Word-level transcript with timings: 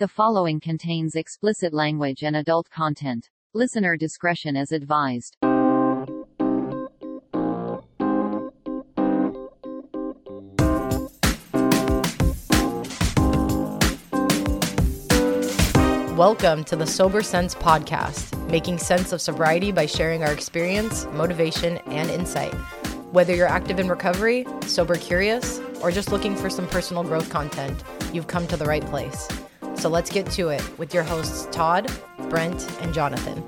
The 0.00 0.08
following 0.08 0.60
contains 0.60 1.14
explicit 1.14 1.74
language 1.74 2.22
and 2.22 2.34
adult 2.34 2.70
content. 2.70 3.28
Listener 3.52 3.98
discretion 3.98 4.56
is 4.56 4.72
advised. 4.72 5.36
Welcome 16.16 16.64
to 16.64 16.76
the 16.76 16.86
Sober 16.86 17.22
Sense 17.22 17.54
podcast, 17.54 18.50
making 18.50 18.78
sense 18.78 19.12
of 19.12 19.20
sobriety 19.20 19.70
by 19.70 19.84
sharing 19.84 20.22
our 20.22 20.32
experience, 20.32 21.04
motivation, 21.12 21.76
and 21.88 22.08
insight. 22.08 22.54
Whether 23.12 23.34
you're 23.34 23.46
active 23.46 23.78
in 23.78 23.86
recovery, 23.90 24.46
sober 24.64 24.96
curious, 24.96 25.60
or 25.82 25.90
just 25.90 26.10
looking 26.10 26.34
for 26.36 26.48
some 26.48 26.66
personal 26.68 27.02
growth 27.02 27.28
content, 27.28 27.84
you've 28.14 28.28
come 28.28 28.46
to 28.46 28.56
the 28.56 28.64
right 28.64 28.86
place. 28.86 29.28
So 29.80 29.88
let's 29.88 30.10
get 30.10 30.30
to 30.32 30.50
it 30.50 30.78
with 30.78 30.92
your 30.92 31.04
hosts 31.04 31.48
Todd, 31.50 31.90
Brent, 32.28 32.70
and 32.82 32.92
Jonathan. 32.92 33.42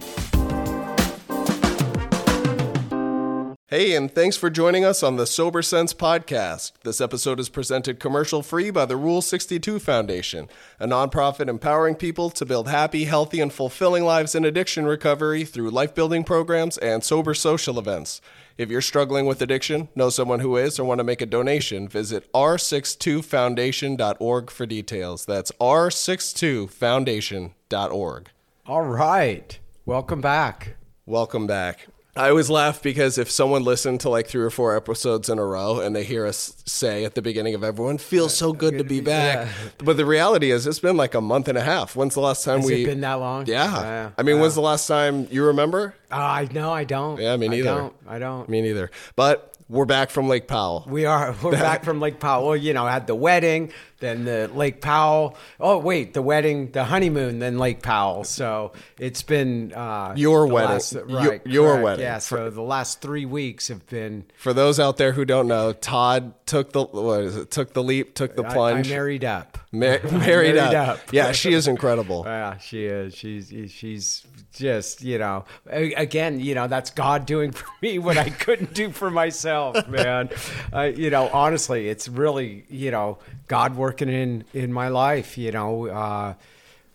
Hey, 3.67 3.95
and 3.95 4.11
thanks 4.11 4.37
for 4.37 4.51
joining 4.51 4.85
us 4.85 5.03
on 5.03 5.17
the 5.17 5.27
Sober 5.27 5.63
Sense 5.63 5.95
podcast. 5.95 6.73
This 6.85 7.01
episode 7.01 7.39
is 7.39 7.49
presented 7.49 8.01
commercial 8.01 8.43
free 8.43 8.71
by 8.71 8.87
the 8.87 8.97
Rule 8.97 9.21
62 9.21 9.79
Foundation, 9.79 10.49
a 10.79 10.87
nonprofit 10.87 11.49
empowering 11.49 11.95
people 11.95 12.29
to 12.31 12.47
build 12.47 12.69
happy, 12.69 13.05
healthy, 13.05 13.41
and 13.41 13.53
fulfilling 13.53 14.05
lives 14.05 14.35
in 14.35 14.45
addiction 14.45 14.87
recovery 14.87 15.45
through 15.45 15.71
life 15.71 15.95
building 15.95 16.25
programs 16.25 16.77
and 16.79 17.05
sober 17.05 17.35
social 17.35 17.79
events. 17.79 18.21
If 18.59 18.71
you're 18.71 18.81
struggling 18.81 19.27
with 19.27 19.43
addiction, 19.43 19.89
know 19.95 20.11
someone 20.11 20.41
who 20.41 20.57
is, 20.57 20.77
or 20.79 20.85
want 20.85 20.99
to 20.99 21.05
make 21.05 21.21
a 21.21 21.27
donation, 21.27 21.87
visit 21.89 22.33
r62foundation.org 22.33 24.51
for 24.51 24.67
details. 24.67 25.27
That's 25.27 25.53
r62foundation.org. 25.53 28.31
All 28.67 28.83
right. 28.83 29.59
Welcome 29.85 30.21
back. 30.21 30.77
Welcome 31.07 31.47
back. 31.47 31.87
I 32.15 32.29
always 32.29 32.51
laugh 32.51 32.83
because 32.83 33.17
if 33.17 33.31
someone 33.31 33.65
listened 33.65 34.01
to 34.01 34.11
like 34.11 34.27
three 34.27 34.43
or 34.43 34.51
four 34.51 34.77
episodes 34.77 35.31
in 35.31 35.39
a 35.39 35.45
row 35.47 35.81
and 35.81 35.97
they 35.97 36.05
hear 36.05 36.27
us 36.27 36.55
say 36.67 37.07
at 37.07 37.15
the 37.15 37.23
beginning 37.23 37.55
of 37.55 37.65
everyone, 37.65 37.97
feels 37.97 38.37
so 38.37 38.53
good 38.53 38.77
to 38.77 38.85
be 38.85 39.01
back. 39.01 39.49
But 39.79 39.97
the 39.97 40.05
reality 40.05 40.51
is, 40.51 40.67
it's 40.67 40.79
been 40.79 40.99
like 40.99 41.15
a 41.15 41.23
month 41.23 41.49
and 41.49 41.57
a 41.57 41.63
half. 41.63 41.97
When's 41.97 42.13
the 42.13 42.21
last 42.21 42.45
time 42.45 42.61
Has 42.61 42.67
we. 42.71 42.83
it 42.83 42.87
been 42.87 43.01
that 43.01 43.15
long? 43.15 43.47
Yeah. 43.47 43.81
Yeah. 43.81 44.11
I 44.19 44.23
mean, 44.25 44.37
Wow. 44.37 44.43
when's 44.43 44.55
the 44.57 44.61
last 44.61 44.87
time 44.87 45.27
you 45.31 45.47
remember? 45.47 45.95
Uh, 46.11 46.17
I 46.17 46.49
know 46.53 46.71
I 46.71 46.85
don't. 46.85 47.19
Yeah, 47.19 47.35
me 47.39 47.49
neither. 47.49 47.71
I 47.71 47.75
don't. 47.79 47.95
I 48.07 48.19
don't. 48.19 48.47
Me 48.51 48.61
neither. 48.61 48.91
But 49.17 49.57
we're 49.71 49.87
back 49.87 50.11
from 50.11 50.29
Lake 50.29 50.47
Powell. 50.49 50.85
we 50.87 51.07
are. 51.07 51.35
We're 51.43 51.53
back 51.53 51.83
from 51.83 51.99
Lake 51.99 52.21
Powell. 52.21 52.47
Well, 52.47 52.57
you 52.57 52.75
know, 52.75 52.87
had 52.87 53.07
the 53.07 53.15
wedding, 53.15 53.73
then 54.03 54.27
the 54.27 54.51
Lake 54.53 54.83
Powell. 54.83 55.35
Oh 55.59 55.79
wait, 55.79 56.13
the 56.13 56.21
wedding, 56.21 56.71
the 56.73 56.85
honeymoon, 56.85 57.39
then 57.39 57.59
Lake 57.59 57.81
Powell. 57.83 58.25
So 58.25 58.73
it's 58.99 59.23
been 59.23 59.73
uh, 59.73 60.13
Your 60.17 60.47
wedding. 60.47 60.71
last- 60.73 60.93
Your- 60.93 61.05
right? 61.07 61.41
your 61.47 61.69
correct. 61.71 61.85
wedding. 61.85 62.05
Yeah. 62.05 62.19
So 62.19 62.51
the 62.51 62.61
last 62.61 63.01
three 63.01 63.25
weeks 63.25 63.69
have 63.69 63.87
been. 63.87 64.27
For 64.37 64.53
those 64.53 64.79
out 64.79 64.99
there 64.99 65.13
who 65.13 65.25
don't 65.25 65.47
know, 65.49 65.73
Todd 65.73 66.35
took 66.45 66.73
the 66.73 66.83
what 66.85 67.23
is 67.23 67.37
it? 67.37 67.51
Took 67.51 67.73
the 67.73 67.83
leap, 67.83 68.15
took 68.15 68.37
the 68.37 68.45
plunge. 68.45 68.89
I, 68.91 68.95
married 68.95 69.25
up. 69.25 69.57
Ma- 69.71 69.79
married, 70.05 70.11
married 70.11 70.57
up. 70.59 70.89
up. 70.89 71.13
Yeah, 71.13 71.33
she 71.33 71.55
is 71.55 71.67
incredible. 71.67 72.25
Yeah, 72.33 72.59
she 72.59 72.85
is. 72.87 73.15
She's 73.15 73.53
she's 73.71 74.27
just 74.53 75.03
you 75.03 75.17
know 75.19 75.45
again 75.67 76.41
you 76.41 76.55
know 76.55 76.67
that's 76.67 76.91
God 76.91 77.25
doing 77.25 77.53
for 77.53 77.67
me 77.81 77.99
what 77.99 78.19
I 78.19 78.29
couldn't 78.31 78.75
do 78.75 78.91
for 78.91 79.11
myself, 79.11 79.87
man. 79.89 80.29
uh, 80.75 80.83
you 80.83 81.09
know, 81.11 81.29
honestly, 81.33 81.89
it's 81.89 82.09
really 82.09 82.65
you 82.69 82.91
know 82.91 83.19
God 83.57 83.77
working 83.77 84.09
in 84.09 84.45
in 84.55 84.73
my 84.73 84.89
life. 84.89 85.37
You 85.37 85.53
know, 85.53 85.87
uh, 85.89 86.35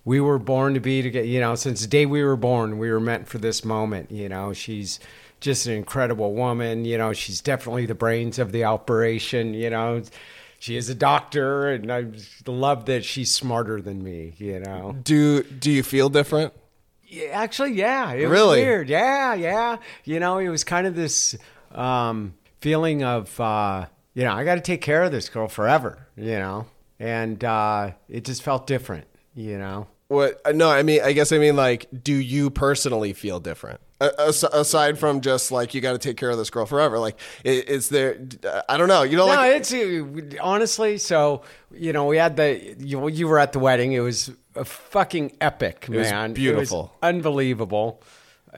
we 0.05 0.19
were 0.19 0.39
born 0.39 0.73
to 0.73 0.79
be 0.79 1.01
together. 1.01 1.27
You 1.27 1.39
know, 1.39 1.55
since 1.55 1.81
the 1.81 1.87
day 1.87 2.05
we 2.05 2.23
were 2.23 2.35
born, 2.37 2.77
we 2.79 2.89
were 2.91 2.99
meant 2.99 3.27
for 3.27 3.37
this 3.37 3.63
moment. 3.63 4.09
You 4.11 4.27
know, 4.29 4.53
she's 4.53 4.99
just 5.39 5.67
an 5.67 5.73
incredible 5.73 6.33
woman. 6.33 6.83
You 6.85 6.97
know, 6.97 7.13
she's 7.13 7.41
definitely 7.41 7.85
the 7.85 7.95
brains 7.95 8.39
of 8.39 8.51
the 8.51 8.63
operation. 8.65 9.53
You 9.53 9.69
know. 9.69 10.01
She 10.59 10.75
is 10.75 10.89
a 10.89 10.95
doctor, 10.95 11.69
and 11.69 11.91
I 11.91 12.05
love 12.47 12.85
that 12.87 13.05
she's 13.05 13.31
smarter 13.31 13.79
than 13.79 14.03
me. 14.03 14.33
You 14.39 14.59
know, 14.59 14.95
Do 15.03 15.43
do 15.43 15.69
you 15.69 15.83
feel 15.83 16.09
different? 16.09 16.51
yeah, 17.07 17.27
actually, 17.43 17.73
yeah. 17.73 18.11
It 18.13 18.25
Really? 18.25 18.57
was 18.57 18.65
weird. 18.65 18.89
Yeah, 18.89 19.35
yeah. 19.35 19.77
You 20.03 20.19
know, 20.19 20.39
it 20.39 20.49
was 20.49 20.63
kind 20.63 20.87
of 20.87 20.95
this 20.95 21.37
um, 21.75 22.33
feeling 22.59 23.03
of, 23.03 23.39
uh, 23.39 23.85
you 24.17 24.23
know, 24.23 24.33
I 24.33 24.43
got 24.43 24.55
to 24.55 24.61
take 24.61 24.81
care 24.81 25.03
of 25.03 25.11
this 25.11 25.29
girl 25.29 25.47
forever, 25.47 26.07
you 26.15 26.39
know? 26.39 26.65
And 26.99 27.43
uh, 27.43 27.91
it 28.09 28.25
just 28.25 28.41
felt 28.41 28.65
different, 28.65 29.05
you 29.35 29.59
know? 29.59 29.85
What? 30.07 30.41
uh, 30.43 30.53
No, 30.53 30.69
I 30.71 30.81
mean, 30.81 31.01
I 31.03 31.13
guess 31.13 31.31
I 31.31 31.37
mean 31.37 31.55
like, 31.55 31.85
do 32.03 32.13
you 32.15 32.49
personally 32.49 33.13
feel 33.13 33.39
different? 33.39 33.79
As- 34.01 34.43
aside 34.43 34.97
from 34.97 35.21
just 35.21 35.51
like 35.51 35.75
you 35.75 35.81
got 35.81 35.91
to 35.91 35.99
take 35.99 36.17
care 36.17 36.31
of 36.31 36.37
this 36.39 36.49
girl 36.49 36.65
forever, 36.65 36.97
like, 36.97 37.19
i- 37.45 37.49
is 37.49 37.89
there? 37.89 38.17
I 38.67 38.77
don't 38.77 38.87
know. 38.87 39.03
You 39.03 39.17
know, 39.17 39.27
no, 39.27 39.33
like, 39.35 39.61
it's 39.61 39.71
uh, 39.73 40.37
honestly. 40.41 40.97
So 40.97 41.41
you 41.71 41.93
know, 41.93 42.05
we 42.05 42.17
had 42.17 42.37
the 42.37 42.75
you, 42.79 43.07
you 43.09 43.27
were 43.27 43.37
at 43.39 43.53
the 43.53 43.59
wedding. 43.59 43.93
It 43.93 44.01
was 44.01 44.31
a 44.55 44.65
fucking 44.65 45.37
epic, 45.41 45.87
was 45.89 46.09
man. 46.11 46.33
beautiful. 46.33 46.79
It 46.79 47.05
was 47.05 47.15
unbelievable. 47.15 48.01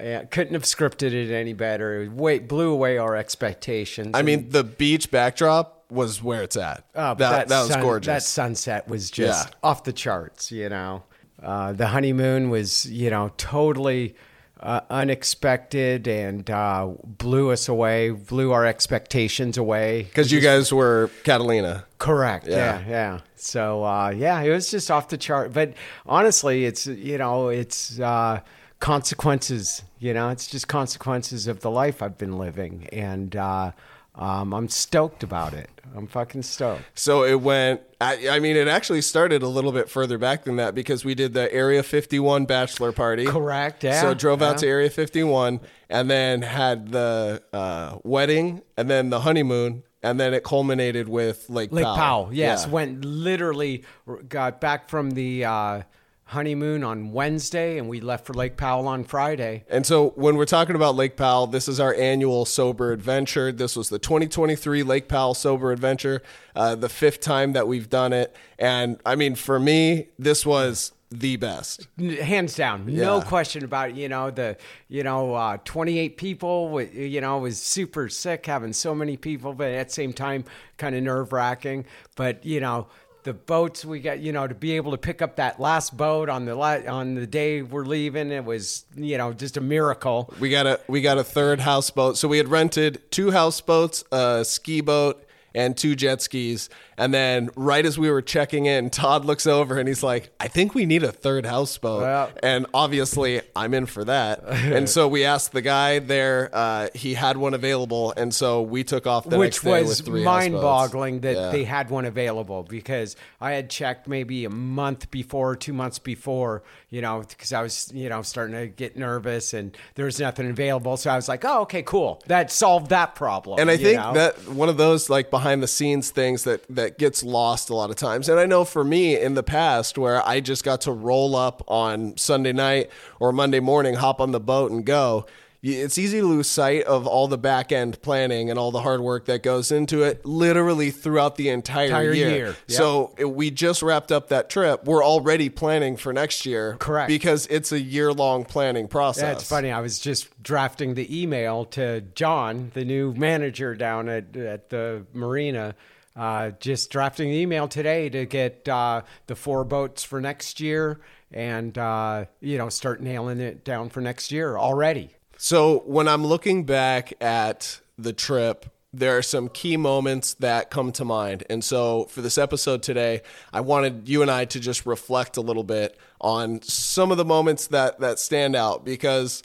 Yeah, 0.02 0.24
couldn't 0.26 0.54
have 0.54 0.64
scripted 0.64 1.14
it 1.14 1.32
any 1.34 1.54
better. 1.54 2.04
It 2.04 2.12
way, 2.12 2.40
blew 2.40 2.72
away 2.72 2.98
our 2.98 3.16
expectations. 3.16 4.12
I 4.14 4.22
mean, 4.22 4.50
the 4.50 4.64
beach 4.64 5.12
backdrop 5.12 5.86
was 5.92 6.22
where 6.22 6.44
it's 6.44 6.56
at. 6.58 6.84
Oh, 6.96 7.16
that 7.16 7.48
that, 7.48 7.60
was 7.62 7.70
sun- 7.70 7.82
gorgeous. 7.82 8.06
That 8.08 8.24
sunset 8.24 8.88
was 8.88 9.10
just 9.12 9.48
Yeah. 9.50 9.54
off 9.64 9.84
the 9.84 9.94
charts, 9.94 10.52
you 10.52 10.70
know. 10.70 11.04
Uh, 11.42 11.72
the 11.74 11.88
honeymoon 11.88 12.50
was, 12.50 12.86
you 12.86 13.10
know, 13.10 13.32
totally 13.38 14.16
uh, 14.60 14.82
unexpected 14.90 16.08
and 16.08 16.50
uh, 16.50 16.90
blew 17.04 17.50
us 17.52 17.70
away, 17.70 18.10
blew 18.10 18.52
our 18.52 18.66
expectations 18.66 19.58
away. 19.58 20.04
because 20.04 20.32
you 20.32 20.42
guys 20.42 20.74
were 20.74 21.10
Catalina. 21.24 21.86
Correct. 21.98 22.46
Yeah. 22.48 22.80
Yeah, 22.82 22.90
yeah. 22.90 23.20
So 23.36 23.84
uh, 23.86 24.10
yeah, 24.10 24.42
it 24.42 24.50
was 24.50 24.70
just 24.70 24.92
off 24.92 25.08
the 25.10 25.18
chart. 25.18 25.54
But 25.54 25.74
honestly, 26.06 26.66
it's 26.66 26.88
you 26.88 27.18
know, 27.18 27.48
it's 27.50 28.00
uh, 28.00 28.42
consequences. 28.80 29.84
You 30.00 30.14
know, 30.14 30.30
it's 30.30 30.48
just 30.48 30.68
consequences 30.68 31.48
of 31.48 31.62
the 31.62 31.70
life 31.72 32.02
I've 32.02 32.18
been 32.18 32.38
living, 32.38 32.88
and 32.92 33.36
uh, 33.36 33.72
um, 34.16 34.54
I'm 34.54 34.70
stoked 34.70 35.24
about 35.24 35.54
it. 35.54 35.70
I'm 35.96 36.08
fucking 36.08 36.44
stoked. 36.44 36.84
So 36.94 37.24
it 37.24 37.42
went. 37.42 37.82
I, 38.02 38.30
I 38.30 38.40
mean, 38.40 38.56
it 38.56 38.68
actually 38.68 39.02
started 39.02 39.44
a 39.44 39.48
little 39.48 39.72
bit 39.72 39.90
further 39.90 40.18
back 40.18 40.44
than 40.44 40.58
that 40.58 40.76
because 40.76 41.04
we 41.04 41.16
did 41.16 41.34
the 41.34 41.52
Area 41.54 41.84
51 41.84 42.46
bachelor 42.46 42.92
party. 42.92 43.26
Correct, 43.26 43.84
yeah, 43.84 44.02
So 44.02 44.14
drove 44.14 44.42
out 44.42 44.60
to 44.60 44.68
Area 44.68 44.90
51 44.90 45.60
and 45.90 46.10
then 46.10 46.42
had 46.42 46.92
the 46.92 47.44
uh, 47.52 47.98
wedding 48.04 48.62
and 48.78 48.90
then 48.90 49.10
the 49.10 49.22
honeymoon 49.22 49.84
and 50.02 50.20
then 50.20 50.34
it 50.34 50.44
culminated 50.44 51.10
with 51.10 51.50
Lake, 51.50 51.72
Lake 51.72 51.84
Powell. 51.84 51.96
Powell, 51.96 52.30
yes. 52.34 52.66
Yeah. 52.66 52.72
Went 52.72 53.04
literally 53.04 53.84
got 54.28 54.62
back 54.62 54.90
from 54.90 55.12
the 55.12 55.46
uh, 55.46 55.82
honeymoon 56.30 56.84
on 56.84 57.12
Wednesday, 57.12 57.80
and 57.80 57.90
we 57.90 58.00
left 58.00 58.26
for 58.26 58.36
Lake 58.36 58.56
Powell 58.56 58.88
on 58.88 59.04
Friday. 59.04 59.64
And 59.68 59.84
so 59.84 60.10
when 60.12 60.36
we're 60.38 60.46
talking 60.46 60.76
about 60.76 60.96
Lake 60.96 61.18
Powell, 61.18 61.48
this 61.48 61.68
is 61.68 61.80
our 61.80 61.94
annual 61.96 62.46
sober 62.46 62.92
adventure. 62.92 63.52
This 63.52 63.76
was 63.76 63.90
the 63.90 63.98
2023 63.98 64.84
Lake 64.84 65.08
Powell 65.08 65.34
sober 65.34 65.72
adventure, 65.72 66.22
uh, 66.56 66.76
the 66.76 66.88
fifth 66.90 67.20
time 67.20 67.54
that 67.54 67.68
we've 67.68 67.90
done 67.90 68.14
it. 68.14 68.36
And 68.60 69.00
I 69.08 69.16
mean, 69.16 69.34
for 69.34 69.60
me, 69.60 70.10
this 70.20 70.46
was 70.46 70.92
the 71.12 71.36
best. 71.38 71.88
hands 71.98 72.56
down 72.56 72.86
no 72.86 73.20
question 73.20 73.64
about 73.64 73.90
it 73.90 73.96
you 73.96 74.08
know 74.08 74.30
the 74.30 74.56
you 74.90 75.02
know 75.02 75.34
uh 75.34 75.58
28 75.66 76.18
people 76.18 76.80
you 76.84 77.20
know 77.20 77.40
was 77.40 77.60
super 77.60 78.08
sick 78.10 78.46
having 78.46 78.72
so 78.72 78.94
many 78.94 79.18
people 79.18 79.54
but 79.54 79.72
at 79.72 79.88
the 79.88 79.94
same 79.94 80.14
time 80.14 80.44
kind 80.78 80.94
of 80.96 81.02
nerve 81.02 81.34
wracking 81.34 81.84
but 82.16 82.46
you 82.46 82.60
know 82.60 82.86
the 83.30 83.34
boats 83.36 83.86
we 83.86 84.00
got 84.00 84.20
you 84.20 84.32
know 84.32 84.48
to 84.48 84.56
be 84.56 84.72
able 84.76 84.90
to 84.90 84.98
pick 84.98 85.22
up 85.22 85.36
that 85.36 85.60
last 85.60 85.96
boat 85.96 86.30
on 86.30 86.46
the 86.46 86.56
la- 86.56 86.82
on 86.88 87.14
the 87.14 87.28
day 87.28 87.62
we're 87.62 87.86
leaving 87.86 88.32
it 88.32 88.44
was 88.44 88.86
you 88.96 89.20
know 89.20 89.32
just 89.34 89.56
a 89.56 89.62
miracle 89.62 90.34
We 90.40 90.50
got 90.50 90.66
a 90.66 90.80
we 90.88 91.02
got 91.02 91.20
a 91.20 91.24
third 91.24 91.60
houseboat. 91.60 92.18
So 92.18 92.28
we 92.28 92.38
had 92.40 92.48
rented 92.48 93.04
two 93.12 93.30
houseboats, 93.30 94.04
a 94.12 94.44
ski 94.44 94.82
boat, 94.82 95.24
and 95.54 95.78
two 95.78 95.96
jet 95.96 96.24
skis. 96.24 96.70
And 97.00 97.14
then 97.14 97.50
right 97.56 97.86
as 97.86 97.98
we 97.98 98.12
were 98.12 98.22
checking 98.22 98.66
in, 98.66 98.90
Todd 98.90 99.26
looks 99.26 99.48
over 99.48 99.78
and 99.78 99.88
he's 99.88 100.04
like, 100.04 100.32
"I 100.40 100.48
think 100.48 100.76
we 100.76 100.86
need 100.86 101.04
a 101.04 101.12
third 101.12 101.46
houseboat." 101.46 102.02
Well- 102.02 102.30
and 102.44 102.66
obviously, 102.74 103.42
I'm 103.56 103.74
in 103.74 103.86
for 103.86 104.04
that. 104.04 104.44
and 104.48 104.90
so 104.90 105.08
we 105.08 105.24
asked 105.24 105.54
the 105.54 105.62
guy 105.62 106.00
there; 106.00 106.50
uh, 106.54 106.90
he 106.94 107.14
had 107.14 107.38
one 107.38 107.54
available, 107.54 108.14
and 108.18 108.34
so 108.34 108.62
we 108.62 108.84
took 108.84 109.08
off 109.08 109.30
the 109.30 109.38
which 109.38 109.56
next 109.56 109.64
day 109.64 109.82
was 109.82 110.02
with 110.02 110.08
three 110.08 110.24
mind-boggling 110.24 111.22
that 111.22 111.36
houseboats. 111.36 111.52
they 111.54 111.64
had 111.64 111.90
one 111.90 112.06
available 112.06 112.64
because 112.64 113.16
I 113.40 113.54
had 113.54 113.70
checked 113.70 114.08
maybe 114.08 114.46
a 114.46 114.50
month 114.50 115.10
before, 115.12 115.56
two 115.56 115.74
months 115.74 116.00
before, 116.00 116.64
you 116.90 117.02
know, 117.02 117.24
because 117.28 117.54
I 117.54 117.62
was, 117.62 117.92
you 117.94 118.10
know, 118.10 118.22
starting 118.22 118.56
to 118.56 118.68
get 118.68 118.98
nervous 118.98 119.54
and 119.54 119.76
there 119.96 120.06
was 120.06 120.20
nothing 120.20 120.50
available. 120.50 120.98
So 120.98 121.10
I 121.10 121.16
was 121.16 121.30
like, 121.30 121.46
oh, 121.46 121.62
okay, 121.62 121.84
cool, 121.84 122.22
that 122.28 122.52
solved 122.52 122.90
that 122.90 123.16
problem. 123.16 123.60
And 123.60 123.70
I 123.70 123.78
think 123.78 124.00
know? 124.00 124.14
that 124.14 124.48
one 124.50 124.70
of 124.70 124.78
those 124.78 125.10
like 125.10 125.30
behind 125.30 125.64
the 125.64 125.68
scenes 125.68 126.10
things 126.12 126.44
that 126.44 126.64
that 126.70 126.89
that 126.90 126.98
gets 126.98 127.24
lost 127.24 127.70
a 127.70 127.76
lot 127.76 127.90
of 127.92 127.96
times. 127.96 128.30
And 128.30 128.40
I 128.40 128.46
know 128.46 128.66
for 128.66 128.84
me 128.84 129.20
in 129.20 129.36
the 129.36 129.44
past 129.44 129.98
where 129.98 130.28
I 130.28 130.40
just 130.40 130.64
got 130.64 130.82
to 130.82 130.92
roll 130.92 131.36
up 131.36 131.64
on 131.68 132.18
Sunday 132.18 132.54
night 132.54 132.90
or 133.20 133.32
Monday 133.32 133.60
morning, 133.60 133.96
hop 133.96 134.20
on 134.20 134.32
the 134.32 134.40
boat 134.40 134.72
and 134.72 134.84
go 134.86 135.26
it's 135.62 135.98
easy 135.98 136.22
to 136.22 136.26
lose 136.26 136.48
sight 136.48 136.84
of 136.84 137.06
all 137.06 137.28
the 137.28 137.38
back 137.38 137.72
end 137.72 138.02
planning 138.02 138.50
and 138.50 138.58
all 138.58 138.72
the 138.72 138.82
hard 138.82 139.02
work 139.02 139.26
that 139.26 139.44
goes 139.44 139.72
into 139.72 140.04
it 140.04 140.26
literally 140.26 140.90
throughout 140.90 141.36
the 141.36 141.50
entire, 141.50 141.88
Entire 141.88 142.14
year. 142.14 142.30
year, 142.30 142.46
yep. 142.68 142.78
So 142.78 143.14
we 143.28 143.52
just 143.52 143.82
wrapped 143.82 144.12
up 144.12 144.30
that 144.30 144.50
trip. 144.50 144.86
We're 144.86 145.04
already 145.04 145.50
planning 145.50 145.98
for 145.98 146.14
next 146.14 146.46
year. 146.46 146.78
Correct. 146.80 147.10
Because 147.10 147.46
it's 147.48 147.72
a 147.74 147.80
year 147.80 148.14
long 148.14 148.46
planning 148.46 148.88
process. 148.88 149.42
It's 149.42 149.50
funny. 149.50 149.72
I 149.72 149.82
was 149.82 150.00
just 150.00 150.42
drafting 150.42 150.94
the 150.94 151.22
email 151.22 151.66
to 151.66 152.02
John, 152.16 152.72
the 152.74 152.86
new 152.86 153.14
manager 153.14 153.76
down 153.76 154.08
at 154.08 154.36
at 154.38 154.70
the 154.70 155.06
marina. 155.14 155.76
Uh, 156.16 156.52
just 156.60 156.90
drafting 156.90 157.30
the 157.30 157.38
email 157.38 157.68
today 157.68 158.10
to 158.10 158.26
get 158.26 158.68
uh, 158.68 159.02
the 159.28 159.36
four 159.36 159.64
boats 159.64 160.04
for 160.04 160.20
next 160.20 160.60
year, 160.60 161.00
and 161.32 161.78
uh, 161.78 162.26
you 162.42 162.58
know, 162.58 162.70
start 162.70 163.02
nailing 163.02 163.40
it 163.40 163.64
down 163.64 163.90
for 163.90 164.02
next 164.02 164.32
year 164.32 164.58
already. 164.58 165.16
So 165.38 165.80
when 165.86 166.08
I'm 166.08 166.26
looking 166.26 166.66
back 166.66 167.14
at 167.22 167.80
the 167.98 168.12
trip, 168.12 168.66
there 168.92 169.18
are 169.18 169.22
some 169.22 169.50
key 169.50 169.78
moments 169.78 170.34
that 170.36 170.70
come 170.70 170.92
to 170.94 171.06
mind. 171.06 171.44
And 171.50 171.64
so 171.64 172.06
for 172.06 172.22
this 172.22 172.38
episode 172.38 172.82
today, 172.82 173.22
I 173.54 173.62
wanted 173.62 174.10
you 174.10 174.22
and 174.22 174.32
I 174.32 174.46
to 174.46 174.60
just 174.60 174.86
reflect 174.86 175.38
a 175.38 175.42
little 175.42 175.64
bit 175.64 175.98
on 176.20 176.62
some 176.64 177.12
of 177.12 177.18
the 177.18 177.26
moments 177.26 177.68
that 177.68 178.00
that 178.00 178.20
stand 178.20 178.56
out 178.56 178.84
because 178.84 179.44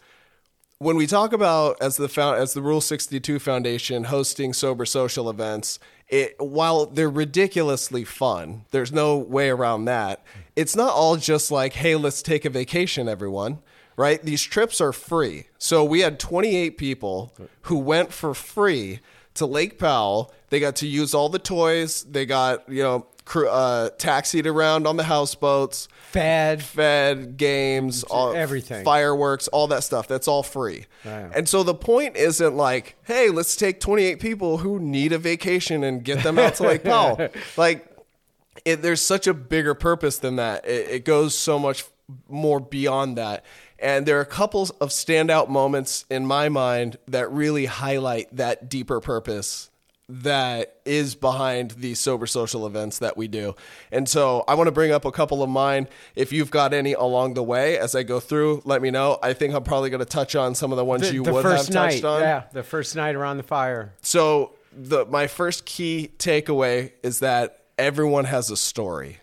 when 0.78 0.96
we 0.96 1.06
talk 1.06 1.32
about 1.32 1.80
as 1.80 1.96
the 1.96 2.08
found, 2.08 2.38
as 2.38 2.54
the 2.54 2.62
Rule 2.62 2.80
62 2.80 3.38
Foundation 3.38 4.04
hosting 4.04 4.52
sober 4.52 4.84
social 4.84 5.30
events, 5.30 5.78
it 6.08 6.34
while 6.38 6.86
they're 6.86 7.10
ridiculously 7.10 8.04
fun, 8.04 8.64
there's 8.70 8.92
no 8.92 9.16
way 9.16 9.48
around 9.50 9.86
that. 9.86 10.22
It's 10.56 10.76
not 10.76 10.92
all 10.92 11.16
just 11.16 11.50
like, 11.50 11.74
"Hey, 11.74 11.96
let's 11.96 12.22
take 12.22 12.44
a 12.44 12.50
vacation 12.50 13.08
everyone." 13.08 13.58
Right? 13.96 14.20
These 14.20 14.42
trips 14.42 14.80
are 14.80 14.92
free. 14.92 15.46
So 15.56 15.84
we 15.84 16.00
had 16.00 16.18
28 16.18 16.76
people 16.76 17.32
who 17.62 17.78
went 17.78 18.12
for 18.12 18.34
free 18.34 18.98
to 19.34 19.46
Lake 19.46 19.78
Powell. 19.78 20.34
They 20.50 20.58
got 20.58 20.74
to 20.76 20.86
use 20.88 21.14
all 21.14 21.28
the 21.28 21.38
toys. 21.38 22.02
They 22.02 22.26
got, 22.26 22.68
you 22.68 22.82
know, 22.82 23.06
uh, 23.34 23.90
taxied 23.98 24.46
around 24.46 24.86
on 24.86 24.96
the 24.96 25.04
houseboats 25.04 25.88
Fed. 26.10 26.62
fed 26.62 27.36
games, 27.36 28.04
all, 28.04 28.34
everything. 28.34 28.84
fireworks, 28.84 29.48
all 29.48 29.66
that 29.68 29.82
stuff. 29.82 30.06
That's 30.06 30.28
all 30.28 30.42
free. 30.42 30.86
Right. 31.04 31.30
And 31.34 31.48
so 31.48 31.62
the 31.62 31.74
point 31.74 32.16
isn't 32.16 32.56
like, 32.56 32.96
hey, 33.04 33.30
let's 33.30 33.56
take 33.56 33.80
28 33.80 34.20
people 34.20 34.58
who 34.58 34.78
need 34.78 35.12
a 35.12 35.18
vacation 35.18 35.82
and 35.82 36.04
get 36.04 36.22
them 36.22 36.38
out 36.38 36.54
to 36.56 36.64
Lake 36.64 36.84
Powell. 36.84 37.28
Like, 37.56 37.86
it, 38.64 38.82
there's 38.82 39.00
such 39.02 39.26
a 39.26 39.34
bigger 39.34 39.74
purpose 39.74 40.18
than 40.18 40.36
that. 40.36 40.64
It, 40.66 40.90
it 40.90 41.04
goes 41.04 41.36
so 41.36 41.58
much 41.58 41.84
more 42.28 42.60
beyond 42.60 43.18
that. 43.18 43.44
And 43.78 44.06
there 44.06 44.18
are 44.18 44.22
a 44.22 44.26
couple 44.26 44.62
of 44.80 44.90
standout 44.90 45.48
moments 45.48 46.04
in 46.08 46.26
my 46.26 46.48
mind 46.48 46.96
that 47.08 47.30
really 47.30 47.66
highlight 47.66 48.34
that 48.36 48.68
deeper 48.68 49.00
purpose 49.00 49.70
that 50.08 50.76
is 50.84 51.14
behind 51.14 51.70
the 51.72 51.94
sober 51.94 52.26
social 52.26 52.66
events 52.66 52.98
that 52.98 53.16
we 53.16 53.26
do. 53.26 53.54
And 53.90 54.06
so 54.08 54.44
I 54.46 54.54
want 54.54 54.68
to 54.68 54.72
bring 54.72 54.92
up 54.92 55.04
a 55.06 55.10
couple 55.12 55.42
of 55.42 55.48
mine. 55.48 55.88
If 56.14 56.30
you've 56.32 56.50
got 56.50 56.74
any 56.74 56.92
along 56.92 57.34
the 57.34 57.42
way 57.42 57.78
as 57.78 57.94
I 57.94 58.02
go 58.02 58.20
through, 58.20 58.60
let 58.66 58.82
me 58.82 58.90
know. 58.90 59.18
I 59.22 59.32
think 59.32 59.54
I'm 59.54 59.62
probably 59.64 59.88
going 59.88 60.00
to 60.00 60.04
touch 60.04 60.36
on 60.36 60.54
some 60.54 60.72
of 60.72 60.76
the 60.76 60.84
ones 60.84 61.08
The, 61.08 61.14
you 61.14 61.22
the 61.22 61.32
would 61.32 61.42
first 61.42 61.66
have 61.68 61.74
night, 61.74 61.90
touched 61.92 62.04
on. 62.04 62.20
yeah, 62.20 62.42
the 62.52 62.62
first 62.62 62.94
night 62.96 63.14
around 63.14 63.38
the 63.38 63.42
fire. 63.44 63.94
So 64.02 64.52
the 64.76 65.06
my 65.06 65.26
first 65.26 65.64
key 65.64 66.10
takeaway 66.18 66.92
is 67.02 67.20
that 67.20 67.60
everyone 67.78 68.24
has 68.26 68.50
a 68.50 68.56
story. 68.58 69.20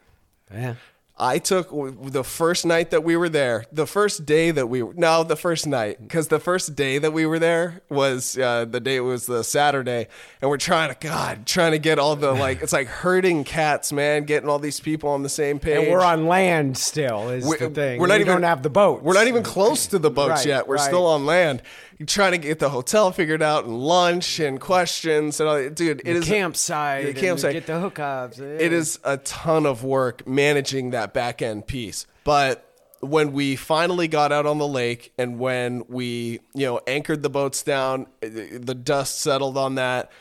Yeah. 0.51 0.75
I 1.17 1.37
took 1.37 1.69
the 2.11 2.23
first 2.23 2.65
night 2.65 2.89
that 2.91 3.03
we 3.03 3.15
were 3.15 3.29
there, 3.29 3.65
the 3.71 3.85
first 3.85 4.25
day 4.25 4.49
that 4.49 4.67
we 4.67 4.81
were, 4.81 4.93
no, 4.95 5.23
the 5.23 5.35
first 5.35 5.67
night, 5.67 5.97
because 6.01 6.29
the 6.29 6.39
first 6.39 6.75
day 6.75 6.97
that 6.97 7.11
we 7.13 7.27
were 7.27 7.37
there 7.37 7.81
was 7.89 8.37
uh, 8.39 8.65
the 8.65 8.79
day 8.79 8.95
it 8.95 9.01
was 9.01 9.27
the 9.27 9.43
Saturday, 9.43 10.07
and 10.41 10.49
we're 10.49 10.57
trying 10.57 10.89
to, 10.91 10.97
God, 11.07 11.45
trying 11.45 11.73
to 11.73 11.79
get 11.79 11.99
all 11.99 12.15
the 12.15 12.31
like, 12.31 12.63
it's 12.63 12.73
like 12.73 12.87
herding 12.87 13.43
cats, 13.43 13.91
man, 13.93 14.23
getting 14.23 14.49
all 14.49 14.57
these 14.57 14.79
people 14.79 15.09
on 15.09 15.21
the 15.21 15.29
same 15.29 15.59
page. 15.59 15.77
And 15.83 15.91
we're 15.91 16.01
on 16.01 16.25
land 16.25 16.77
still. 16.77 17.29
Is 17.29 17.45
We- 17.45 17.57
the 17.57 17.69
thing. 17.69 17.99
We're 17.99 18.07
not 18.07 18.15
we 18.15 18.21
even 18.21 18.33
don't 18.33 18.43
have 18.43 18.63
the 18.63 18.71
boat. 18.71 19.03
We're 19.03 19.13
not 19.13 19.27
even 19.27 19.43
close 19.43 19.85
to 19.87 19.99
the 19.99 20.09
boats 20.09 20.29
Right, 20.29 20.45
yet. 20.47 20.67
We're 20.67 20.77
right. 20.77 20.87
still 20.87 21.05
on 21.05 21.25
land. 21.27 21.61
Trying 22.06 22.31
to 22.31 22.38
get 22.38 22.59
the 22.59 22.69
hotel 22.69 23.12
figured 23.12 23.42
out 23.42 23.65
and 23.65 23.77
lunch 23.80 24.39
and 24.39 24.59
questions 24.59 25.39
and 25.39 25.50
all. 25.50 25.56
that. 25.56 25.75
Dude, 25.75 26.00
it 26.01 26.06
the 26.06 26.12
is 26.12 26.25
campsite. 26.25 27.06
The 27.06 27.13
campsite. 27.13 27.53
Get 27.53 27.68
the 27.68 27.74
hookups. 27.74 28.39
Eh. 28.39 28.65
It 28.65 28.74
is 28.74 29.00
a 29.03 29.18
ton 29.18 29.65
of 29.65 29.83
work 29.83 30.27
managing 30.27 30.92
that 30.92 31.13
back 31.13 31.42
end 31.42 31.68
piece. 31.68 32.07
But 32.24 32.65
when 33.01 33.33
we 33.33 33.56
finally 33.56 34.07
got 34.07 34.31
out 34.31 34.45
on 34.45 34.57
the 34.57 34.68
lake 34.68 35.12
and 35.18 35.39
when 35.39 35.83
we, 35.88 36.39
you 36.53 36.65
know, 36.65 36.80
anchored 36.88 37.24
the 37.24 37.30
boats 37.30 37.63
down, 37.63 38.07
eh, 38.21 38.57
the 38.59 38.75
dust 38.75 39.19
settled 39.21 39.57
on 39.57 39.75
that. 39.75 40.12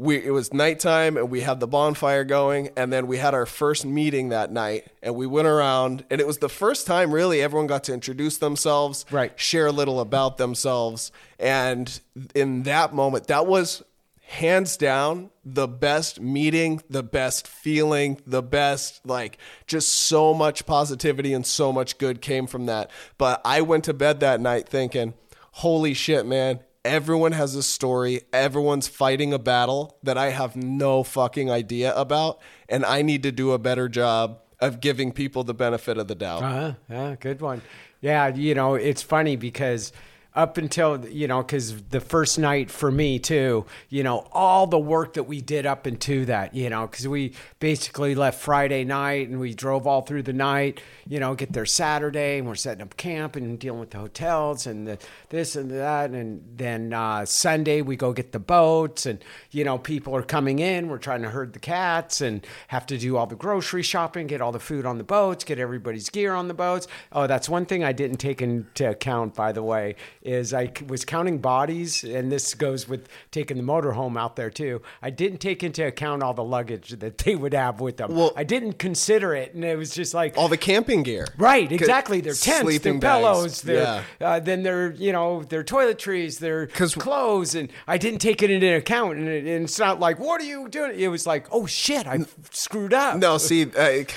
We, 0.00 0.16
it 0.24 0.30
was 0.30 0.54
nighttime 0.54 1.18
and 1.18 1.30
we 1.30 1.42
had 1.42 1.60
the 1.60 1.66
bonfire 1.66 2.24
going 2.24 2.70
and 2.74 2.90
then 2.90 3.06
we 3.06 3.18
had 3.18 3.34
our 3.34 3.44
first 3.44 3.84
meeting 3.84 4.30
that 4.30 4.50
night 4.50 4.86
and 5.02 5.14
we 5.14 5.26
went 5.26 5.46
around 5.46 6.04
and 6.10 6.22
it 6.22 6.26
was 6.26 6.38
the 6.38 6.48
first 6.48 6.86
time 6.86 7.12
really 7.12 7.42
everyone 7.42 7.66
got 7.66 7.84
to 7.84 7.92
introduce 7.92 8.38
themselves 8.38 9.04
Right. 9.10 9.38
share 9.38 9.66
a 9.66 9.72
little 9.72 10.00
about 10.00 10.38
themselves 10.38 11.12
and 11.38 12.00
in 12.34 12.62
that 12.62 12.94
moment 12.94 13.26
that 13.26 13.46
was 13.46 13.82
hands 14.22 14.78
down 14.78 15.28
the 15.44 15.68
best 15.68 16.18
meeting, 16.20 16.80
the 16.88 17.02
best 17.02 17.46
feeling, 17.46 18.18
the 18.26 18.42
best 18.42 19.04
like 19.04 19.36
just 19.66 19.88
so 19.92 20.32
much 20.32 20.64
positivity 20.64 21.34
and 21.34 21.44
so 21.44 21.72
much 21.72 21.98
good 21.98 22.22
came 22.22 22.46
from 22.46 22.64
that. 22.66 22.90
But 23.18 23.42
I 23.44 23.60
went 23.60 23.84
to 23.84 23.92
bed 23.92 24.20
that 24.20 24.40
night 24.40 24.66
thinking, 24.68 25.12
"Holy 25.52 25.92
shit, 25.92 26.24
man. 26.24 26.60
Everyone 26.84 27.32
has 27.32 27.54
a 27.54 27.62
story. 27.62 28.22
Everyone's 28.32 28.88
fighting 28.88 29.32
a 29.32 29.38
battle 29.38 29.98
that 30.02 30.16
I 30.16 30.30
have 30.30 30.56
no 30.56 31.02
fucking 31.02 31.50
idea 31.50 31.94
about, 31.94 32.40
and 32.68 32.84
I 32.86 33.02
need 33.02 33.22
to 33.24 33.32
do 33.32 33.52
a 33.52 33.58
better 33.58 33.88
job 33.88 34.40
of 34.60 34.80
giving 34.80 35.12
people 35.12 35.44
the 35.44 35.54
benefit 35.54 35.98
of 35.98 36.08
the 36.08 36.14
doubt." 36.14 36.42
Uh-huh. 36.42 36.72
Yeah, 36.88 37.16
good 37.20 37.40
one. 37.40 37.60
Yeah, 38.00 38.28
you 38.28 38.54
know, 38.54 38.74
it's 38.74 39.02
funny 39.02 39.36
because 39.36 39.92
up 40.34 40.58
until, 40.58 41.04
you 41.08 41.26
know, 41.26 41.42
because 41.42 41.82
the 41.84 42.00
first 42.00 42.38
night 42.38 42.70
for 42.70 42.90
me 42.90 43.18
too, 43.18 43.66
you 43.88 44.02
know, 44.02 44.28
all 44.32 44.66
the 44.66 44.78
work 44.78 45.14
that 45.14 45.24
we 45.24 45.40
did 45.40 45.66
up 45.66 45.86
into 45.86 46.24
that, 46.26 46.54
you 46.54 46.70
know, 46.70 46.86
because 46.86 47.08
we 47.08 47.32
basically 47.58 48.14
left 48.14 48.40
Friday 48.40 48.84
night 48.84 49.28
and 49.28 49.40
we 49.40 49.54
drove 49.54 49.88
all 49.88 50.02
through 50.02 50.22
the 50.22 50.32
night, 50.32 50.80
you 51.08 51.18
know, 51.18 51.34
get 51.34 51.52
there 51.52 51.66
Saturday 51.66 52.38
and 52.38 52.46
we're 52.46 52.54
setting 52.54 52.82
up 52.82 52.96
camp 52.96 53.34
and 53.34 53.58
dealing 53.58 53.80
with 53.80 53.90
the 53.90 53.98
hotels 53.98 54.66
and 54.66 54.86
the, 54.86 54.98
this 55.30 55.56
and 55.56 55.70
that. 55.72 56.10
And 56.10 56.42
then 56.56 56.92
uh, 56.92 57.24
Sunday 57.24 57.82
we 57.82 57.96
go 57.96 58.12
get 58.12 58.30
the 58.30 58.38
boats 58.38 59.06
and, 59.06 59.24
you 59.50 59.64
know, 59.64 59.78
people 59.78 60.14
are 60.14 60.22
coming 60.22 60.60
in. 60.60 60.88
We're 60.88 60.98
trying 60.98 61.22
to 61.22 61.30
herd 61.30 61.54
the 61.54 61.58
cats 61.58 62.20
and 62.20 62.46
have 62.68 62.86
to 62.86 62.98
do 62.98 63.16
all 63.16 63.26
the 63.26 63.34
grocery 63.34 63.82
shopping, 63.82 64.28
get 64.28 64.40
all 64.40 64.52
the 64.52 64.60
food 64.60 64.86
on 64.86 64.98
the 64.98 65.04
boats, 65.04 65.42
get 65.42 65.58
everybody's 65.58 66.08
gear 66.08 66.34
on 66.34 66.46
the 66.46 66.54
boats. 66.54 66.86
Oh, 67.10 67.26
that's 67.26 67.48
one 67.48 67.66
thing 67.66 67.82
I 67.82 67.92
didn't 67.92 68.18
take 68.18 68.40
into 68.40 68.88
account, 68.88 69.34
by 69.34 69.50
the 69.50 69.62
way, 69.62 69.96
is 70.22 70.52
I 70.52 70.70
was 70.86 71.04
counting 71.04 71.38
bodies, 71.38 72.04
and 72.04 72.30
this 72.30 72.52
goes 72.54 72.86
with 72.88 73.08
taking 73.30 73.56
the 73.56 73.62
motorhome 73.62 74.18
out 74.18 74.36
there 74.36 74.50
too. 74.50 74.82
I 75.00 75.10
didn't 75.10 75.38
take 75.38 75.62
into 75.62 75.86
account 75.86 76.22
all 76.22 76.34
the 76.34 76.44
luggage 76.44 76.90
that 76.90 77.18
they 77.18 77.34
would 77.36 77.54
have 77.54 77.80
with 77.80 77.96
them. 77.96 78.14
Well- 78.14 78.32
I 78.36 78.44
didn't 78.44 78.74
consider 78.74 79.34
it, 79.34 79.54
and 79.54 79.64
it 79.64 79.78
was 79.78 79.94
just 79.94 80.12
like, 80.12 80.36
All 80.36 80.48
the 80.48 80.56
camping 80.58 81.02
gear. 81.02 81.26
Right, 81.38 81.70
exactly. 81.72 82.20
Their 82.20 82.34
tents, 82.34 82.44
their 82.46 82.60
Sleeping 82.62 83.00
bags. 83.00 83.20
pillows, 83.22 83.62
their 83.62 83.82
Yeah. 84.20 84.28
uh, 84.28 84.40
then 84.40 84.62
their 84.62 84.90
you 84.92 85.12
know 85.12 85.42
their 85.42 85.64
toiletries, 85.64 86.38
their 86.38 86.66
clothes, 86.66 87.54
and 87.54 87.70
I 87.86 87.96
didn't 87.98 88.20
take 88.20 88.42
it 88.42 88.50
into 88.50 88.76
account. 88.76 89.16
And, 89.18 89.28
it, 89.28 89.46
and 89.46 89.64
it's 89.64 89.78
not 89.78 90.00
like 90.00 90.18
what 90.18 90.40
are 90.40 90.44
you 90.44 90.68
doing? 90.68 90.98
It 90.98 91.08
was 91.08 91.26
like 91.26 91.46
oh 91.50 91.66
shit, 91.66 92.06
I 92.06 92.18
screwed 92.50 92.92
up. 92.92 93.16
No, 93.18 93.38
see, 93.38 93.64
like, 93.64 94.14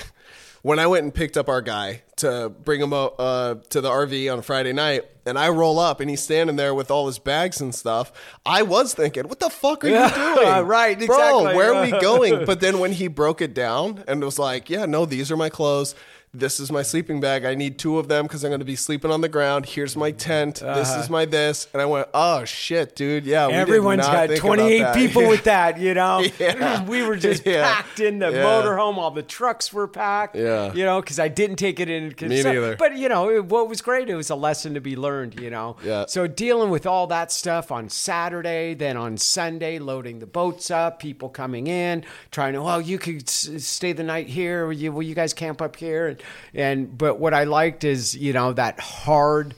when 0.64 0.78
I 0.78 0.86
went 0.86 1.04
and 1.04 1.12
picked 1.14 1.36
up 1.36 1.48
our 1.50 1.60
guy 1.60 2.00
to 2.16 2.48
bring 2.48 2.80
him 2.80 2.94
o- 2.94 3.14
uh, 3.18 3.56
to 3.68 3.80
the 3.82 3.90
RV 3.90 4.32
on 4.32 4.40
Friday 4.40 4.72
night, 4.72 5.02
and 5.26 5.38
I 5.38 5.50
roll 5.50 5.78
up 5.78 6.00
and 6.00 6.08
he's 6.08 6.22
standing 6.22 6.56
there 6.56 6.74
with 6.74 6.90
all 6.90 7.06
his 7.06 7.18
bags 7.18 7.60
and 7.60 7.74
stuff, 7.74 8.10
I 8.46 8.62
was 8.62 8.94
thinking, 8.94 9.28
"What 9.28 9.40
the 9.40 9.50
fuck 9.50 9.84
are 9.84 9.88
Yeah, 9.88 10.08
you 10.08 10.34
doing?" 10.42 10.66
right, 10.66 10.96
bro. 10.96 11.04
exactly. 11.04 11.54
Where 11.54 11.74
are 11.74 11.82
we 11.84 11.90
going? 12.00 12.46
But 12.46 12.60
then 12.60 12.78
when 12.78 12.92
he 12.92 13.08
broke 13.08 13.42
it 13.42 13.52
down 13.52 14.04
and 14.08 14.24
was 14.24 14.38
like, 14.38 14.70
"Yeah, 14.70 14.86
no, 14.86 15.04
these 15.04 15.30
are 15.30 15.36
my 15.36 15.50
clothes." 15.50 15.94
This 16.34 16.58
is 16.58 16.70
my 16.72 16.82
sleeping 16.82 17.20
bag. 17.20 17.44
I 17.44 17.54
need 17.54 17.78
two 17.78 17.98
of 17.98 18.08
them 18.08 18.24
because 18.26 18.44
I'm 18.44 18.50
going 18.50 18.58
to 18.60 18.64
be 18.64 18.76
sleeping 18.76 19.10
on 19.10 19.20
the 19.20 19.28
ground. 19.28 19.66
Here's 19.66 19.96
my 19.96 20.10
tent. 20.10 20.56
This 20.56 20.88
is 20.90 20.94
uh-huh. 20.94 21.12
my 21.12 21.24
this. 21.24 21.68
And 21.72 21.80
I 21.80 21.86
went, 21.86 22.08
oh 22.12 22.44
shit, 22.44 22.96
dude. 22.96 23.24
Yeah, 23.24 23.46
Everyone's 23.48 24.02
got 24.02 24.34
28 24.34 24.78
that. 24.80 24.94
people 24.96 25.28
with 25.28 25.44
that, 25.44 25.78
you 25.78 25.94
know? 25.94 26.24
Yeah. 26.38 26.84
We 26.88 27.02
were 27.06 27.16
just 27.16 27.46
Yeah. 27.46 27.74
packed 27.74 28.00
in 28.00 28.18
the 28.18 28.30
Yeah. 28.30 28.42
motorhome. 28.42 28.96
All 28.96 29.10
the 29.12 29.22
trucks 29.22 29.72
were 29.72 29.86
packed. 29.86 30.34
Yeah. 30.36 30.72
You 30.74 30.84
know, 30.84 31.00
because 31.00 31.18
I 31.18 31.28
didn't 31.28 31.56
take 31.56 31.78
it 31.78 31.88
in. 31.88 32.08
Me 32.20 32.42
neither. 32.42 32.76
But, 32.76 32.96
you 32.96 33.08
know, 33.08 33.30
it, 33.30 33.44
what 33.46 33.68
was 33.68 33.80
great, 33.80 34.10
it 34.10 34.16
was 34.16 34.30
a 34.30 34.34
lesson 34.34 34.74
to 34.74 34.80
be 34.80 34.96
learned, 34.96 35.40
you 35.40 35.50
know? 35.50 35.76
Yeah. 35.84 36.06
So 36.08 36.26
dealing 36.26 36.70
with 36.70 36.86
all 36.86 37.06
that 37.08 37.30
stuff 37.30 37.70
on 37.70 37.88
Saturday, 37.88 38.74
then 38.74 38.96
on 38.96 39.16
Sunday, 39.16 39.78
loading 39.78 40.18
the 40.18 40.26
boats 40.26 40.70
up, 40.70 40.98
people 40.98 41.28
coming 41.28 41.66
in, 41.68 42.04
trying 42.30 42.54
to, 42.54 42.62
well, 42.62 42.80
you 42.80 42.98
could 42.98 43.28
s- 43.28 43.48
stay 43.58 43.92
the 43.92 44.02
night 44.02 44.26
here. 44.28 44.66
Will 44.66 44.72
you, 44.72 44.92
will 44.92 45.02
you 45.02 45.14
guys 45.14 45.32
camp 45.32 45.62
up 45.62 45.76
here? 45.76 46.08
And, 46.08 46.22
and, 46.54 46.96
but 46.96 47.18
what 47.18 47.34
I 47.34 47.44
liked 47.44 47.84
is, 47.84 48.16
you 48.16 48.32
know, 48.32 48.52
that 48.52 48.80
hard, 48.80 49.54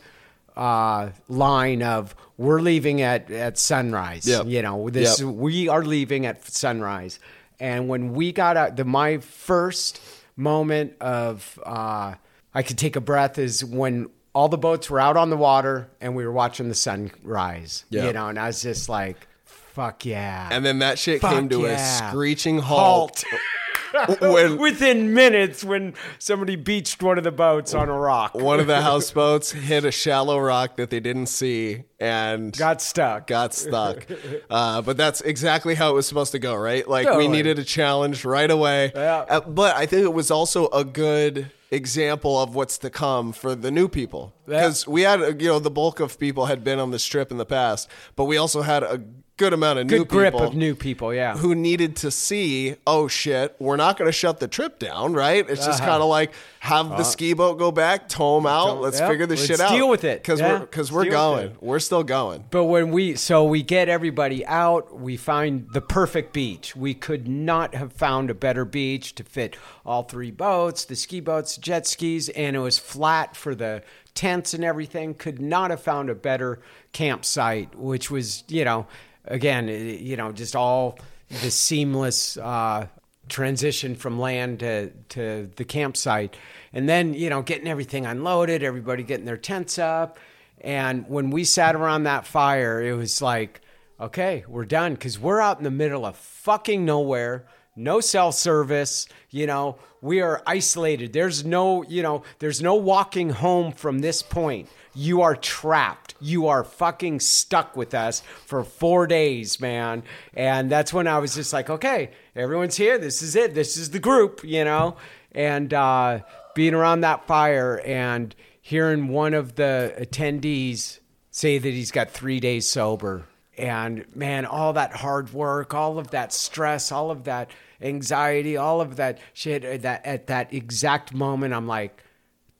uh, 0.57 1.11
line 1.29 1.83
of 1.83 2.15
we're 2.39 2.61
leaving 2.61 3.03
at, 3.03 3.31
at 3.31 3.59
sunrise. 3.59 4.27
Yep. 4.27 4.47
You 4.47 4.63
know, 4.63 4.91
this 4.91 5.21
Yep. 5.21 5.29
we 5.29 5.69
are 5.69 5.83
leaving 5.85 6.27
at 6.27 6.47
sunrise. 6.47 7.19
And 7.61 7.89
when 7.89 8.13
we 8.13 8.33
got 8.33 8.57
out, 8.57 8.77
the 8.77 8.85
my 8.85 9.19
first 9.19 10.01
moment 10.37 10.95
of 11.01 11.59
uh, 11.65 12.15
I 12.55 12.63
could 12.63 12.79
take 12.79 12.97
a 12.97 13.01
breath 13.01 13.39
is 13.39 13.65
when 13.65 14.11
all 14.35 14.49
the 14.49 14.59
boats 14.59 14.91
were 14.91 15.01
out 15.01 15.17
on 15.17 15.31
the 15.31 15.37
water 15.37 15.89
and 16.01 16.15
we 16.15 16.27
were 16.27 16.33
watching 16.33 16.69
the 16.69 16.75
sunrise. 16.75 17.85
Yeah. 17.89 18.07
You 18.07 18.13
know, 18.13 18.29
and 18.29 18.39
I 18.39 18.49
was 18.49 18.61
just 18.63 18.89
like, 18.91 19.27
"Fuck 19.45 20.05
yeah!" 20.05 20.49
And 20.53 20.65
then 20.65 20.81
that 20.81 20.99
shit 20.99 21.23
Fuck 21.23 21.33
came 21.33 21.49
to 21.49 21.63
yeah. 21.63 22.07
a 22.07 22.11
screeching 22.11 22.59
halt. 22.59 23.25
when 24.21 24.59
Within 24.59 25.15
minutes, 25.15 25.65
when 25.65 25.95
somebody 26.19 26.57
beached 26.57 27.03
one 27.03 27.19
of 27.19 27.25
the 27.25 27.33
boats 27.33 27.75
on 27.75 27.89
a 27.89 27.99
rock, 27.99 28.35
one 28.35 28.61
of 28.61 28.67
the 28.67 28.81
houseboats 28.83 29.53
hit 29.53 29.85
a 29.85 29.91
shallow 29.91 30.39
rock 30.39 30.77
that 30.77 30.91
they 30.91 31.01
didn't 31.01 31.27
see 31.27 31.85
and 31.99 32.57
got 32.57 32.83
stuck. 32.83 33.27
got 33.27 33.55
stuck. 33.55 34.07
Uh, 34.51 34.83
but 34.83 34.97
that's 34.97 35.21
exactly 35.23 35.75
how 35.75 35.91
it 35.91 35.95
was 35.95 36.07
supposed 36.07 36.33
to 36.33 36.39
go, 36.39 36.55
right? 36.55 36.87
Like 36.89 37.09
we 37.17 37.29
needed 37.29 37.59
a 37.59 37.65
challenge 37.65 38.25
right 38.25 38.51
away. 38.51 38.93
Yeah. 38.95 39.25
Uh, 39.29 39.41
but 39.41 39.77
I 39.77 39.87
think 39.87 40.05
it 40.05 40.13
was 40.13 40.31
also 40.31 40.69
a 40.69 40.85
good 40.85 41.51
example 41.71 42.41
of 42.41 42.55
what's 42.55 42.79
to 42.79 42.91
come 42.91 43.33
for 43.33 43.55
the 43.57 43.71
new 43.73 43.89
people 43.89 44.33
because 44.47 44.87
we 44.87 45.03
had 45.03 45.43
you 45.43 45.49
know 45.49 45.59
the 45.59 45.71
bulk 45.71 45.99
of 45.99 46.17
people 46.17 46.47
had 46.47 46.63
been 46.63 46.79
on 46.79 46.93
this 46.93 47.05
trip 47.05 47.31
in 47.31 47.39
the 47.39 47.47
past, 47.47 47.89
but 48.15 48.25
we 48.25 48.37
also 48.37 48.63
had 48.63 48.83
a 48.83 49.03
good 49.37 49.53
amount 49.53 49.79
of 49.79 49.87
new 49.87 49.91
people. 49.91 50.05
Good 50.05 50.09
grip 50.11 50.33
people 50.35 50.47
of 50.47 50.55
new 50.55 50.75
people. 50.75 51.15
Yeah. 51.15 51.37
who 51.37 51.55
needed 51.55 51.97
to 51.97 52.11
see, 52.11 52.77
oh 52.87 53.07
shit, 53.09 53.55
we're 53.59 53.77
not 53.77 53.99
going 53.99 54.09
to 54.09 54.13
shut 54.13 54.41
the 54.41 54.49
trip 54.49 54.79
down, 54.79 55.13
right? 55.13 55.45
It's 55.49 55.65
just 55.67 55.81
Uh-huh. 55.83 55.91
kind 55.91 56.03
of 56.03 56.09
like 56.09 56.33
have 56.61 56.89
the 56.91 57.05
ski 57.05 57.33
boat 57.35 57.59
go 57.59 57.71
back, 57.71 58.09
tow 58.09 58.37
them 58.37 58.47
out, 58.47 58.81
let's 58.81 58.99
yeah, 58.99 59.09
figure 59.09 59.27
this 59.27 59.41
let's 59.41 59.49
shit 59.49 59.61
out, 59.61 59.71
deal 59.77 59.89
with 59.89 60.05
it. 60.05 60.23
because 60.23 60.41
Yeah, 60.41 60.55
we're 60.55 60.59
because 60.61 60.91
we're 60.91 61.05
deal 61.05 61.13
going, 61.13 61.57
we're 61.61 61.79
still 61.81 62.03
going. 62.03 62.45
But 62.51 62.65
when 62.65 62.91
we 62.91 63.15
so 63.17 63.45
we 63.45 63.63
get 63.63 63.89
everybody 63.89 64.45
out, 64.47 64.99
we 64.99 65.17
find 65.17 65.69
the 65.73 65.81
perfect 65.83 66.33
beach. 66.33 66.75
We 66.75 66.95
could 66.95 67.29
not 67.29 67.75
have 67.75 67.93
found 67.93 68.31
a 68.31 68.35
better 68.35 68.65
beach 68.65 69.15
to 69.17 69.23
fit 69.23 69.57
all 69.85 70.03
three 70.05 70.31
boats, 70.31 70.85
the 70.87 70.97
ski 70.97 71.21
boats, 71.21 71.57
jet 71.57 71.87
skis, 71.87 72.29
and 72.31 72.57
it 72.57 72.61
was 72.61 72.79
flat 72.79 73.37
for 73.37 73.55
the 73.55 73.83
tents 74.15 74.55
and 74.55 74.65
everything. 74.65 75.13
Could 75.15 75.41
not 75.43 75.71
have 75.71 75.83
found 75.83 76.09
a 76.11 76.15
better 76.15 76.59
campsite, 76.93 77.75
which 77.77 78.11
was, 78.11 78.43
you 78.49 78.65
know, 78.65 78.87
again, 79.27 79.69
you 79.69 80.17
know, 80.17 80.33
just 80.33 80.57
all 80.57 80.99
the 81.43 81.51
seamless 81.51 82.37
uh, 82.37 82.87
transition 83.29 83.97
from 83.97 84.19
land 84.19 84.61
to 84.61 84.91
to 85.11 85.51
the 85.57 85.65
campsite, 85.65 86.37
and 86.73 86.89
then 86.89 87.15
you 87.15 87.31
know 87.31 87.43
getting 87.43 87.69
everything 87.69 88.07
unloaded, 88.07 88.63
everybody 88.63 89.03
getting 89.03 89.27
their 89.27 89.37
tents 89.37 89.79
up, 89.79 90.19
and 90.61 91.09
when 91.09 91.31
we 91.31 91.45
sat 91.45 91.75
around 91.75 92.05
that 92.05 92.27
fire, 92.27 92.83
it 92.83 92.95
was 92.95 93.21
like, 93.21 93.61
okay, 94.01 94.45
we're 94.49 94.65
done 94.65 94.95
because 94.95 95.19
we're 95.19 95.41
out 95.41 95.59
in 95.59 95.65
the 95.65 95.71
middle 95.71 96.05
of 96.05 96.17
fucking 96.17 96.85
nowhere. 96.85 97.47
No 97.79 98.01
cell 98.01 98.33
service, 98.33 99.07
you 99.29 99.47
know, 99.47 99.77
we 100.01 100.23
are 100.23 100.43
isolated. 100.47 101.13
There's 101.13 101.45
no, 101.45 101.83
you 101.83 102.03
know, 102.03 102.23
there's 102.39 102.63
no 102.63 102.75
walking 102.75 103.29
home 103.31 103.73
from 103.73 103.99
this 103.99 104.23
point. 104.23 104.69
You 104.97 105.21
are 105.21 105.37
trapped. 105.37 106.15
You 106.21 106.47
are 106.47 106.65
fucking 106.65 107.21
stuck 107.21 107.77
with 107.77 107.93
us 107.93 108.23
for 108.47 108.65
four 108.65 109.07
days, 109.07 109.61
man. 109.61 110.03
And 110.33 110.71
that's 110.71 110.91
when 110.91 111.07
I 111.07 111.19
was 111.19 111.35
just 111.35 111.53
like, 111.53 111.69
okay, 111.69 112.13
everyone's 112.35 112.77
here. 112.77 112.97
This 112.97 113.21
is 113.21 113.37
it. 113.37 113.55
This 113.55 113.77
is 113.77 113.91
the 113.91 113.99
group, 113.99 114.41
you 114.43 114.65
know? 114.65 114.97
And 115.33 115.75
uh, 115.75 116.21
being 116.55 116.73
around 116.73 117.03
that 117.03 117.27
fire 117.27 117.83
and 117.85 118.35
hearing 118.63 119.09
one 119.09 119.35
of 119.35 119.57
the 119.57 119.95
attendees 120.01 121.01
say 121.31 121.59
that 121.59 121.69
he's 121.69 121.91
got 121.91 122.11
three 122.11 122.41
days 122.41 122.67
sober. 122.67 123.27
And 123.59 124.07
man, 124.17 124.47
all 124.47 124.73
that 124.73 124.93
hard 124.93 125.35
work, 125.35 125.75
all 125.75 125.99
of 125.99 126.11
that 126.13 126.33
stress, 126.33 126.91
all 126.91 127.11
of 127.11 127.25
that 127.25 127.51
anxiety, 127.83 128.57
all 128.57 128.81
of 128.81 128.97
that 128.97 129.19
shit, 129.35 129.83
that 129.83 130.07
at 130.07 130.29
that 130.29 130.55
exact 130.55 131.13
moment, 131.13 131.53
I'm 131.53 131.67
like, 131.67 132.03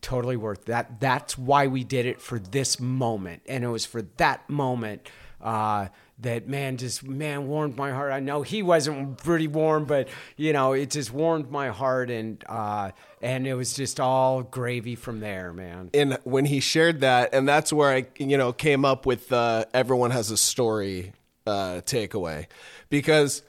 totally 0.07 0.37
worth 0.37 0.67
that. 0.67 1.01
That's 1.01 1.37
why 1.37 1.67
we 1.67 1.83
did 1.83 2.07
it 2.07 2.21
for 2.21 2.39
this 2.39 2.79
moment, 2.79 3.43
and 3.49 3.65
it 3.65 3.69
was 3.69 3.85
for 3.85 4.03
that 4.19 4.49
moment 4.49 5.09
uh, 5.41 5.89
that 6.21 6.49
man 6.49 6.77
just 6.77 7.03
man 7.03 7.49
warmed 7.49 7.77
my 7.77 7.91
heart. 7.91 8.13
I 8.13 8.21
know 8.21 8.43
he 8.43 8.63
wasn't 8.63 9.19
pretty 9.19 9.49
warm, 9.49 9.85
but 9.85 10.09
you 10.37 10.53
know 10.53 10.75
it 10.75 10.91
just 10.91 11.13
warmed 11.13 11.51
my 11.51 11.71
heart, 11.71 12.09
and 12.09 12.43
uh, 12.49 12.93
and 13.21 13.49
it 13.49 13.55
was 13.55 13.75
just 13.75 13.99
all 13.99 14.45
gravy 14.45 14.95
from 14.95 15.19
there, 15.19 15.53
man. 15.53 15.91
And 15.93 16.19
when 16.23 16.45
he 16.45 16.61
shared 16.61 17.01
that, 17.01 17.35
and 17.35 17.49
that's 17.49 17.73
where 17.73 17.91
I, 17.91 18.07
you 18.17 18.39
know, 18.39 18.53
came 18.53 18.85
up 18.85 19.07
with 19.07 19.33
uh, 19.33 19.65
everyone 19.75 20.13
has 20.13 20.31
a 20.31 20.37
story 20.37 21.13
uh, 21.49 21.81
takeaway, 21.85 22.47
because 22.91 23.43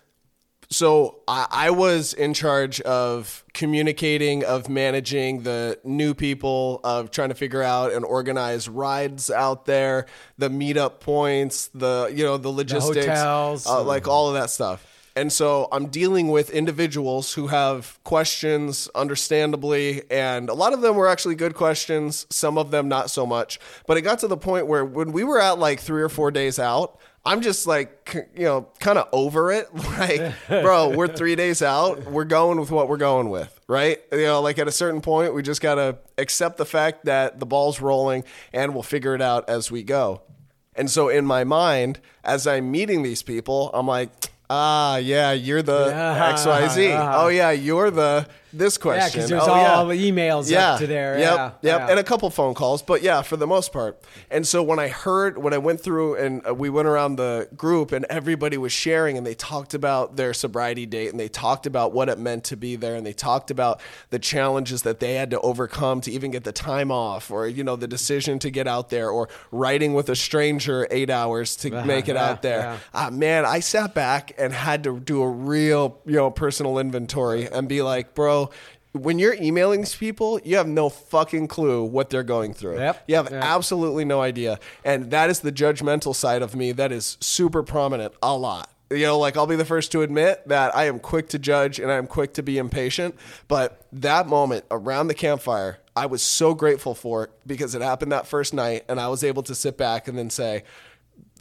so 0.69 1.19
I, 1.27 1.47
I 1.49 1.69
was 1.69 2.13
in 2.13 2.33
charge 2.33 2.81
of 2.81 3.43
communicating, 3.53 4.43
of 4.43 4.69
managing 4.69 5.43
the 5.43 5.79
new 5.83 6.13
people, 6.13 6.81
of 6.83 7.11
trying 7.11 7.29
to 7.29 7.35
figure 7.35 7.63
out 7.63 7.93
and 7.93 8.03
organize 8.03 8.67
rides 8.67 9.31
out 9.31 9.65
there, 9.65 10.05
the 10.37 10.49
meetup 10.49 10.99
points, 10.99 11.69
the 11.73 12.11
you 12.13 12.23
know 12.23 12.37
the 12.37 12.49
logistics, 12.49 13.05
hotels. 13.05 13.65
uh, 13.65 13.81
like 13.83 14.07
all 14.07 14.27
of 14.27 14.33
that 14.33 14.49
stuff. 14.49 14.85
And 15.15 15.33
so 15.33 15.67
I'm 15.71 15.87
dealing 15.87 16.27
with 16.27 16.51
individuals 16.51 17.33
who 17.33 17.47
have 17.47 17.97
questions, 18.03 18.87
understandably, 18.93 20.03
and 20.11 20.47
a 20.47 20.53
lot 20.53 20.73
of 20.73 20.81
them 20.81 20.95
were 20.95 21.07
actually 21.07 21.33
good 21.33 21.55
questions, 21.55 22.27
some 22.29 22.55
of 22.55 22.69
them 22.69 22.87
not 22.87 23.09
so 23.09 23.25
much. 23.25 23.59
But 23.87 23.97
it 23.97 24.01
got 24.01 24.19
to 24.19 24.27
the 24.27 24.37
point 24.37 24.67
where 24.67 24.85
when 24.85 25.11
we 25.11 25.23
were 25.23 25.41
at 25.41 25.57
like 25.57 25.79
three 25.79 26.03
or 26.03 26.09
four 26.09 26.29
days 26.29 26.59
out, 26.59 26.99
I'm 27.27 27.41
just 27.41 27.67
like, 27.67 28.15
you 28.35 28.45
know, 28.45 28.67
kind 28.79 28.97
of 28.97 29.07
over 29.11 29.51
it. 29.51 29.67
Like, 29.97 30.33
bro, 30.47 30.89
we're 30.95 31.07
three 31.07 31.35
days 31.35 31.61
out. 31.61 32.05
We're 32.05 32.23
going 32.25 32.59
with 32.59 32.71
what 32.71 32.87
we're 32.87 32.97
going 32.97 33.29
with, 33.29 33.59
right? 33.67 33.99
You 34.11 34.23
know, 34.25 34.41
like 34.41 34.59
at 34.59 34.67
a 34.67 34.71
certain 34.71 35.01
point, 35.01 35.33
we 35.33 35.41
just 35.41 35.61
got 35.61 35.75
to 35.75 35.97
accept 36.17 36.57
the 36.57 36.65
fact 36.65 37.05
that 37.05 37.39
the 37.39 37.45
ball's 37.45 37.81
rolling 37.81 38.23
and 38.53 38.73
we'll 38.73 38.83
figure 38.83 39.13
it 39.15 39.21
out 39.21 39.49
as 39.49 39.69
we 39.71 39.83
go. 39.83 40.21
And 40.75 40.89
so 40.89 41.09
in 41.09 41.25
my 41.25 41.43
mind, 41.43 41.99
as 42.23 42.45
I'm 42.47 42.69
meeting 42.71 43.01
these 43.01 43.23
people, 43.23 43.71
I'm 43.73 43.87
like, 43.87 44.09
ah, 44.49 44.97
yeah, 44.97 45.31
you're 45.33 45.63
the 45.63 45.87
Yeah. 45.89 46.33
XYZ. 46.35 47.13
Oh, 47.19 47.27
yeah, 47.29 47.49
you're 47.51 47.89
the 47.91 48.27
this 48.53 48.77
question. 48.77 49.01
Yeah, 49.01 49.09
because 49.09 49.29
there's 49.29 49.43
oh, 49.43 49.51
all 49.51 49.93
yeah. 49.93 50.11
emails 50.11 50.49
yeah. 50.49 50.73
up 50.73 50.79
to 50.79 50.87
there. 50.87 51.17
Yep, 51.19 51.33
yeah, 51.33 51.51
yep, 51.61 51.79
yeah. 51.79 51.87
and 51.89 51.99
a 51.99 52.03
couple 52.03 52.29
phone 52.29 52.53
calls, 52.53 52.81
but 52.81 53.01
yeah, 53.01 53.21
for 53.21 53.37
the 53.37 53.47
most 53.47 53.73
part. 53.73 54.01
And 54.31 54.47
so 54.47 54.63
when 54.63 54.79
I 54.79 54.87
heard, 54.87 55.37
when 55.37 55.53
I 55.53 55.57
went 55.57 55.81
through 55.81 56.15
and 56.15 56.47
uh, 56.47 56.53
we 56.53 56.69
went 56.69 56.87
around 56.87 57.17
the 57.17 57.49
group 57.55 57.91
and 57.91 58.05
everybody 58.09 58.57
was 58.57 58.71
sharing 58.71 59.17
and 59.17 59.25
they 59.25 59.33
talked 59.33 59.73
about 59.73 60.15
their 60.15 60.33
sobriety 60.33 60.85
date 60.85 61.09
and 61.09 61.19
they 61.19 61.27
talked 61.27 61.65
about 61.65 61.91
what 61.91 62.09
it 62.09 62.19
meant 62.19 62.43
to 62.45 62.57
be 62.57 62.75
there 62.75 62.95
and 62.95 63.05
they 63.05 63.13
talked 63.13 63.51
about 63.51 63.81
the 64.09 64.19
challenges 64.19 64.83
that 64.83 64.99
they 64.99 65.15
had 65.15 65.29
to 65.31 65.39
overcome 65.41 66.01
to 66.01 66.11
even 66.11 66.31
get 66.31 66.43
the 66.43 66.51
time 66.51 66.91
off 66.91 67.29
or, 67.29 67.47
you 67.47 67.63
know, 67.63 67.75
the 67.75 67.87
decision 67.87 68.39
to 68.39 68.49
get 68.49 68.67
out 68.67 68.89
there 68.89 69.09
or 69.09 69.27
riding 69.51 69.93
with 69.93 70.09
a 70.09 70.15
stranger 70.15 70.87
eight 70.91 71.09
hours 71.09 71.55
to 71.55 71.69
make 71.85 72.07
it 72.07 72.15
yeah, 72.15 72.29
out 72.29 72.41
there. 72.41 72.79
Ah, 72.93 73.09
man, 73.09 73.45
I 73.45 73.59
sat 73.59 73.93
back 73.93 74.33
and 74.37 74.53
had 74.53 74.83
to 74.85 74.99
do 74.99 75.21
a 75.21 75.29
real, 75.29 75.99
you 76.05 76.13
know, 76.13 76.31
personal 76.31 76.79
inventory 76.79 77.47
and 77.47 77.67
be 77.67 77.81
like, 77.81 78.13
bro, 78.13 78.36
when 78.93 79.19
you're 79.19 79.35
emailing 79.35 79.81
these 79.81 79.95
people, 79.95 80.39
you 80.43 80.57
have 80.57 80.67
no 80.67 80.89
fucking 80.89 81.47
clue 81.47 81.83
what 81.83 82.09
they're 82.09 82.23
going 82.23 82.53
through. 82.53 82.77
Yep. 82.79 83.03
You 83.07 83.15
have 83.15 83.31
Yep. 83.31 83.43
absolutely 83.43 84.05
no 84.05 84.21
idea. 84.21 84.59
And 84.83 85.11
that 85.11 85.29
is 85.29 85.41
the 85.41 85.51
judgmental 85.51 86.15
side 86.15 86.41
of 86.41 86.55
me 86.55 86.71
that 86.71 86.91
is 86.91 87.17
super 87.19 87.61
prominent 87.63 88.13
a 88.23 88.35
lot. 88.35 88.69
You 88.89 89.05
know, 89.05 89.19
like 89.19 89.35
I'll 89.35 89.45
be 89.47 89.57
the 89.57 89.65
first 89.65 89.91
to 89.91 90.01
admit 90.01 90.47
that 90.47 90.73
I 90.75 90.85
am 90.85 90.99
quick 90.99 91.27
to 91.29 91.39
judge 91.39 91.77
and 91.77 91.91
I 91.91 91.95
am 91.95 92.07
quick 92.07 92.33
to 92.35 92.43
be 92.43 92.57
impatient. 92.57 93.15
But 93.49 93.81
that 93.91 94.27
moment 94.27 94.63
around 94.71 95.07
the 95.07 95.13
campfire, 95.13 95.79
I 95.95 96.05
was 96.05 96.21
so 96.23 96.53
grateful 96.53 96.95
for 96.95 97.25
it 97.25 97.31
because 97.45 97.75
it 97.75 97.81
happened 97.81 98.13
that 98.13 98.27
first 98.27 98.53
night 98.53 98.85
and 98.87 98.99
I 98.99 99.09
was 99.09 99.23
able 99.25 99.43
to 99.43 99.53
sit 99.55 99.77
back 99.77 100.07
and 100.07 100.17
then 100.17 100.29
say, 100.29 100.63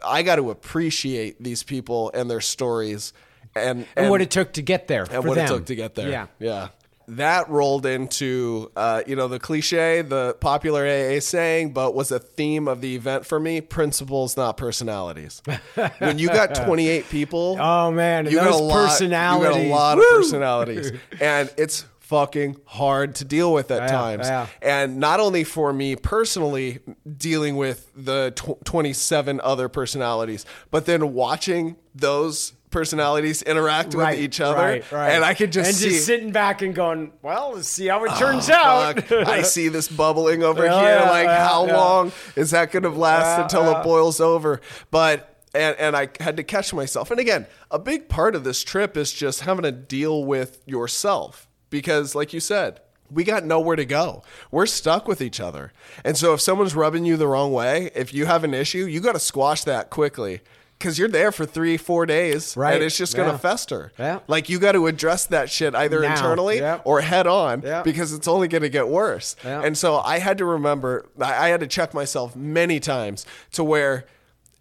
I 0.04 0.22
got 0.24 0.36
to 0.36 0.50
appreciate 0.50 1.42
these 1.42 1.62
people 1.62 2.10
and 2.12 2.28
their 2.28 2.40
stories 2.40 3.12
and, 3.54 3.86
and 3.96 4.10
what 4.10 4.20
it 4.20 4.30
took 4.30 4.52
to 4.54 4.62
get 4.62 4.88
there 4.88 5.06
and 5.10 5.24
what 5.24 5.36
them. 5.36 5.46
it 5.46 5.48
took 5.48 5.66
to 5.66 5.76
get 5.76 5.94
there. 5.94 6.10
Yeah. 6.10 6.26
Yeah. 6.40 6.68
That 7.08 7.48
rolled 7.48 7.86
into 7.86 8.70
uh, 8.76 9.02
you 9.06 9.14
know 9.16 9.28
the 9.28 9.38
cliche, 9.38 10.02
the 10.02 10.34
popular 10.40 10.84
AA 10.86 11.20
saying, 11.20 11.72
but 11.72 11.94
was 11.94 12.10
a 12.10 12.18
theme 12.18 12.66
of 12.68 12.80
the 12.80 12.94
event 12.96 13.26
for 13.26 13.38
me: 13.38 13.60
principles, 13.60 14.36
not 14.36 14.56
personalities. 14.56 15.42
when 15.98 16.18
you 16.18 16.28
got 16.28 16.54
28 16.54 17.08
people, 17.08 17.56
Oh 17.60 17.90
man, 17.92 18.26
you 18.26 18.36
got 18.36 18.50
a 18.52 18.56
lot, 18.56 18.74
personalities. 18.88 19.46
You 19.46 19.52
got 19.52 19.60
a 19.60 19.70
lot 19.70 19.96
Woo! 19.98 20.02
of 20.02 20.08
personalities, 20.16 20.92
and 21.20 21.52
it's 21.56 21.84
fucking 22.00 22.56
hard 22.66 23.16
to 23.16 23.24
deal 23.24 23.52
with 23.52 23.68
at 23.72 23.82
Yeah, 23.82 23.88
times. 23.88 24.26
yeah. 24.28 24.46
And 24.62 24.98
not 24.98 25.18
only 25.18 25.42
for 25.42 25.72
me 25.72 25.96
personally 25.96 26.78
dealing 27.16 27.56
with 27.56 27.90
the 27.96 28.32
tw- 28.36 28.64
27 28.64 29.40
other 29.42 29.68
personalities, 29.68 30.46
but 30.70 30.86
then 30.86 31.14
watching 31.14 31.74
those 31.96 32.52
personalities 32.70 33.42
interact 33.42 33.94
Right, 33.94 34.16
with 34.16 34.24
each 34.24 34.40
other, 34.40 34.56
right, 34.58 34.92
right. 34.92 35.10
and 35.12 35.24
I 35.24 35.34
could 35.34 35.52
just 35.52 35.68
and 35.68 35.76
see. 35.76 35.88
just 35.90 36.06
sitting 36.06 36.32
back 36.32 36.62
and 36.62 36.74
going, 36.74 37.12
well, 37.22 37.52
let's 37.54 37.68
see 37.68 37.86
how 37.86 38.04
it 38.04 38.10
Oh, 38.14 38.18
turns 38.18 38.50
out. 38.50 39.02
Fuck, 39.04 39.12
I 39.28 39.42
see 39.42 39.68
this 39.68 39.88
bubbling 39.88 40.42
over 40.42 40.64
Yeah, 40.64 40.74
oh, 40.74 40.80
here. 40.80 40.88
yeah, 40.96 41.10
like, 41.10 41.24
yeah, 41.26 41.48
how 41.48 41.66
yeah. 41.66 41.76
long 41.76 42.12
is 42.34 42.50
that 42.50 42.72
going 42.72 42.82
to 42.82 42.90
last 42.90 43.38
Yeah, 43.38 43.42
until 43.44 43.70
it 43.70 43.76
uh. 43.76 43.82
boils 43.82 44.20
over? 44.20 44.60
But 44.90 45.32
and 45.54 45.76
and 45.78 45.96
I 45.96 46.08
had 46.20 46.36
to 46.36 46.42
catch 46.42 46.74
myself. 46.74 47.10
And 47.10 47.18
again, 47.20 47.46
a 47.70 47.78
big 47.78 48.08
part 48.08 48.34
of 48.34 48.44
this 48.44 48.62
trip 48.62 48.96
is 48.96 49.12
just 49.12 49.40
having 49.40 49.62
to 49.62 49.72
deal 49.72 50.24
with 50.24 50.60
yourself 50.66 51.48
because, 51.70 52.14
like 52.14 52.32
you 52.32 52.40
said. 52.40 52.80
We 53.08 53.22
got 53.22 53.44
nowhere 53.44 53.76
to 53.76 53.84
go. 53.84 54.24
We're 54.50 54.66
stuck 54.66 55.06
with 55.06 55.20
each 55.22 55.38
other. 55.38 55.72
And 56.04 56.16
so 56.16 56.34
if 56.34 56.40
someone's 56.40 56.74
rubbing 56.74 57.04
you 57.04 57.16
the 57.16 57.28
wrong 57.28 57.52
way, 57.52 57.88
if 57.94 58.12
you 58.12 58.26
have 58.26 58.42
an 58.42 58.52
issue, 58.52 58.84
you 58.84 58.98
got 58.98 59.12
to 59.12 59.20
squash 59.20 59.62
that 59.62 59.90
quickly 59.90 60.40
because 60.78 60.98
you're 60.98 61.08
there 61.08 61.32
for 61.32 61.46
three, 61.46 61.76
four 61.76 62.04
days 62.06 62.56
Right. 62.56 62.74
and 62.74 62.84
it's 62.84 62.96
just 62.96 63.16
going 63.16 63.28
to 63.28 63.34
Yeah. 63.34 63.38
fester. 63.38 63.92
Yeah. 63.98 64.18
Like 64.28 64.48
you 64.48 64.58
got 64.58 64.72
to 64.72 64.86
address 64.86 65.24
that 65.26 65.48
shit 65.50 65.74
either 65.74 66.00
Now. 66.00 66.12
internally 66.12 66.58
Yeah. 66.58 66.80
or 66.84 67.00
head 67.00 67.26
on 67.26 67.62
Yeah. 67.64 67.82
because 67.82 68.12
it's 68.12 68.28
only 68.28 68.46
going 68.48 68.62
to 68.62 68.68
get 68.68 68.88
worse. 68.88 69.36
And 69.44 69.76
so 69.78 69.98
I 70.00 70.18
had 70.18 70.36
to 70.38 70.44
remember, 70.44 71.06
I 71.20 71.46
I 71.46 71.48
had 71.48 71.60
to 71.60 71.66
check 71.66 71.94
myself 71.94 72.34
many 72.36 72.78
times 72.80 73.24
to 73.52 73.64
where 73.64 74.04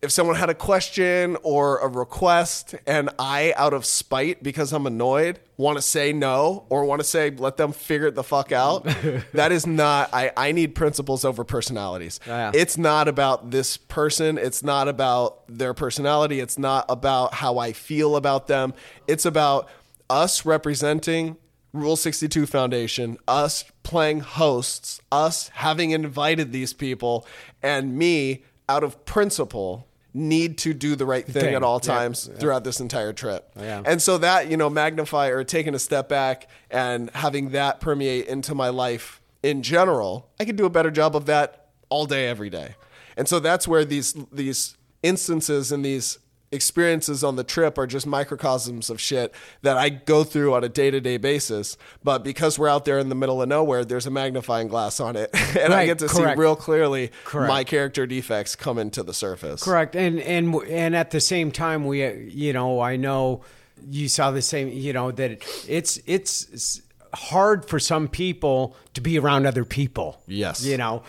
if 0.05 0.12
someone 0.12 0.35
had 0.35 0.50
a 0.50 0.53
question 0.53 1.35
or 1.41 1.79
a 1.79 1.88
request 1.88 2.75
and 2.85 3.09
I, 3.17 3.53
out 3.57 3.74
of 3.74 3.85
spite 3.85 4.43
because 4.43 4.71
I'm 4.71 4.85
annoyed, 4.85 5.39
want 5.57 5.77
to 5.77 5.81
say 5.81 6.13
no 6.13 6.65
or 6.69 6.85
want 6.85 7.00
to 7.00 7.03
say 7.03 7.31
let 7.31 7.57
them 7.57 7.71
figure 7.71 8.07
it 8.07 8.15
the 8.15 8.24
fuck 8.24 8.51
out, 8.51 8.83
that 9.33 9.51
is 9.51 9.65
not, 9.65 10.13
I, 10.13 10.31
I 10.38 10.51
need 10.51 10.75
principles 10.75 11.25
over 11.25 11.43
personalities. 11.43 12.19
Oh, 12.27 12.29
yeah. 12.29 12.51
It's 12.53 12.77
not 12.77 13.07
about 13.07 13.50
this 13.50 13.77
person. 13.77 14.38
It's 14.38 14.63
not 14.63 14.88
about 14.88 15.41
their 15.47 15.74
personality. 15.74 16.39
It's 16.39 16.59
not 16.59 16.85
about 16.88 17.33
how 17.33 17.57
I 17.57 17.74
feel 17.74 18.15
about 18.15 18.47
them. 18.47 18.74
It's 19.07 19.25
about 19.25 19.67
us 20.09 20.45
representing 20.45 21.35
Rule 21.74 21.95
62 21.95 22.45
Foundation, 22.45 23.17
us 23.27 23.65
playing 23.83 24.21
hosts, 24.21 25.01
us 25.12 25.50
having 25.50 25.91
invited 25.91 26.51
these 26.51 26.74
people, 26.74 27.27
and 27.62 27.97
me, 27.97 28.43
out 28.69 28.83
of 28.83 29.05
principle, 29.05 29.88
need 30.15 30.57
to 30.60 30.74
do 30.74 30.95
the 30.95 31.05
right 31.05 31.27
thing, 31.27 31.53
at 31.53 31.62
all 31.62 31.79
Yeah. 31.84 31.93
times 31.93 32.29
throughout 32.39 32.63
this 32.63 32.79
entire 32.79 33.12
trip. 33.12 33.51
Yeah. 33.60 33.81
And 33.86 34.01
so 34.01 34.17
that, 34.19 34.50
you 34.50 34.55
know, 34.55 34.69
magnify 34.69 35.27
or 35.27 35.43
taking 35.43 35.75
a 35.75 35.79
step 35.79 36.07
back 36.07 36.48
and 36.72 37.10
having 37.13 37.50
that 37.50 37.81
permeate 37.81 38.25
into 38.27 38.55
my 38.55 38.69
life 38.69 39.19
in 39.43 39.62
general, 39.62 40.29
I 40.39 40.45
could 40.45 40.55
do 40.55 40.65
a 40.65 40.69
better 40.69 40.89
job 40.89 41.15
of 41.15 41.25
that 41.25 41.67
all 41.89 42.05
day, 42.05 42.27
every 42.29 42.50
day. 42.50 42.75
And 43.17 43.27
so 43.27 43.39
that's 43.39 43.67
where 43.67 43.84
these 43.86 44.15
these 44.31 44.75
instances 45.03 45.72
and 45.72 45.84
these 45.86 46.17
experiences 46.55 47.24
on 47.24 47.35
the 47.35 47.43
trip 47.43 47.77
are 47.77 47.85
just 47.85 48.07
microcosms 48.07 48.89
of 48.89 49.00
shit 49.00 49.33
that 49.62 49.77
I 49.77 49.89
go 49.89 50.24
through 50.24 50.53
on 50.55 50.63
a 50.63 50.69
day 50.69 50.89
to 50.89 51.00
day 51.00 51.17
basis. 51.17 51.77
But 52.03 52.24
because 52.24 52.57
we're 52.57 52.69
out 52.69 52.85
there 52.85 52.97
in 52.97 53.09
the 53.09 53.15
middle 53.15 53.41
of 53.41 53.50
nowhere, 53.50 53.85
there's 53.85 54.07
a 54.07 54.12
magnifying 54.12 54.67
glass 54.67 55.00
on 55.00 55.15
it. 55.15 55.29
and 55.59 55.74
I 55.74 55.85
get 55.85 56.00
to 56.00 56.07
correct. 56.07 56.38
see 56.38 56.41
real 56.41 56.55
clearly 56.55 57.12
Correct. 57.25 57.50
my 57.50 57.63
character 57.63 58.07
defects 58.07 58.55
coming 58.55 58.89
to 58.91 59.03
the 59.03 59.13
surface. 59.13 59.62
Correct, 59.62 59.95
and 59.95 60.19
and 60.19 60.55
and 60.63 60.95
at 60.95 61.12
the 61.12 61.21
same 61.21 61.51
time, 61.51 61.85
we, 61.85 62.03
uh, 62.03 62.12
you 62.12 62.53
know, 62.53 62.79
I 62.79 62.95
know 62.95 63.43
you 63.89 64.07
saw 64.07 64.31
the 64.31 64.41
same, 64.41 64.69
you 64.69 64.93
know, 64.93 65.12
that 65.12 65.43
it's 65.67 66.00
it's 66.05 66.81
hard 67.13 67.65
for 67.65 67.79
some 67.79 68.07
people 68.07 68.75
to 68.93 69.01
be 69.01 69.17
around 69.17 69.45
other 69.45 69.65
people. 69.65 70.21
Yes. 70.27 70.63
you 70.63 70.77
know. 70.77 71.03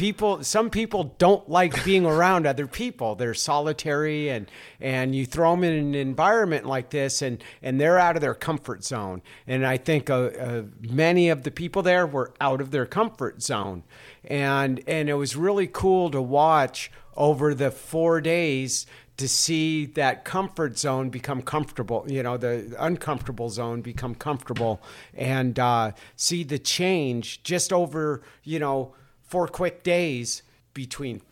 People, 0.00 0.42
some 0.42 0.70
people 0.70 1.14
don't 1.18 1.46
like 1.46 1.84
being 1.84 2.06
around 2.06 2.46
other 2.46 2.66
people. 2.66 3.16
They're 3.16 3.34
solitary, 3.34 4.30
and 4.30 4.50
and 4.80 5.14
you 5.14 5.26
throw 5.26 5.50
them 5.50 5.62
in 5.62 5.74
an 5.74 5.94
environment 5.94 6.64
like 6.64 6.88
this, 6.88 7.20
and 7.20 7.44
and 7.60 7.78
they're 7.78 7.98
out 7.98 8.16
of 8.16 8.22
their 8.22 8.32
comfort 8.32 8.82
zone. 8.82 9.20
And 9.46 9.66
I 9.66 9.76
think 9.76 10.08
uh, 10.08 10.14
uh, 10.14 10.62
many 10.80 11.28
of 11.28 11.42
the 11.42 11.50
people 11.50 11.82
there 11.82 12.06
were 12.06 12.32
out 12.40 12.62
of 12.62 12.70
their 12.70 12.86
comfort 12.86 13.42
zone, 13.42 13.82
and 14.24 14.82
and 14.86 15.10
it 15.10 15.14
was 15.16 15.36
really 15.36 15.66
cool 15.66 16.10
to 16.12 16.22
watch 16.22 16.90
over 17.14 17.52
the 17.54 17.70
four 17.70 18.22
days 18.22 18.86
to 19.18 19.28
see 19.28 19.84
that 19.84 20.24
comfort 20.24 20.78
zone 20.78 21.10
become 21.10 21.42
comfortable, 21.42 22.06
you 22.08 22.22
know, 22.22 22.38
the 22.38 22.74
uncomfortable 22.78 23.50
zone 23.50 23.82
become 23.82 24.14
comfortable, 24.14 24.80
and 25.12 25.58
uh, 25.58 25.92
see 26.16 26.42
the 26.42 26.58
change 26.58 27.42
just 27.42 27.70
over, 27.70 28.22
you 28.44 28.58
know, 28.58 28.94
four 29.30 29.46
quick 29.46 29.82
days 29.82 30.42
between 30.74 31.22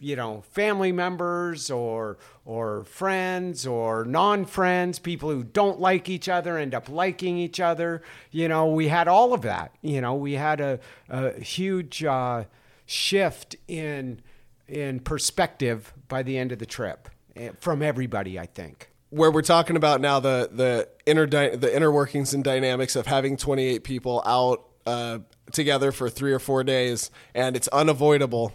you 0.00 0.16
know 0.16 0.42
family 0.50 0.92
members 0.92 1.70
or 1.70 2.18
or 2.44 2.84
friends 2.84 3.66
or 3.66 4.04
non-friends 4.04 4.98
people 4.98 5.30
who 5.30 5.42
don't 5.44 5.80
like 5.80 6.08
each 6.08 6.28
other 6.28 6.58
end 6.58 6.74
up 6.74 6.88
liking 6.88 7.38
each 7.38 7.60
other. 7.60 8.02
You 8.30 8.48
know 8.48 8.66
we 8.66 8.88
had 8.88 9.06
all 9.06 9.32
of 9.32 9.42
that. 9.42 9.72
You 9.82 10.00
know 10.00 10.14
we 10.14 10.32
had 10.32 10.60
a, 10.60 10.80
a 11.08 11.38
huge 11.40 12.02
uh, 12.02 12.44
shift 12.86 13.56
in 13.68 14.20
in 14.66 15.00
perspective 15.00 15.92
by 16.08 16.22
the 16.22 16.38
end 16.38 16.52
of 16.52 16.58
the 16.58 16.66
trip 16.66 17.08
eh, 17.36 17.50
from 17.60 17.82
everybody 17.82 18.38
i 18.38 18.46
think. 18.46 18.88
Where 19.10 19.30
we're 19.30 19.42
talking 19.42 19.76
about 19.76 20.00
now 20.00 20.20
the 20.20 20.48
the 20.50 20.88
inner 21.04 21.26
the 21.26 21.74
inner 21.74 21.92
workings 21.92 22.32
and 22.32 22.42
dynamics 22.42 22.96
of 22.96 23.06
having 23.06 23.36
28 23.36 23.84
people 23.84 24.22
out 24.24 24.66
uh, 24.86 25.18
together 25.52 25.92
for 25.92 26.08
three 26.08 26.32
or 26.32 26.38
four 26.38 26.64
days, 26.64 27.10
and 27.34 27.56
it's 27.56 27.68
unavoidable. 27.68 28.52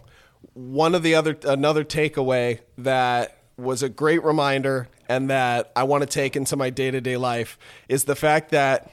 One 0.54 0.94
of 0.94 1.02
the 1.02 1.14
other 1.14 1.36
another 1.44 1.84
takeaway 1.84 2.60
that 2.78 3.38
was 3.56 3.82
a 3.82 3.88
great 3.88 4.22
reminder, 4.22 4.88
and 5.08 5.30
that 5.30 5.72
I 5.74 5.84
want 5.84 6.02
to 6.02 6.06
take 6.06 6.36
into 6.36 6.56
my 6.56 6.70
day 6.70 6.90
to 6.90 7.00
day 7.00 7.16
life 7.16 7.58
is 7.88 8.04
the 8.04 8.16
fact 8.16 8.50
that 8.50 8.90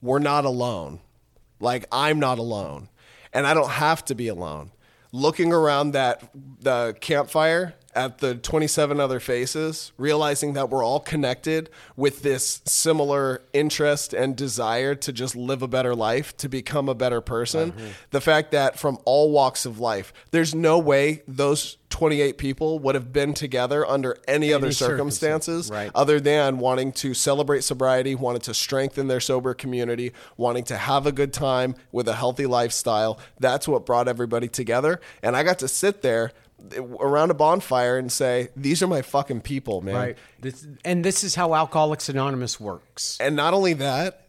we're 0.00 0.18
not 0.18 0.44
alone. 0.44 1.00
Like 1.60 1.86
I'm 1.90 2.18
not 2.18 2.38
alone, 2.38 2.88
and 3.32 3.46
I 3.46 3.54
don't 3.54 3.70
have 3.70 4.04
to 4.06 4.14
be 4.14 4.28
alone. 4.28 4.70
Looking 5.12 5.52
around 5.52 5.92
that 5.92 6.30
the 6.60 6.96
campfire 7.00 7.74
at 7.96 8.18
the 8.18 8.34
27 8.34 9.00
other 9.00 9.18
faces, 9.18 9.92
realizing 9.96 10.52
that 10.52 10.70
we're 10.70 10.84
all 10.84 11.00
connected 11.00 11.70
with 11.96 12.22
this 12.22 12.62
similar 12.66 13.42
interest 13.52 14.12
and 14.12 14.36
desire 14.36 14.94
to 14.94 15.12
just 15.12 15.34
live 15.34 15.62
a 15.62 15.68
better 15.68 15.94
life, 15.94 16.36
to 16.36 16.48
become 16.48 16.88
a 16.88 16.94
better 16.94 17.20
person. 17.20 17.72
The 18.10 18.20
fact 18.20 18.52
that 18.52 18.78
from 18.78 18.98
all 19.04 19.30
walks 19.30 19.66
of 19.66 19.80
life, 19.80 20.12
there's 20.30 20.54
no 20.54 20.78
way 20.78 21.22
those 21.26 21.78
28 21.90 22.36
people 22.36 22.78
would 22.78 22.94
have 22.94 23.12
been 23.12 23.32
together 23.32 23.86
under 23.86 24.18
any, 24.28 24.52
other 24.52 24.70
circumstance, 24.72 25.46
circumstances 25.46 25.70
right. 25.70 25.90
other 25.94 26.20
than 26.20 26.58
wanting 26.58 26.92
to 26.92 27.14
celebrate 27.14 27.64
sobriety, 27.64 28.14
wanting 28.14 28.42
to 28.42 28.52
strengthen 28.52 29.08
their 29.08 29.20
sober 29.20 29.54
community, 29.54 30.12
wanting 30.36 30.64
to 30.64 30.76
have 30.76 31.06
a 31.06 31.12
good 31.12 31.32
time 31.32 31.74
with 31.92 32.06
a 32.08 32.14
healthy 32.14 32.44
lifestyle. 32.44 33.18
That's 33.40 33.66
what 33.66 33.86
brought 33.86 34.08
everybody 34.08 34.48
together. 34.48 35.00
And 35.22 35.36
I 35.36 35.42
got 35.42 35.58
to 35.60 35.68
sit 35.68 36.02
there 36.02 36.32
around 37.00 37.30
a 37.30 37.34
bonfire 37.34 37.98
and 37.98 38.10
say, 38.10 38.48
These 38.56 38.82
are 38.82 38.86
my 38.86 39.02
fucking 39.02 39.40
people, 39.42 39.80
man. 39.80 40.14
this, 40.40 40.66
and 40.84 41.04
this 41.04 41.24
is 41.24 41.34
how 41.34 41.54
alcoholics 41.54 42.08
anonymous 42.08 42.60
works 42.60 43.18
And 43.20 43.36
not 43.36 43.54
only 43.54 43.74
that, 43.74 44.28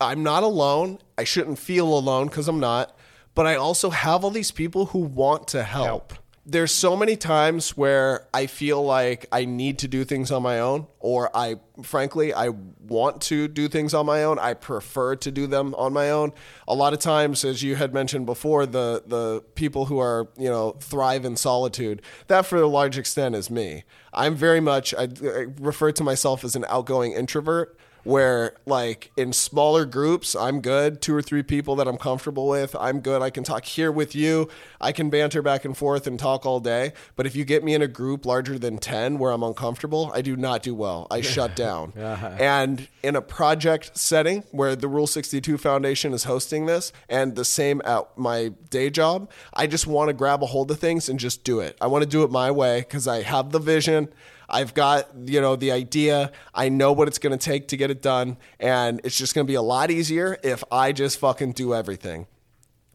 I'm 0.00 0.22
not 0.22 0.42
alone. 0.42 0.98
I 1.16 1.24
shouldn't 1.24 1.58
feel 1.58 1.86
alone 1.86 2.26
because 2.26 2.48
I'm 2.48 2.60
not. 2.60 2.96
But 3.34 3.46
I 3.46 3.54
also 3.54 3.90
have 3.90 4.24
all 4.24 4.30
these 4.30 4.50
people 4.50 4.86
who 4.86 4.98
want 4.98 5.48
to 5.48 5.62
help. 5.62 5.86
Help. 5.86 6.14
There's 6.46 6.72
so 6.72 6.96
many 6.96 7.16
times 7.16 7.76
where 7.76 8.26
I 8.32 8.46
feel 8.46 8.82
like 8.82 9.26
I 9.30 9.44
need 9.44 9.78
to 9.80 9.88
do 9.88 10.04
things 10.04 10.32
on 10.32 10.42
my 10.42 10.58
own, 10.58 10.86
or 10.98 11.30
I, 11.36 11.56
frankly, 11.82 12.32
I 12.32 12.48
want 12.48 13.20
to 13.22 13.46
do 13.46 13.68
things 13.68 13.92
on 13.92 14.06
my 14.06 14.24
own. 14.24 14.38
I 14.38 14.54
prefer 14.54 15.16
to 15.16 15.30
do 15.30 15.46
them 15.46 15.74
on 15.74 15.92
my 15.92 16.10
own. 16.10 16.32
A 16.66 16.74
lot 16.74 16.94
of 16.94 16.98
times, 16.98 17.44
as 17.44 17.62
you 17.62 17.76
had 17.76 17.92
mentioned 17.92 18.24
before, 18.24 18.64
the 18.64 19.02
the 19.06 19.44
people 19.54 19.86
who 19.86 19.98
are 19.98 20.28
you 20.38 20.48
know 20.48 20.72
thrive 20.80 21.26
in 21.26 21.36
solitude. 21.36 22.00
That, 22.28 22.46
for 22.46 22.56
a 22.56 22.66
large 22.66 22.96
extent, 22.96 23.34
is 23.34 23.50
me. 23.50 23.84
I'm 24.14 24.34
very 24.34 24.60
much. 24.60 24.94
I, 24.94 25.08
I 25.22 25.46
refer 25.60 25.92
to 25.92 26.02
myself 26.02 26.42
as 26.42 26.56
an 26.56 26.64
outgoing 26.68 27.12
introvert 27.12 27.78
where 28.04 28.54
like 28.66 29.10
in 29.16 29.32
smaller 29.32 29.84
groups 29.84 30.34
i'm 30.34 30.60
good. 30.60 31.00
Two 31.00 31.14
or 31.14 31.22
three 31.22 31.42
people 31.42 31.76
that 31.76 31.88
i'm 31.88 31.96
comfortable 31.96 32.48
with 32.48 32.74
i'm 32.78 33.00
good. 33.00 33.22
I 33.22 33.30
can 33.30 33.44
talk 33.44 33.64
here 33.64 33.92
with 33.92 34.14
you. 34.14 34.48
I 34.80 34.92
can 34.92 35.10
banter 35.10 35.42
back 35.42 35.64
and 35.64 35.76
forth 35.76 36.06
and 36.06 36.18
talk 36.18 36.46
all 36.46 36.60
day. 36.60 36.92
But 37.16 37.26
if 37.26 37.36
you 37.36 37.44
get 37.44 37.62
me 37.62 37.74
in 37.74 37.82
a 37.82 37.88
group 37.88 38.24
larger 38.24 38.58
than 38.58 38.78
10 38.78 39.18
where 39.18 39.32
i'm 39.32 39.42
uncomfortable 39.42 40.10
i 40.14 40.20
do 40.22 40.36
not 40.36 40.62
do 40.62 40.74
well. 40.74 41.06
I 41.10 41.20
shut 41.20 41.54
down. 41.56 41.92
And 42.40 42.88
in 43.02 43.16
a 43.16 43.22
project 43.22 43.96
setting 43.96 44.44
where 44.50 44.76
the 44.76 44.88
rule 44.88 45.06
62 45.06 45.58
foundation 45.58 46.12
is 46.12 46.24
hosting 46.24 46.66
this 46.66 46.92
and 47.08 47.34
the 47.34 47.44
same 47.44 47.80
at 47.84 48.06
my 48.16 48.52
day 48.70 48.90
job 48.90 49.30
i 49.54 49.66
just 49.66 49.86
want 49.86 50.08
to 50.08 50.12
grab 50.12 50.42
a 50.42 50.46
hold 50.46 50.70
of 50.70 50.78
things 50.78 51.08
and 51.08 51.18
just 51.18 51.44
do 51.44 51.60
it. 51.60 51.76
I 51.80 51.86
want 51.86 52.02
to 52.02 52.08
do 52.08 52.22
it 52.22 52.30
my 52.30 52.50
way 52.50 52.80
because 52.80 53.06
i 53.06 53.22
have 53.22 53.50
the 53.50 53.58
vision 53.58 54.08
I've 54.50 54.74
got, 54.74 55.08
you 55.26 55.40
know, 55.40 55.56
the 55.56 55.72
idea. 55.72 56.32
I 56.54 56.68
know 56.68 56.92
what 56.92 57.08
it's 57.08 57.18
going 57.18 57.36
to 57.36 57.44
take 57.44 57.68
to 57.68 57.76
get 57.76 57.90
it 57.90 58.02
done. 58.02 58.36
And 58.58 59.00
it's 59.04 59.16
just 59.16 59.34
going 59.34 59.46
to 59.46 59.50
be 59.50 59.56
a 59.56 59.62
lot 59.62 59.90
easier 59.90 60.38
if 60.42 60.64
I 60.70 60.92
just 60.92 61.18
fucking 61.18 61.52
do 61.52 61.74
everything. 61.74 62.26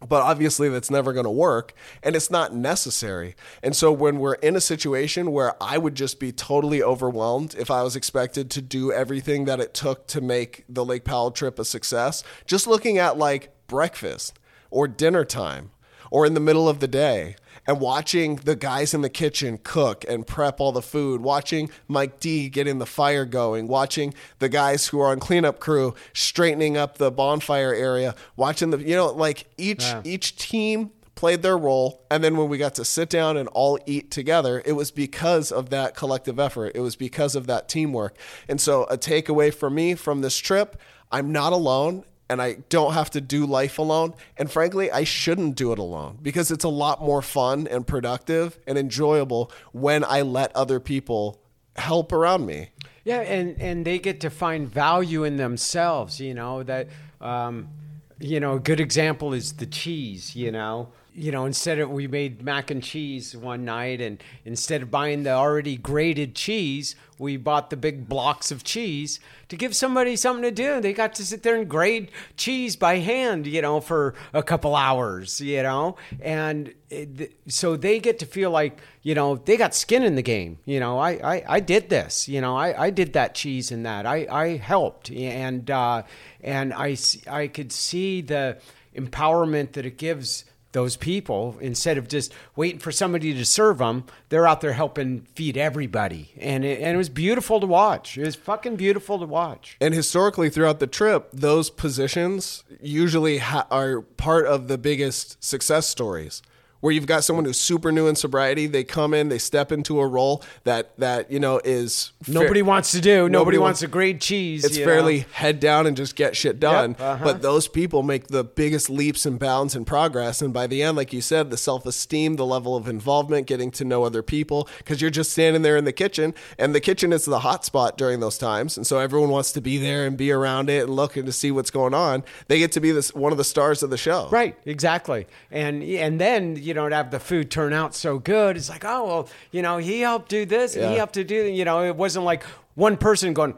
But 0.07 0.21
obviously, 0.21 0.69
that's 0.69 0.91
never 0.91 1.13
going 1.13 1.25
to 1.25 1.31
work 1.31 1.73
and 2.03 2.15
it's 2.15 2.29
not 2.29 2.53
necessary. 2.53 3.35
And 3.63 3.75
so, 3.75 3.91
when 3.91 4.19
we're 4.19 4.35
in 4.35 4.55
a 4.55 4.61
situation 4.61 5.31
where 5.31 5.55
I 5.63 5.77
would 5.77 5.95
just 5.95 6.19
be 6.19 6.31
totally 6.31 6.83
overwhelmed 6.83 7.55
if 7.57 7.71
I 7.71 7.81
was 7.81 7.95
expected 7.95 8.51
to 8.51 8.61
do 8.61 8.91
everything 8.91 9.45
that 9.45 9.59
it 9.59 9.73
took 9.73 10.05
to 10.07 10.21
make 10.21 10.65
the 10.69 10.85
Lake 10.85 11.05
Powell 11.05 11.31
trip 11.31 11.57
a 11.57 11.65
success, 11.65 12.23
just 12.45 12.67
looking 12.67 12.97
at 12.97 13.17
like 13.17 13.51
breakfast 13.67 14.37
or 14.69 14.87
dinner 14.87 15.25
time 15.25 15.71
or 16.11 16.25
in 16.25 16.33
the 16.33 16.39
middle 16.39 16.69
of 16.69 16.81
the 16.81 16.87
day 16.87 17.35
and 17.67 17.79
watching 17.79 18.35
the 18.37 18.55
guys 18.55 18.93
in 18.93 19.01
the 19.01 19.09
kitchen 19.09 19.59
cook 19.63 20.05
and 20.07 20.25
prep 20.27 20.59
all 20.59 20.71
the 20.71 20.81
food, 20.81 21.21
watching 21.21 21.69
Mike 21.87 22.19
D 22.19 22.49
getting 22.49 22.79
the 22.79 22.85
fire 22.85 23.25
going, 23.25 23.67
watching 23.67 24.13
the 24.39 24.49
guys 24.49 24.87
who 24.87 24.99
are 24.99 25.11
on 25.11 25.19
cleanup 25.19 25.59
crew 25.59 25.95
straightening 26.13 26.77
up 26.77 26.97
the 26.97 27.11
bonfire 27.11 27.73
area, 27.73 28.15
watching 28.35 28.69
the 28.69 28.77
you 28.77 28.95
know 28.95 29.11
like 29.11 29.47
each 29.57 29.83
Yeah. 29.83 30.01
each 30.03 30.35
team 30.37 30.91
played 31.15 31.41
their 31.41 31.57
role 31.57 32.05
and 32.11 32.21
then 32.23 32.35
when 32.35 32.49
we 32.49 32.57
got 32.57 32.75
to 32.75 32.83
sit 32.83 33.09
down 33.09 33.37
and 33.37 33.47
all 33.53 33.79
eat 33.85 34.11
together 34.11 34.61
it 34.65 34.73
was 34.73 34.91
because 34.91 35.49
of 35.49 35.69
that 35.69 35.95
collective 35.95 36.37
effort. 36.39 36.73
It 36.75 36.81
was 36.81 36.97
because 36.97 37.35
of 37.35 37.47
that 37.47 37.69
teamwork. 37.69 38.17
And 38.49 38.59
so 38.59 38.83
a 38.83 38.97
takeaway 38.97 39.53
for 39.53 39.69
me 39.69 39.95
from 39.95 40.19
this 40.21 40.37
trip 40.37 40.75
i'm 41.11 41.31
not 41.31 41.53
alone 41.53 42.03
and 42.29 42.41
I 42.41 42.57
don't 42.69 42.93
have 42.93 43.09
to 43.11 43.21
do 43.21 43.45
life 43.45 43.77
alone. 43.77 44.13
And 44.37 44.49
frankly, 44.51 44.91
I 44.91 45.03
shouldn't 45.03 45.55
do 45.55 45.71
it 45.71 45.79
alone 45.79 46.19
because 46.21 46.51
it's 46.51 46.63
a 46.63 46.69
lot 46.69 47.01
more 47.01 47.21
fun 47.21 47.67
and 47.67 47.85
productive 47.85 48.57
and 48.67 48.77
enjoyable 48.77 49.51
when 49.71 50.03
I 50.03 50.21
let 50.21 50.55
other 50.55 50.79
people 50.79 51.39
help 51.75 52.11
around 52.11 52.45
me. 52.45 52.69
Yeah, 53.03 53.19
and 53.19 53.61
and 53.61 53.85
they 53.85 53.99
get 53.99 54.19
to 54.21 54.29
find 54.29 54.67
value 54.67 55.23
in 55.23 55.37
themselves. 55.37 56.19
You 56.19 56.33
know 56.33 56.63
that. 56.63 56.87
Um, 57.21 57.69
you 58.17 58.39
know, 58.39 58.53
a 58.53 58.59
good 58.59 58.79
example 58.79 59.33
is 59.33 59.53
the 59.53 59.65
cheese. 59.65 60.35
You 60.35 60.51
know, 60.51 60.89
you 61.15 61.31
know, 61.31 61.45
instead 61.45 61.79
of 61.79 61.89
we 61.89 62.07
made 62.07 62.43
mac 62.43 62.69
and 62.69 62.83
cheese 62.83 63.35
one 63.35 63.63
night, 63.63 64.01
and 64.01 64.21
instead 64.43 64.81
of 64.81 64.91
buying 64.91 65.23
the 65.23 65.31
already 65.31 65.77
grated 65.77 66.35
cheese, 66.35 66.95
we 67.17 67.37
bought 67.37 67.69
the 67.69 67.77
big 67.77 68.09
blocks 68.09 68.51
of 68.51 68.65
cheese 68.65 69.21
to 69.47 69.55
give 69.55 69.73
somebody 69.73 70.17
something 70.17 70.43
to 70.43 70.51
do. 70.51 70.81
They 70.81 70.91
got 70.91 71.15
to 71.15 71.25
sit 71.25 71.43
there 71.43 71.55
and 71.55 71.69
grate 71.69 72.09
cheese 72.35 72.75
by 72.75 72.97
hand, 72.97 73.47
you 73.47 73.61
know, 73.61 73.79
for 73.79 74.13
a 74.33 74.43
couple 74.43 74.75
hours, 74.75 75.39
you 75.39 75.63
know, 75.63 75.95
and 76.19 76.73
it, 76.89 77.37
so 77.47 77.77
they 77.77 77.99
get 77.99 78.19
to 78.19 78.25
feel 78.25 78.51
like, 78.51 78.81
you 79.01 79.15
know, 79.15 79.37
they 79.37 79.55
got 79.55 79.73
skin 79.73 80.03
in 80.03 80.15
the 80.15 80.21
game. 80.21 80.57
You 80.65 80.81
know, 80.81 80.99
I, 80.99 81.11
I, 81.11 81.43
I 81.47 81.59
did 81.61 81.89
this, 81.89 82.27
you 82.27 82.41
know, 82.41 82.57
I, 82.57 82.87
I 82.87 82.89
did 82.89 83.13
that 83.13 83.35
cheese 83.35 83.71
and 83.71 83.85
that. 83.85 84.05
I, 84.05 84.27
I 84.29 84.57
helped, 84.57 85.09
and 85.11 85.71
uh, 85.71 86.03
and 86.43 86.73
I, 86.73 86.97
I 87.27 87.47
could 87.47 87.71
see 87.71 88.19
the 88.21 88.57
empowerment 88.93 89.73
that 89.73 89.85
it 89.85 89.97
gives 89.97 90.45
those 90.75 90.97
people 90.97 91.57
instead 91.61 91.97
of 91.97 92.07
just 92.09 92.33
waiting 92.57 92.79
for 92.79 92.91
somebody 92.91 93.33
to 93.33 93.45
serve 93.45 93.77
them 93.77 94.03
they're 94.29 94.47
out 94.47 94.59
there 94.59 94.73
helping 94.73 95.21
feed 95.33 95.57
everybody. 95.57 96.31
And 96.37 96.65
it, 96.65 96.81
and 96.81 96.93
it 96.93 96.97
was 96.97 97.09
beautiful 97.09 97.59
to 97.59 97.65
watch. 97.65 98.17
It 98.17 98.25
was 98.25 98.35
fucking 98.35 98.75
beautiful 98.75 99.17
to 99.19 99.25
watch. 99.25 99.77
And 99.79 99.93
historically, 99.93 100.49
throughout 100.49 100.79
the 100.79 100.87
trip, 100.87 101.29
those 101.31 101.69
positions 101.69 102.63
usually 102.81 103.37
ha- 103.37 103.67
are 103.71 104.01
part 104.01 104.45
of 104.45 104.67
the 104.67 104.77
biggest 104.77 105.43
success 105.43 105.87
stories. 105.87 106.41
Where 106.85 106.93
you've 106.93 107.07
got 107.07 107.23
someone 107.23 107.45
who's 107.45 107.59
super 107.59 107.91
new 107.91 108.05
in 108.05 108.15
sobriety, 108.15 108.67
they 108.67 108.83
come 108.83 109.15
in, 109.15 109.29
they 109.29 109.39
step 109.39 109.71
into 109.71 109.99
a 109.99 110.05
role 110.05 110.43
that 110.65 110.95
that 110.99 111.31
you 111.31 111.39
know 111.39 111.59
is 111.65 112.11
nobody 112.27 112.61
wants 112.61 112.91
to 112.91 113.01
do 113.01 113.27
nobody, 113.27 113.31
Nobody 113.31 113.57
wants 113.57 113.67
wants- 113.67 113.79
to 113.79 113.87
grate 113.87 114.21
cheese 114.21 114.63
it's 114.63 114.77
you 114.77 114.85
know? 114.85 114.91
fairly 114.91 115.25
head 115.31 115.59
down 115.59 115.87
and 115.87 115.97
just 115.97 116.15
get 116.15 116.35
shit 116.35 116.59
done. 116.59 116.91
Yep, 116.91 117.01
uh-huh. 117.01 117.23
But 117.23 117.41
those 117.41 117.67
people 117.67 118.03
make 118.03 118.27
the 118.27 118.43
biggest 118.43 118.91
leaps 118.91 119.25
and 119.25 119.39
bounds 119.39 119.75
in 119.75 119.83
progress. 119.83 120.43
And 120.43 120.53
by 120.53 120.67
the 120.67 120.83
end, 120.83 120.95
like 120.95 121.11
you 121.11 121.21
said, 121.21 121.49
the 121.49 121.57
self 121.57 121.87
esteem, 121.87 122.35
the 122.35 122.45
level 122.45 122.75
of 122.75 122.87
involvement, 122.87 123.47
getting 123.47 123.71
to 123.71 123.83
know 123.83 124.03
other 124.03 124.21
people, 124.21 124.69
because 124.77 125.01
you're 125.01 125.09
just 125.09 125.31
standing 125.31 125.63
there 125.63 125.77
in 125.77 125.85
the 125.85 125.91
kitchen, 125.91 126.35
and 126.59 126.75
the 126.75 126.79
kitchen 126.79 127.11
is 127.11 127.25
the 127.25 127.39
hot 127.39 127.65
spot 127.65 127.97
during 127.97 128.19
those 128.19 128.37
times. 128.37 128.77
And 128.77 128.85
so 128.85 128.99
everyone 128.99 129.31
wants 129.31 129.51
to 129.53 129.59
be 129.59 129.79
there 129.79 130.05
and 130.05 130.15
be 130.15 130.31
around 130.31 130.69
it 130.69 130.83
and 130.83 130.95
look 130.95 131.17
and 131.17 131.25
to 131.25 131.31
see 131.31 131.49
what's 131.49 131.71
going 131.71 131.95
on. 131.95 132.23
They 132.47 132.59
get 132.59 132.71
to 132.73 132.79
be 132.79 132.91
this 132.91 133.11
one 133.15 133.31
of 133.31 133.39
the 133.39 133.43
stars 133.43 133.81
of 133.81 133.89
the 133.89 133.97
show. 133.97 134.29
Right, 134.29 134.55
exactly, 134.65 135.25
and 135.49 135.81
and 135.81 136.21
then 136.21 136.57
you 136.57 136.74
to 136.75 136.95
have 136.95 137.11
the 137.11 137.19
food 137.19 137.49
turn 137.49 137.73
out 137.73 137.95
so 137.95 138.19
good, 138.19 138.57
it's 138.57 138.69
like 138.69 138.85
oh 138.85 139.05
well, 139.05 139.29
you 139.51 139.61
know 139.61 139.77
he 139.77 140.01
helped 140.01 140.29
do 140.29 140.45
this, 140.45 140.75
and 140.75 140.89
he 140.91 140.97
helped 140.97 141.13
to 141.13 141.23
do, 141.23 141.35
you 141.45 141.65
know 141.65 141.83
it 141.83 141.95
wasn't 141.95 142.25
like 142.25 142.43
one 142.75 142.97
person 142.97 143.33
going, 143.33 143.55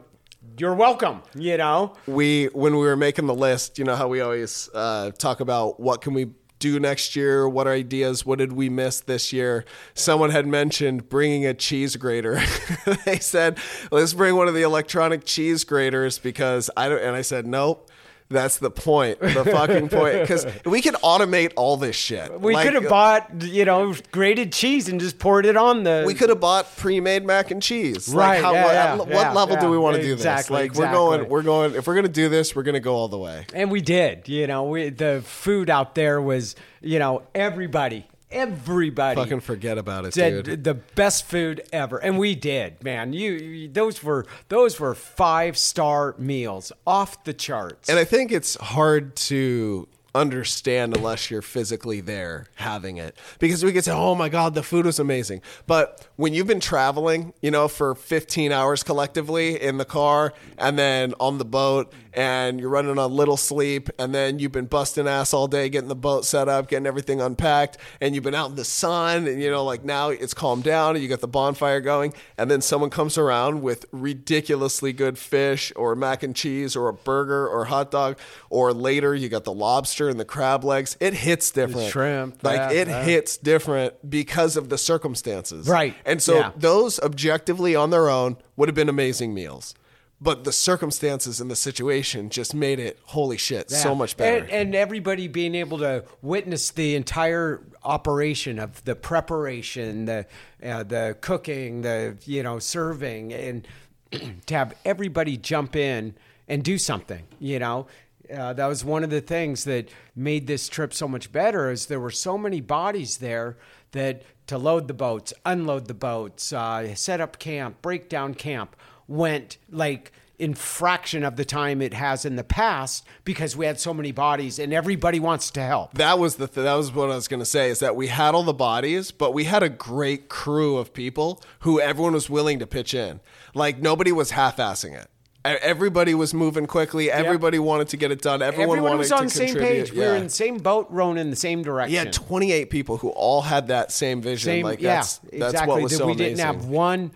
you're 0.58 0.74
welcome, 0.74 1.22
you 1.34 1.56
know. 1.56 1.94
we 2.06 2.46
when 2.46 2.74
we 2.74 2.80
were 2.80 2.96
making 2.96 3.26
the 3.26 3.34
list, 3.34 3.78
you 3.78 3.84
know 3.84 3.96
how 3.96 4.08
we 4.08 4.20
always 4.20 4.68
uh, 4.74 5.10
talk 5.12 5.40
about 5.40 5.80
what 5.80 6.00
can 6.00 6.14
we 6.14 6.30
do 6.58 6.80
next 6.80 7.14
year, 7.14 7.48
what 7.48 7.66
are 7.66 7.72
ideas, 7.72 8.26
what 8.26 8.38
did 8.38 8.52
we 8.52 8.68
miss 8.68 9.00
this 9.00 9.32
year? 9.32 9.64
Someone 9.94 10.30
had 10.30 10.46
mentioned 10.46 11.08
bringing 11.08 11.46
a 11.46 11.54
cheese 11.54 11.96
grater. 11.96 12.40
they 13.04 13.18
said, 13.18 13.58
"Let's 13.90 14.12
bring 14.12 14.36
one 14.36 14.48
of 14.48 14.54
the 14.54 14.62
electronic 14.62 15.24
cheese 15.24 15.64
graters 15.64 16.18
because 16.18 16.70
I 16.76 16.88
don't." 16.88 17.00
And 17.00 17.14
I 17.14 17.22
said, 17.22 17.46
"Nope." 17.46 17.90
That's 18.30 18.58
the 18.58 18.70
point. 18.70 19.20
The 19.20 19.44
fucking 19.44 19.88
point. 19.88 20.20
Because 20.20 20.46
we 20.66 20.82
can 20.82 20.94
automate 20.94 21.52
all 21.56 21.76
this 21.76 21.96
shit. 21.96 22.40
We 22.40 22.52
Like, 22.54 22.66
could 22.66 22.74
have 22.74 22.86
uh, 22.86 22.90
bought 22.90 23.42
you 23.42 23.64
know 23.64 23.94
grated 24.12 24.52
cheese 24.52 24.88
and 24.88 25.00
just 25.00 25.18
poured 25.18 25.46
it 25.46 25.56
on 25.56 25.84
the. 25.84 26.04
We 26.06 26.14
could 26.14 26.28
have 26.28 26.40
bought 26.40 26.76
pre-made 26.76 27.24
mac 27.24 27.50
and 27.50 27.62
cheese. 27.62 28.08
Right, 28.08 28.42
Like 28.42 28.44
how, 28.44 28.52
yeah, 28.52 28.64
what, 28.64 28.72
yeah, 28.74 28.96
what 28.96 29.08
yeah, 29.08 29.32
level 29.32 29.56
do 29.56 29.70
we 29.70 29.78
want 29.78 29.96
to 29.96 30.02
do 30.02 30.12
Exactly, 30.12 30.68
this? 30.68 30.76
Like 30.78 30.86
we're 30.86 30.92
going, 30.92 31.28
we're 31.28 31.42
going. 31.42 31.74
If 31.74 31.86
we're 31.86 31.94
gonna 31.94 32.08
do 32.08 32.28
this, 32.28 32.54
we're 32.54 32.64
gonna 32.64 32.80
go 32.80 32.94
all 32.94 33.08
the 33.08 33.18
way. 33.18 33.46
And 33.54 33.70
we 33.70 33.80
did, 33.80 34.28
you 34.28 34.46
know, 34.46 34.64
we, 34.64 34.90
the 34.90 35.22
food 35.24 35.70
out 35.70 35.94
there 35.94 36.20
was, 36.20 36.54
you 36.82 36.98
know, 36.98 37.22
everybody, 37.34 38.06
everybody 38.30 39.20
Fucking 39.20 39.40
forget 39.40 39.78
about 39.78 40.04
it, 40.04 40.14
said 40.14 40.44
dude. 40.44 40.64
the 40.64 40.74
best 40.74 41.24
food 41.26 41.62
ever, 41.72 41.98
and 41.98 42.18
we 42.18 42.34
did, 42.34 42.82
man. 42.82 43.12
You, 43.12 43.32
you 43.32 43.68
those 43.68 44.02
were 44.02 44.26
those 44.48 44.78
were 44.78 44.94
five 44.94 45.56
star 45.56 46.14
meals, 46.18 46.72
off 46.86 47.24
the 47.24 47.32
charts. 47.32 47.88
And 47.88 47.98
I 47.98 48.04
think 48.04 48.32
it's 48.32 48.56
hard 48.56 49.16
to 49.16 49.88
understand 50.14 50.96
unless 50.96 51.30
you're 51.30 51.42
physically 51.42 52.00
there 52.00 52.46
having 52.56 52.96
it. 52.96 53.16
Because 53.38 53.64
we 53.64 53.72
could 53.72 53.84
say 53.84 53.92
oh 53.92 54.14
my 54.14 54.28
god 54.28 54.54
the 54.54 54.62
food 54.62 54.86
was 54.86 54.98
amazing. 54.98 55.42
But 55.66 56.06
when 56.16 56.34
you've 56.34 56.46
been 56.46 56.60
traveling 56.60 57.32
you 57.42 57.50
know 57.50 57.68
for 57.68 57.94
15 57.94 58.52
hours 58.52 58.82
collectively 58.82 59.60
in 59.60 59.76
the 59.76 59.84
car 59.84 60.32
and 60.56 60.78
then 60.78 61.14
on 61.20 61.38
the 61.38 61.44
boat 61.44 61.92
and 62.14 62.58
you're 62.58 62.70
running 62.70 62.98
on 62.98 63.12
little 63.12 63.36
sleep 63.36 63.90
and 63.98 64.14
then 64.14 64.38
you've 64.38 64.52
been 64.52 64.66
busting 64.66 65.06
ass 65.06 65.34
all 65.34 65.46
day 65.46 65.68
getting 65.68 65.88
the 65.88 65.94
boat 65.94 66.24
set 66.24 66.48
up 66.48 66.68
getting 66.68 66.86
everything 66.86 67.20
unpacked 67.20 67.76
and 68.00 68.14
you've 68.14 68.24
been 68.24 68.34
out 68.34 68.50
in 68.50 68.56
the 68.56 68.64
sun 68.64 69.26
and 69.26 69.42
you 69.42 69.50
know 69.50 69.64
like 69.64 69.84
now 69.84 70.08
it's 70.08 70.34
calmed 70.34 70.64
down 70.64 70.94
and 70.94 71.02
you 71.02 71.08
got 71.08 71.20
the 71.20 71.28
bonfire 71.28 71.80
going 71.80 72.14
and 72.38 72.50
then 72.50 72.60
someone 72.60 72.90
comes 72.90 73.18
around 73.18 73.60
with 73.60 73.84
ridiculously 73.92 74.92
good 74.92 75.18
fish 75.18 75.70
or 75.76 75.94
mac 75.94 76.22
and 76.22 76.34
cheese 76.34 76.74
or 76.74 76.88
a 76.88 76.94
burger 76.94 77.46
or 77.46 77.66
hot 77.66 77.90
dog 77.90 78.18
or 78.48 78.72
later 78.72 79.14
you 79.14 79.28
got 79.28 79.44
the 79.44 79.52
lobster 79.52 79.97
and 80.06 80.20
the 80.20 80.24
crab 80.24 80.62
legs 80.62 80.96
it 81.00 81.14
hits 81.14 81.50
different 81.50 81.90
shrimp, 81.90 82.44
like 82.44 82.58
yeah, 82.58 82.70
it 82.70 82.88
yeah. 82.88 83.02
hits 83.02 83.36
different 83.36 84.08
because 84.08 84.56
of 84.56 84.68
the 84.68 84.78
circumstances 84.78 85.66
Right, 85.66 85.96
and 86.04 86.22
so 86.22 86.36
yeah. 86.36 86.52
those 86.54 87.00
objectively 87.00 87.74
on 87.74 87.90
their 87.90 88.08
own 88.08 88.36
would 88.56 88.68
have 88.68 88.76
been 88.76 88.88
amazing 88.88 89.34
meals 89.34 89.74
but 90.20 90.44
the 90.44 90.52
circumstances 90.52 91.40
and 91.40 91.50
the 91.50 91.56
situation 91.56 92.28
just 92.28 92.54
made 92.54 92.80
it 92.80 92.98
holy 93.04 93.36
shit 93.36 93.70
so 93.70 93.94
much 93.94 94.16
better 94.16 94.38
And, 94.38 94.50
and 94.50 94.74
everybody 94.74 95.28
being 95.28 95.54
able 95.54 95.78
to 95.78 96.04
witness 96.22 96.70
the 96.70 96.94
entire 96.96 97.62
operation 97.84 98.58
of 98.58 98.84
the 98.84 98.96
preparation, 98.96 100.06
the 100.06 100.26
uh, 100.62 100.82
the 100.82 101.16
cooking, 101.20 101.82
the 101.82 102.16
you 102.24 102.42
know 102.42 102.58
serving, 102.58 103.32
and 103.32 103.66
to 104.46 104.54
have 104.54 104.74
everybody 104.84 105.36
jump 105.36 105.76
in 105.76 106.14
and 106.48 106.64
do 106.64 106.78
something. 106.78 107.24
You 107.38 107.58
know, 107.58 107.86
uh, 108.34 108.52
that 108.52 108.66
was 108.66 108.84
one 108.84 109.04
of 109.04 109.10
the 109.10 109.20
things 109.20 109.64
that 109.64 109.88
made 110.14 110.46
this 110.46 110.68
trip 110.68 110.92
so 110.92 111.08
much 111.08 111.32
better. 111.32 111.70
Is 111.70 111.86
there 111.86 112.00
were 112.00 112.10
so 112.10 112.36
many 112.38 112.60
bodies 112.60 113.18
there 113.18 113.56
that 113.92 114.22
to 114.46 114.58
load 114.58 114.88
the 114.88 114.94
boats, 114.94 115.32
unload 115.44 115.86
the 115.86 115.94
boats, 115.94 116.52
uh, 116.52 116.94
set 116.94 117.20
up 117.20 117.38
camp, 117.38 117.82
break 117.82 118.08
down 118.08 118.34
camp 118.34 118.76
went 119.08 119.56
like 119.70 120.12
in 120.38 120.54
fraction 120.54 121.24
of 121.24 121.34
the 121.34 121.44
time 121.44 121.82
it 121.82 121.92
has 121.92 122.24
in 122.24 122.36
the 122.36 122.44
past 122.44 123.04
because 123.24 123.56
we 123.56 123.66
had 123.66 123.80
so 123.80 123.92
many 123.92 124.12
bodies 124.12 124.60
and 124.60 124.72
everybody 124.72 125.18
wants 125.18 125.50
to 125.50 125.60
help. 125.60 125.94
That 125.94 126.20
was 126.20 126.36
the 126.36 126.46
th- 126.46 126.64
that 126.64 126.74
was 126.74 126.92
what 126.92 127.10
I 127.10 127.16
was 127.16 127.26
going 127.26 127.40
to 127.40 127.46
say 127.46 127.70
is 127.70 127.80
that 127.80 127.96
we 127.96 128.06
had 128.06 128.36
all 128.36 128.44
the 128.44 128.52
bodies, 128.52 129.10
but 129.10 129.34
we 129.34 129.44
had 129.44 129.64
a 129.64 129.68
great 129.68 130.28
crew 130.28 130.76
of 130.76 130.92
people 130.92 131.42
who 131.60 131.80
everyone 131.80 132.12
was 132.12 132.30
willing 132.30 132.60
to 132.60 132.66
pitch 132.68 132.94
in. 132.94 133.18
Like 133.52 133.80
nobody 133.80 134.12
was 134.12 134.30
half-assing 134.30 134.94
it. 134.94 135.08
Everybody 135.56 136.14
was 136.14 136.34
moving 136.34 136.66
quickly. 136.66 137.10
Everybody 137.10 137.58
wanted 137.58 137.88
to 137.88 137.96
get 137.96 138.10
it 138.10 138.20
done. 138.22 138.42
Everyone, 138.42 138.78
Everyone 138.78 138.82
wanted 138.90 138.98
was 138.98 139.08
to 139.08 139.16
on 139.16 139.24
the 139.24 139.30
same 139.30 139.48
contribute. 139.48 139.84
page. 139.86 139.92
We 139.92 140.00
were 140.00 140.16
in 140.16 140.24
the 140.24 140.30
same 140.30 140.58
boat, 140.58 140.86
rowing 140.90 141.18
in 141.18 141.30
the 141.30 141.36
same 141.36 141.62
direction. 141.62 141.94
Yeah, 141.94 142.10
28 142.10 142.70
people 142.70 142.96
who 142.98 143.08
all 143.10 143.42
had 143.42 143.68
that 143.68 143.92
same 143.92 144.20
vision. 144.20 144.44
same, 144.46 144.64
like 144.64 144.80
yeah, 144.80 144.96
that's 144.96 145.18
that's 145.18 145.34
exactly. 145.34 145.68
what 145.68 145.82
was 145.82 145.92
That 145.92 145.98
so 145.98 146.06
we 146.06 146.12
amazing. 146.12 146.36
didn't 146.36 146.46
have 146.46 146.64
one, 146.66 147.10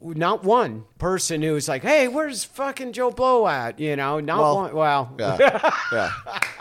not 0.00 0.44
one 0.44 0.84
person 0.98 1.42
who 1.42 1.52
was 1.52 1.68
like, 1.68 1.82
"Hey, 1.82 2.08
where's 2.08 2.44
fucking 2.44 2.92
Joe 2.92 3.10
Blow 3.10 3.46
at?" 3.46 3.78
You 3.80 3.96
know, 3.96 4.20
not 4.20 4.38
Well, 4.38 4.56
one. 4.56 4.74
Well, 4.74 5.14
yeah, 5.18 5.36
yeah, 5.92 6.12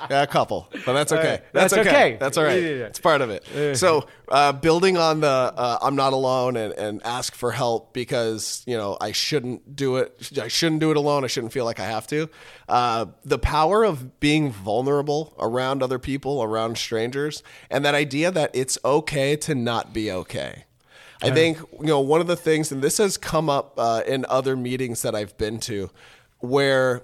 yeah, 0.09 0.23
a 0.23 0.27
couple, 0.27 0.67
but 0.85 0.93
that's 0.93 1.11
okay. 1.11 1.41
That's 1.51 1.73
That's, 1.73 1.87
okay. 1.87 1.89
okay. 1.89 2.17
That's 2.19 2.37
all 2.37 2.43
right. 2.43 2.61
It's 2.63 2.99
part 2.99 3.21
of 3.21 3.29
it. 3.29 3.77
So, 3.77 4.07
uh, 4.29 4.51
building 4.53 4.97
on 4.97 5.19
the 5.21 5.27
uh, 5.27 5.77
"I'm 5.81 5.95
not 5.95 6.13
alone" 6.13 6.57
and, 6.57 6.73
and 6.73 7.01
ask 7.05 7.35
for 7.35 7.51
help 7.51 7.93
because 7.93 8.63
you 8.65 8.77
know 8.77 8.97
I 8.99 9.11
shouldn't 9.11 9.75
do 9.75 9.97
it. 9.97 10.31
I 10.41 10.47
shouldn't 10.47 10.81
do 10.81 10.91
it 10.91 10.97
alone. 10.97 11.23
I 11.23 11.27
shouldn't 11.27 11.53
feel 11.53 11.65
like 11.65 11.79
I 11.79 11.85
have 11.85 12.07
to. 12.07 12.29
Uh, 12.67 13.05
the 13.23 13.39
power 13.39 13.83
of 13.83 14.19
being 14.19 14.51
vulnerable 14.51 15.35
around 15.39 15.83
other 15.83 15.99
people, 15.99 16.41
around 16.41 16.77
strangers, 16.77 17.43
and 17.69 17.85
that 17.85 17.95
idea 17.95 18.31
that 18.31 18.51
it's 18.53 18.77
okay 18.83 19.35
to 19.35 19.53
not 19.55 19.93
be 19.93 20.11
okay. 20.11 20.63
I 21.25 21.31
think 21.33 21.57
you 21.79 21.87
know 21.87 21.99
one 21.99 22.21
of 22.21 22.27
the 22.27 22.35
things, 22.35 22.71
and 22.71 22.81
this 22.81 22.97
has 22.97 23.17
come 23.17 23.49
up 23.49 23.73
uh, 23.77 24.03
in 24.05 24.25
other 24.29 24.55
meetings 24.55 25.01
that 25.01 25.15
I've 25.15 25.37
been 25.37 25.59
to, 25.61 25.89
where 26.39 27.03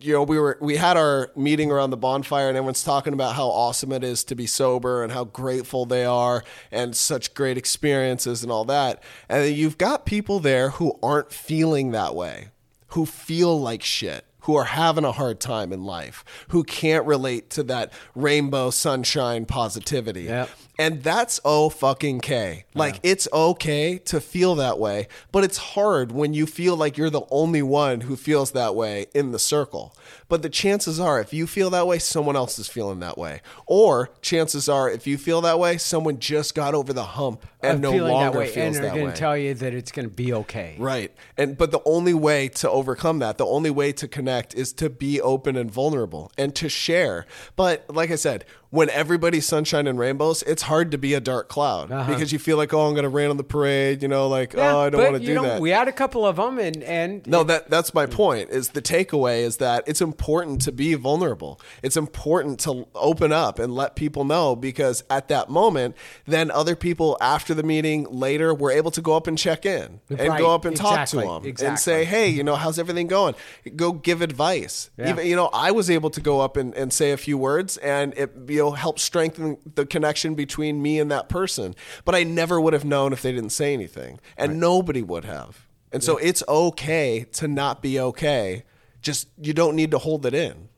you 0.00 0.12
know 0.12 0.22
we 0.22 0.38
were 0.38 0.58
we 0.60 0.76
had 0.76 0.96
our 0.96 1.30
meeting 1.36 1.70
around 1.70 1.90
the 1.90 1.96
bonfire, 1.96 2.48
and 2.48 2.56
everyone's 2.56 2.84
talking 2.84 3.12
about 3.12 3.34
how 3.34 3.46
awesome 3.46 3.92
it 3.92 4.04
is 4.04 4.24
to 4.24 4.34
be 4.34 4.46
sober 4.46 5.02
and 5.02 5.12
how 5.12 5.24
grateful 5.24 5.86
they 5.86 6.04
are 6.04 6.44
and 6.70 6.94
such 6.96 7.34
great 7.34 7.56
experiences 7.58 8.42
and 8.42 8.52
all 8.52 8.64
that. 8.64 9.02
And 9.28 9.54
you've 9.54 9.78
got 9.78 10.06
people 10.06 10.40
there 10.40 10.70
who 10.70 10.98
aren't 11.02 11.32
feeling 11.32 11.92
that 11.92 12.14
way, 12.14 12.48
who 12.88 13.06
feel 13.06 13.60
like 13.60 13.82
shit. 13.82 14.24
Who 14.42 14.56
are 14.56 14.64
having 14.64 15.04
a 15.04 15.12
hard 15.12 15.40
time 15.40 15.72
in 15.72 15.84
life, 15.84 16.24
who 16.48 16.64
can't 16.64 17.06
relate 17.06 17.50
to 17.50 17.62
that 17.64 17.92
rainbow 18.14 18.70
sunshine 18.70 19.46
positivity. 19.46 20.22
Yep. 20.22 20.50
And 20.78 21.02
that's 21.02 21.38
oh 21.44 21.68
fucking 21.68 22.20
K. 22.20 22.64
Like 22.74 22.98
it's 23.02 23.28
okay 23.32 23.98
to 23.98 24.20
feel 24.20 24.54
that 24.56 24.78
way, 24.78 25.06
but 25.30 25.44
it's 25.44 25.58
hard 25.58 26.12
when 26.12 26.34
you 26.34 26.46
feel 26.46 26.76
like 26.76 26.96
you're 26.96 27.10
the 27.10 27.26
only 27.30 27.62
one 27.62 28.02
who 28.02 28.16
feels 28.16 28.52
that 28.52 28.74
way 28.74 29.06
in 29.14 29.32
the 29.32 29.38
circle. 29.38 29.94
But 30.32 30.40
the 30.40 30.48
chances 30.48 30.98
are 30.98 31.20
if 31.20 31.34
you 31.34 31.46
feel 31.46 31.68
that 31.68 31.86
way, 31.86 31.98
someone 31.98 32.36
else 32.36 32.58
is 32.58 32.66
feeling 32.66 33.00
that 33.00 33.18
way. 33.18 33.42
Or 33.66 34.08
chances 34.22 34.66
are 34.66 34.88
if 34.88 35.06
you 35.06 35.18
feel 35.18 35.42
that 35.42 35.58
way, 35.58 35.76
someone 35.76 36.20
just 36.20 36.54
got 36.54 36.74
over 36.74 36.94
the 36.94 37.04
hump 37.04 37.44
and 37.60 37.82
no 37.82 37.90
longer 37.90 38.30
that 38.30 38.38
way, 38.38 38.46
feels 38.46 38.56
and 38.56 38.74
they're 38.76 38.92
that 38.92 38.94
going 38.94 39.12
to 39.12 39.14
tell 39.14 39.36
you 39.36 39.52
that 39.52 39.74
it's 39.74 39.92
going 39.92 40.08
to 40.08 40.14
be 40.14 40.32
okay. 40.32 40.76
Right. 40.78 41.12
And 41.36 41.58
but 41.58 41.70
the 41.70 41.82
only 41.84 42.14
way 42.14 42.48
to 42.48 42.70
overcome 42.70 43.18
that, 43.18 43.36
the 43.36 43.44
only 43.44 43.68
way 43.68 43.92
to 43.92 44.08
connect 44.08 44.54
is 44.54 44.72
to 44.72 44.88
be 44.88 45.20
open 45.20 45.54
and 45.54 45.70
vulnerable 45.70 46.32
and 46.38 46.54
to 46.54 46.70
share. 46.70 47.26
But 47.54 47.84
like 47.94 48.10
I 48.10 48.16
said, 48.16 48.46
when 48.72 48.88
everybody's 48.88 49.44
sunshine 49.44 49.86
and 49.86 49.98
rainbows, 49.98 50.42
it's 50.44 50.62
hard 50.62 50.92
to 50.92 50.96
be 50.96 51.12
a 51.12 51.20
dark 51.20 51.46
cloud 51.46 51.92
uh-huh. 51.92 52.10
because 52.10 52.32
you 52.32 52.38
feel 52.38 52.56
like, 52.56 52.72
oh, 52.72 52.86
I'm 52.86 52.94
going 52.94 53.02
to 53.02 53.10
rain 53.10 53.28
on 53.28 53.36
the 53.36 53.44
parade, 53.44 54.00
you 54.00 54.08
know, 54.08 54.28
like, 54.28 54.54
Yeah, 54.54 54.74
oh, 54.74 54.80
I 54.80 54.88
don't 54.88 55.02
want 55.02 55.20
to 55.20 55.26
do 55.26 55.34
know, 55.34 55.42
that. 55.42 55.60
We 55.60 55.68
had 55.68 55.88
a 55.88 55.92
couple 55.92 56.24
of 56.24 56.36
them, 56.36 56.58
and 56.58 56.82
and 56.82 57.26
No, 57.26 57.44
that 57.44 57.68
that's 57.68 57.92
my 57.92 58.06
point. 58.06 58.48
Is 58.48 58.70
the 58.70 58.80
takeaway 58.80 59.42
is 59.42 59.58
that 59.58 59.84
it's 59.86 60.00
important 60.00 60.62
to 60.62 60.72
be 60.72 60.94
vulnerable. 60.94 61.60
It's 61.82 61.98
important 61.98 62.60
to 62.60 62.88
open 62.94 63.30
up 63.30 63.58
and 63.58 63.74
let 63.74 63.94
people 63.94 64.24
know 64.24 64.56
because 64.56 65.04
at 65.10 65.28
that 65.28 65.50
moment, 65.50 65.94
then 66.24 66.50
other 66.50 66.74
people 66.74 67.18
after 67.20 67.52
the 67.52 67.62
meeting 67.62 68.06
later 68.10 68.54
were 68.54 68.70
able 68.70 68.90
to 68.92 69.02
go 69.02 69.14
up 69.14 69.26
and 69.26 69.36
check 69.36 69.66
in 69.66 70.00
and 70.08 70.18
Right, 70.18 70.38
go 70.38 70.54
up 70.54 70.64
and 70.64 70.74
talk 70.74 71.06
to 71.08 71.16
them 71.16 71.44
and 71.44 71.78
say, 71.78 72.06
hey, 72.06 72.30
you 72.30 72.42
know, 72.42 72.56
how's 72.56 72.78
everything 72.78 73.06
going? 73.06 73.34
Go 73.76 73.92
give 73.92 74.22
advice. 74.22 74.88
Yeah. 74.96 75.10
Even 75.10 75.26
you 75.26 75.36
know, 75.36 75.50
I 75.52 75.72
was 75.72 75.90
able 75.90 76.08
to 76.08 76.22
go 76.22 76.40
up 76.40 76.56
and, 76.56 76.74
and 76.74 76.90
say 76.90 77.12
a 77.12 77.18
few 77.18 77.36
words 77.36 77.76
and 77.76 78.14
it 78.16 78.32
you 78.48 78.61
help 78.70 79.00
strengthen 79.00 79.58
the 79.74 79.84
connection 79.84 80.36
between 80.36 80.80
me 80.80 81.00
and 81.00 81.10
that 81.10 81.28
person. 81.28 81.74
But 82.04 82.14
I 82.14 82.22
never 82.22 82.60
would 82.60 82.72
have 82.72 82.84
known 82.84 83.12
if 83.12 83.22
they 83.22 83.32
didn't 83.32 83.50
say 83.50 83.74
anything. 83.74 84.20
And 84.36 84.60
nobody 84.60 85.02
would 85.02 85.24
have. 85.24 85.66
And 85.90 86.02
so 86.04 86.16
it's 86.18 86.44
okay 86.48 87.26
to 87.32 87.48
not 87.48 87.82
be 87.82 87.98
okay. 87.98 88.62
Just 89.02 89.28
you 89.36 89.52
don't 89.52 89.76
need 89.76 89.90
to 89.90 89.98
hold 89.98 90.24
it 90.24 90.32
in. 90.32 90.68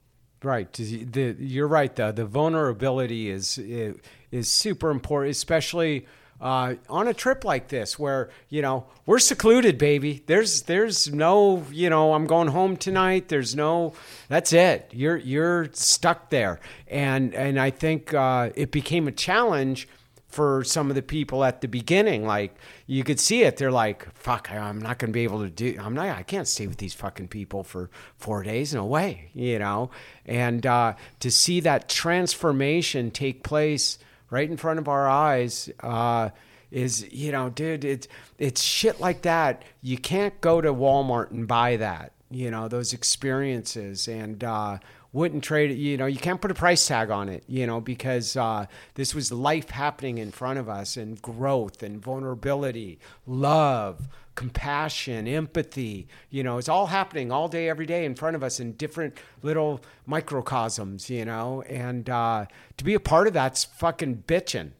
Right. 0.42 0.72
The, 0.72 1.36
you're 1.38 1.68
right. 1.68 1.94
though. 1.94 2.12
the 2.12 2.26
vulnerability 2.26 3.30
is 3.30 3.58
is 3.58 4.48
super 4.48 4.90
important, 4.90 5.30
especially 5.30 6.06
uh, 6.40 6.74
on 6.88 7.08
a 7.08 7.14
trip 7.14 7.44
like 7.44 7.68
this, 7.68 7.98
where 7.98 8.30
you 8.48 8.62
know 8.62 8.86
we're 9.06 9.18
secluded, 9.18 9.78
baby. 9.78 10.22
There's 10.26 10.62
there's 10.62 11.12
no 11.12 11.64
you 11.70 11.90
know 11.90 12.14
I'm 12.14 12.26
going 12.26 12.48
home 12.48 12.76
tonight. 12.76 13.28
There's 13.28 13.54
no 13.54 13.94
that's 14.28 14.52
it. 14.52 14.90
You're 14.92 15.16
you're 15.16 15.68
stuck 15.72 16.30
there, 16.30 16.60
and 16.88 17.34
and 17.34 17.58
I 17.58 17.70
think 17.70 18.12
uh, 18.14 18.50
it 18.54 18.70
became 18.70 19.08
a 19.08 19.12
challenge 19.12 19.88
for 20.34 20.64
some 20.64 20.90
of 20.90 20.96
the 20.96 21.02
people 21.02 21.44
at 21.44 21.60
the 21.60 21.68
beginning. 21.68 22.26
Like 22.26 22.56
you 22.86 23.04
could 23.04 23.20
see 23.20 23.44
it. 23.44 23.56
They're 23.56 23.70
like, 23.70 24.12
fuck, 24.14 24.50
I'm 24.50 24.80
not 24.80 24.98
going 24.98 25.10
to 25.10 25.12
be 25.12 25.22
able 25.22 25.40
to 25.42 25.48
do, 25.48 25.78
I'm 25.80 25.94
not, 25.94 26.08
I 26.08 26.24
can't 26.24 26.48
stay 26.48 26.66
with 26.66 26.78
these 26.78 26.92
fucking 26.92 27.28
people 27.28 27.62
for 27.62 27.88
four 28.16 28.42
days. 28.42 28.74
No 28.74 28.84
way, 28.84 29.30
you 29.32 29.60
know? 29.60 29.90
And 30.26 30.66
uh, 30.66 30.94
to 31.20 31.30
see 31.30 31.60
that 31.60 31.88
transformation 31.88 33.12
take 33.12 33.44
place 33.44 33.98
right 34.30 34.48
in 34.48 34.56
front 34.56 34.78
of 34.78 34.88
our 34.88 35.08
eyes, 35.08 35.70
uh, 35.80 36.30
is 36.70 37.10
you 37.12 37.32
know, 37.32 37.50
dude, 37.50 37.84
it's 37.84 38.08
it's 38.38 38.62
shit 38.62 39.00
like 39.00 39.22
that. 39.22 39.62
You 39.82 39.96
can't 39.96 40.38
go 40.40 40.60
to 40.60 40.72
Walmart 40.72 41.30
and 41.30 41.46
buy 41.46 41.76
that. 41.76 42.12
You 42.30 42.50
know 42.50 42.68
those 42.68 42.92
experiences, 42.92 44.08
and 44.08 44.42
uh, 44.42 44.78
wouldn't 45.14 45.44
trade 45.44 45.70
it. 45.70 45.76
You 45.76 45.96
know, 45.96 46.06
you 46.06 46.18
can't 46.18 46.40
put 46.40 46.50
a 46.50 46.54
price 46.54 46.87
tag 46.87 47.10
on 47.10 47.28
it, 47.28 47.44
you 47.46 47.66
know, 47.66 47.80
because 47.80 48.37
uh, 48.37 48.66
this 48.94 49.14
was 49.14 49.30
life 49.30 49.70
happening 49.70 50.18
in 50.18 50.32
front 50.32 50.58
of 50.58 50.68
us 50.68 50.96
and 50.96 51.22
growth 51.22 51.82
and 51.82 52.02
vulnerability, 52.02 52.98
love, 53.26 54.08
compassion, 54.34 55.26
empathy. 55.26 56.08
You 56.30 56.42
know, 56.42 56.58
it's 56.58 56.68
all 56.68 56.86
happening 56.86 57.30
all 57.30 57.48
day, 57.48 57.68
every 57.68 57.86
day 57.86 58.04
in 58.04 58.14
front 58.14 58.36
of 58.36 58.42
us 58.42 58.60
in 58.60 58.72
different 58.72 59.16
little 59.42 59.80
microcosms, 60.06 61.10
you 61.10 61.24
know, 61.24 61.62
and 61.62 62.08
uh, 62.08 62.46
to 62.76 62.84
be 62.84 62.94
a 62.94 63.00
part 63.00 63.26
of 63.26 63.32
that's 63.32 63.64
fucking 63.64 64.24
bitching. 64.26 64.72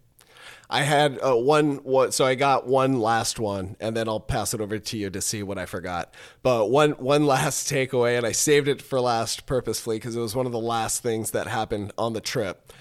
I 0.71 0.83
had 0.83 1.19
uh, 1.23 1.37
one, 1.37 2.11
so 2.11 2.25
I 2.25 2.35
got 2.35 2.67
one 2.67 2.99
last 2.99 3.39
one, 3.39 3.77
and 3.81 3.97
then 3.97 4.09
I'll 4.09 4.21
pass 4.21 4.55
it 4.55 4.61
over 4.61 4.79
to 4.79 4.99
you 4.99 5.11
to 5.11 5.21
see 5.21 5.43
what 5.43 5.59
I 5.59 5.67
forgot. 5.67 6.15
But 6.43 6.71
one, 6.71 6.93
one 6.93 7.27
last 7.29 7.71
takeaway, 7.71 8.17
and 8.17 8.27
I 8.27 8.33
saved 8.33 8.69
it 8.69 8.81
for 8.81 9.01
last 9.01 9.47
purposefully 9.47 9.97
because 9.97 10.17
it 10.17 10.21
was 10.21 10.35
one 10.35 10.47
of 10.47 10.53
the 10.53 10.59
last 10.59 11.03
things 11.03 11.33
that 11.33 11.47
happened 11.47 11.93
on 11.99 12.13
the 12.13 12.21
trip. 12.21 12.73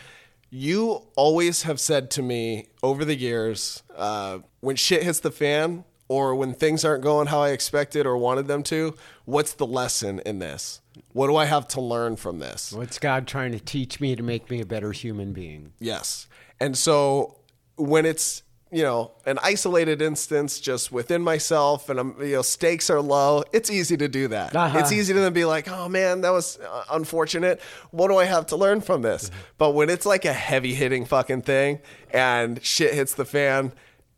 You 0.49 1.07
always 1.15 1.63
have 1.63 1.79
said 1.79 2.11
to 2.11 2.21
me 2.21 2.67
over 2.81 3.03
the 3.03 3.15
years, 3.15 3.83
uh, 3.95 4.39
when 4.59 4.75
shit 4.75 5.03
hits 5.03 5.19
the 5.19 5.31
fan, 5.31 5.83
or 6.13 6.35
when 6.35 6.53
things 6.53 6.85
aren't 6.85 7.01
going 7.01 7.25
how 7.27 7.41
I 7.41 7.49
expected 7.49 8.05
or 8.05 8.15
wanted 8.17 8.47
them 8.47 8.61
to, 8.63 8.93
what's 9.25 9.53
the 9.53 9.65
lesson 9.65 10.21
in 10.27 10.37
this? 10.37 10.79
What 11.11 11.25
do 11.25 11.35
I 11.35 11.45
have 11.45 11.67
to 11.69 11.81
learn 11.81 12.17
from 12.17 12.37
this? 12.37 12.71
What's 12.71 12.99
God 12.99 13.25
trying 13.25 13.51
to 13.53 13.59
teach 13.59 13.99
me 13.99 14.15
to 14.15 14.21
make 14.21 14.51
me 14.51 14.61
a 14.61 14.65
better 14.65 14.91
human 14.91 15.33
being? 15.33 15.73
Yes. 15.79 16.27
And 16.59 16.77
so 16.77 17.39
when 17.77 18.05
it's, 18.05 18.43
you 18.71 18.83
know, 18.83 19.11
an 19.25 19.39
isolated 19.41 20.03
instance 20.03 20.59
just 20.59 20.91
within 20.91 21.23
myself 21.23 21.89
and 21.89 21.99
I'm, 21.99 22.15
you 22.21 22.33
know, 22.33 22.41
stakes 22.43 22.91
are 22.91 23.01
low, 23.01 23.43
it's 23.51 23.71
easy 23.71 23.97
to 23.97 24.07
do 24.07 24.27
that. 24.27 24.55
Uh-huh. 24.55 24.77
It's 24.77 24.91
easy 24.91 25.13
to 25.13 25.19
then 25.19 25.33
be 25.33 25.45
like, 25.45 25.67
oh 25.67 25.89
man, 25.89 26.21
that 26.21 26.29
was 26.31 26.59
uh, 26.59 26.83
unfortunate. 26.91 27.59
What 27.89 28.09
do 28.09 28.17
I 28.17 28.25
have 28.25 28.45
to 28.47 28.55
learn 28.55 28.81
from 28.81 29.01
this? 29.01 29.31
But 29.57 29.71
when 29.71 29.89
it's 29.89 30.05
like 30.05 30.25
a 30.25 30.33
heavy 30.33 30.75
hitting 30.75 31.05
fucking 31.05 31.41
thing 31.41 31.79
and 32.11 32.63
shit 32.63 32.93
hits 32.93 33.15
the 33.15 33.25
fan, 33.25 33.73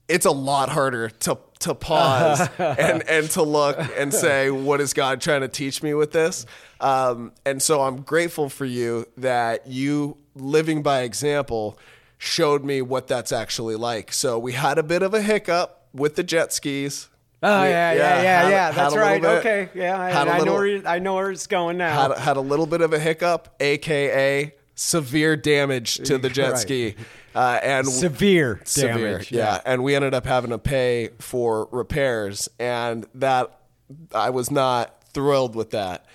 it's 0.07 0.25
a 0.25 0.31
lot 0.31 0.69
harder 0.69 1.09
to 1.09 1.37
to 1.65 1.75
pause 1.75 2.49
and 2.57 3.07
and 3.07 3.29
to 3.31 3.43
look 3.43 3.77
and 3.97 4.11
say 4.25 4.49
what 4.49 4.81
is 4.81 4.93
God 4.93 5.21
trying 5.21 5.41
to 5.41 5.47
teach 5.47 5.83
me 5.83 5.93
with 5.93 6.11
this 6.11 6.45
um, 6.79 7.31
and 7.45 7.61
so 7.61 7.81
I'm 7.81 8.01
grateful 8.01 8.49
for 8.49 8.65
you 8.65 9.05
that 9.17 9.67
you 9.67 10.17
living 10.35 10.81
by 10.81 11.01
example 11.01 11.77
showed 12.17 12.63
me 12.63 12.81
what 12.81 13.07
that's 13.07 13.31
actually 13.31 13.75
like 13.75 14.11
so 14.11 14.39
we 14.39 14.53
had 14.53 14.77
a 14.77 14.83
bit 14.83 15.01
of 15.03 15.13
a 15.13 15.21
hiccup 15.21 15.87
with 15.93 16.15
the 16.15 16.23
jet 16.23 16.51
skis 16.53 17.09
Oh 17.43 17.61
We- 17.61 17.67
yeah, 17.67 17.93
yeah, 17.93 18.21
yeah, 18.23 18.47
a- 18.47 18.49
yeah. 18.49 18.71
That's 18.71 18.95
right. 18.95 19.21
bit- 19.21 19.29
okay, 19.45 19.69
yeah. 19.75 19.99
I, 19.99 20.37
I 20.37 20.39
know 20.39 20.53
where 20.53 20.81
I 20.87 20.99
know 20.99 21.13
where 21.15 21.29
it's 21.29 21.45
going 21.47 21.77
now. 21.77 22.07
had, 22.09 22.17
had 22.17 22.37
a 22.37 22.41
little 22.41 22.65
bit 22.65 22.81
of 22.81 22.91
a 22.93 22.97
hiccup 22.99 23.53
aka 23.59 24.53
severe 24.73 25.35
damage 25.35 25.97
to 25.97 26.17
the 26.17 26.29
jet 26.37 26.51
Right. 26.51 26.57
ski 26.59 26.95
uh, 27.35 27.59
and 27.61 27.87
severe 27.87 28.61
severe. 28.63 29.11
damage. 29.11 29.31
Yeah. 29.31 29.61
And 29.65 29.83
we 29.83 29.95
ended 29.95 30.13
up 30.13 30.25
having 30.25 30.51
to 30.51 30.57
pay 30.57 31.09
for 31.19 31.67
repairs. 31.71 32.49
And 32.59 33.05
that 33.15 33.59
I 34.13 34.29
was 34.29 34.49
not 34.49 35.03
thrilled 35.13 35.55
with 35.55 35.71
that. 35.71 36.05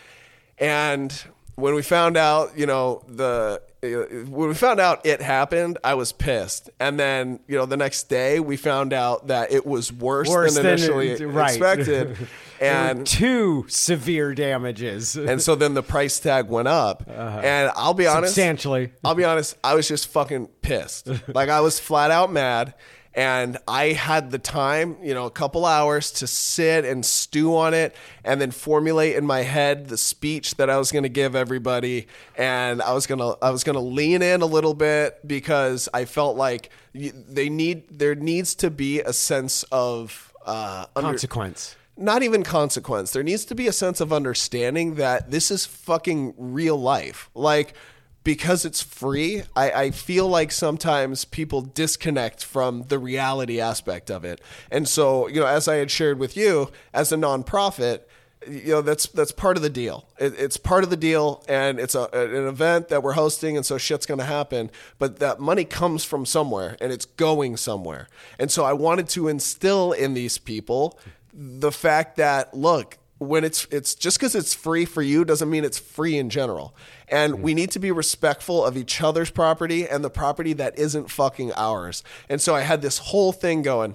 And 0.59 1.13
when 1.55 1.75
we 1.75 1.83
found 1.83 2.17
out, 2.17 2.57
you 2.57 2.67
know, 2.67 3.05
the 3.07 3.63
when 3.83 4.49
we 4.49 4.55
found 4.55 4.79
out 4.81 5.05
it 5.07 5.23
happened, 5.23 5.79
I 5.83 5.95
was 5.95 6.13
pissed. 6.13 6.69
And 6.79 7.01
then, 7.01 7.41
you 7.49 7.57
know, 7.57 7.65
the 7.67 7.77
next 7.77 8.05
day 8.11 8.39
we 8.41 8.57
found 8.57 8.93
out 8.93 9.29
that 9.29 9.53
it 9.53 9.65
was 9.65 9.93
worse, 9.93 10.29
Worse 10.29 10.55
than 10.55 10.65
than 10.65 10.73
initially 10.75 11.11
it- 11.11 11.27
right. 11.27 11.51
expected. 11.51 12.17
and 12.61 13.07
Two 13.07 13.65
severe 13.69 14.35
damages. 14.35 15.17
and 15.17 15.41
so 15.41 15.55
then 15.55 15.73
the 15.75 15.83
price 15.83 16.21
tag 16.21 16.49
went 16.49 16.69
up. 16.69 17.05
Uh-huh. 17.09 17.39
And 17.43 17.71
I'll 17.75 17.95
be 17.95 18.07
honest, 18.07 18.35
Substantially. 18.35 18.93
I'll 19.03 19.15
be 19.15 19.25
honest, 19.25 19.57
I 19.65 19.75
was 19.75 19.89
just 19.89 20.09
fucking 20.09 20.49
pissed. 20.61 21.09
like 21.35 21.49
I 21.49 21.61
was 21.61 21.81
flat 21.81 22.11
out 22.11 22.31
mad. 22.31 22.75
And 23.13 23.59
I 23.67 23.87
had 23.87 24.31
the 24.31 24.39
time, 24.39 24.97
you 25.03 25.15
know, 25.15 25.27
a 25.27 25.31
couple 25.31 25.67
hours 25.67 26.13
to 26.13 26.27
sit 26.29 26.85
and 26.85 27.05
stew 27.05 27.57
on 27.57 27.75
it 27.75 27.97
and 28.25 28.41
then 28.41 28.53
formulate 28.53 29.17
in 29.17 29.27
my 29.27 29.43
head 29.43 29.89
the 29.89 29.97
speech 29.97 30.55
that 30.57 30.71
I 30.71 30.79
was 30.79 30.93
going 30.93 31.03
to 31.03 31.09
give 31.09 31.35
everybody. 31.35 32.07
And 32.37 32.81
I 32.81 32.93
was 32.93 33.07
going 33.09 33.19
to, 33.19 33.37
I 33.43 33.51
was 33.51 33.65
going 33.65 33.75
to 33.75 33.81
lean 33.81 34.23
in 34.23 34.43
a 34.43 34.47
little 34.47 34.75
bit 34.75 35.27
because 35.27 35.89
I 35.93 36.05
felt 36.05 36.37
like 36.37 36.71
they 36.95 37.49
need, 37.49 37.99
there 37.99 38.15
needs 38.15 38.55
to 38.57 38.71
be 38.71 39.01
a 39.01 39.13
sense 39.13 39.65
of, 39.73 40.33
uh, 40.47 40.87
under- 40.95 41.09
Consequence. 41.11 41.75
not 41.97 42.23
even 42.23 42.43
consequence. 42.45 43.11
There 43.11 43.23
needs 43.25 43.45
to 43.47 43.55
be 43.55 43.67
a 43.67 43.73
sense 43.73 44.01
of 44.01 44.13
understanding 44.13 44.95
that 44.95 45.31
this 45.33 45.51
is 45.51 45.67
fucking 45.67 46.35
real 46.39 46.81
life. 46.81 47.29
Like, 47.35 47.75
because 48.23 48.65
it's 48.65 48.83
free, 48.83 49.43
I, 49.57 49.73
I 49.73 49.91
feel 49.91 50.29
like 50.29 50.53
sometimes 50.53 51.25
people 51.25 51.63
disconnect 51.63 52.45
from 52.45 52.85
the 52.89 52.99
reality 52.99 53.61
aspect 53.61 54.11
of 54.11 54.25
it. 54.25 54.41
And 54.71 54.89
so, 54.89 55.27
you 55.27 55.41
know, 55.41 55.47
as 55.47 55.69
I 55.69 55.77
had 55.77 55.91
shared 55.91 56.19
with 56.19 56.37
you, 56.37 56.71
as 56.93 57.13
a 57.13 57.17
nonprofit, 57.17 58.01
you 58.49 58.73
know 58.73 58.81
that's 58.81 59.07
that's 59.09 59.33
part 59.33 59.57
of 59.57 59.63
the 59.63 59.71
deal. 59.71 60.07
It, 60.19 60.35
it's 60.39 60.57
part 60.57 60.83
of 60.83 60.91
the 60.91 60.97
deal, 60.97 61.45
and 61.47 61.79
it's 61.79 61.95
a, 61.95 62.05
an 62.13 62.47
event 62.47 62.89
that 62.89 63.03
we're 63.03 63.13
hosting, 63.13 63.57
and 63.57 63.67
so 63.67 63.77
shit's 63.77 64.07
going 64.07 64.19
to 64.19 64.25
happen. 64.25 64.71
But 64.99 65.19
that 65.19 65.41
money 65.41 65.65
comes 65.65 66.05
from 66.05 66.25
somewhere, 66.25 66.77
and 66.81 66.93
it's 66.93 67.05
going 67.05 67.57
somewhere. 67.59 68.09
And 68.39 68.51
so 68.51 68.65
I 68.65 68.73
wanted 68.73 69.09
to 69.11 69.29
instill 69.29 69.93
in 69.93 70.15
these 70.15 70.39
people 70.39 70.99
the 71.35 71.71
fact 71.73 72.17
that 72.17 72.55
look, 72.55 72.97
when 73.21 73.45
it's 73.45 73.67
it's 73.71 73.95
just 73.95 74.19
because 74.19 74.35
it's 74.35 74.55
free 74.55 74.87
for 74.87 75.03
you 75.03 75.27
doesn't 75.27 75.51
mean 75.51 75.63
it's 75.63 75.79
free 75.79 76.17
in 76.17 76.31
general. 76.31 76.75
And 77.07 77.43
we 77.43 77.53
need 77.53 77.71
to 77.73 77.79
be 77.79 77.93
respectful 77.93 78.65
of 78.65 78.79
each 78.79 79.03
other's 79.03 79.31
property 79.31 79.87
and 79.87 80.03
the 80.03 80.09
property 80.11 80.55
that 80.55 80.79
isn't 80.79 81.11
fucking 81.11 81.53
ours. 81.55 82.03
And 82.31 82.41
so 82.41 82.55
I 82.55 82.63
had 82.63 82.81
this 82.81 82.97
whole 82.99 83.33
thing 83.33 83.61
going. 83.63 83.95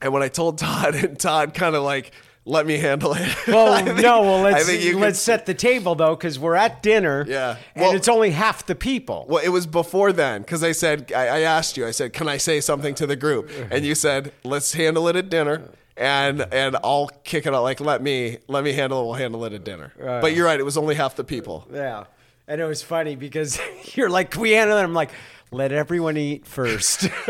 And 0.00 0.12
when 0.12 0.22
I 0.22 0.28
told 0.28 0.56
Todd, 0.58 0.94
and 1.04 1.18
Todd 1.20 1.52
kind 1.54 1.76
of 1.76 1.82
like 1.82 2.12
let 2.46 2.64
me 2.64 2.78
handle 2.78 3.12
it. 3.12 3.28
Well, 3.48 3.84
think- 3.84 3.98
no. 3.98 4.22
Well, 4.22 4.40
let's 4.40 4.66
let's 4.94 5.18
set 5.20 5.44
the 5.44 5.52
table 5.54 5.94
though, 5.94 6.16
because 6.16 6.38
we're 6.38 6.54
at 6.54 6.82
dinner. 6.82 7.26
Yeah. 7.28 7.56
and 7.74 7.82
Well- 7.82 7.94
it's 7.94 8.08
only 8.08 8.30
half 8.30 8.64
the 8.64 8.74
people. 8.74 9.26
Well, 9.28 9.44
it 9.44 9.50
was 9.50 9.66
before 9.66 10.12
then 10.14 10.40
because 10.40 10.62
I 10.64 10.72
said 10.72 11.12
I, 11.14 11.26
I 11.26 11.40
asked 11.40 11.76
you. 11.76 11.86
I 11.86 11.90
said, 11.90 12.14
"Can 12.14 12.26
I 12.26 12.38
say 12.38 12.60
something 12.62 12.94
to 12.94 13.06
the 13.06 13.16
group?" 13.16 13.50
And 13.70 13.84
you 13.84 13.94
said, 13.94 14.32
"Let's 14.44 14.72
handle 14.72 15.08
it 15.08 15.16
at 15.16 15.28
dinner." 15.28 15.68
And 15.96 16.42
and 16.52 16.76
I'll 16.84 17.08
kick 17.24 17.46
it 17.46 17.54
out. 17.54 17.62
Like 17.62 17.80
let 17.80 18.02
me 18.02 18.38
let 18.48 18.62
me 18.64 18.72
handle 18.72 19.00
it. 19.00 19.04
We'll 19.04 19.14
handle 19.14 19.44
it 19.46 19.52
at 19.52 19.64
dinner. 19.64 19.92
but 19.98 20.34
you're 20.34 20.44
right. 20.46 20.60
It 20.60 20.64
was 20.64 20.76
only 20.76 20.94
half 20.94 21.16
the 21.16 21.24
people. 21.24 21.66
Yeah, 21.72 22.04
and 22.46 22.60
it 22.60 22.66
was 22.66 22.82
funny 22.82 23.16
because 23.16 23.58
you're 23.94 24.10
like, 24.10 24.30
"Can 24.30 24.42
we 24.42 24.52
handle 24.52 24.76
it?" 24.76 24.82
I'm 24.82 24.92
like, 24.94 25.10
"Let 25.50 25.72
everyone 25.72 26.16
eat 26.18 26.46
first. 26.46 27.08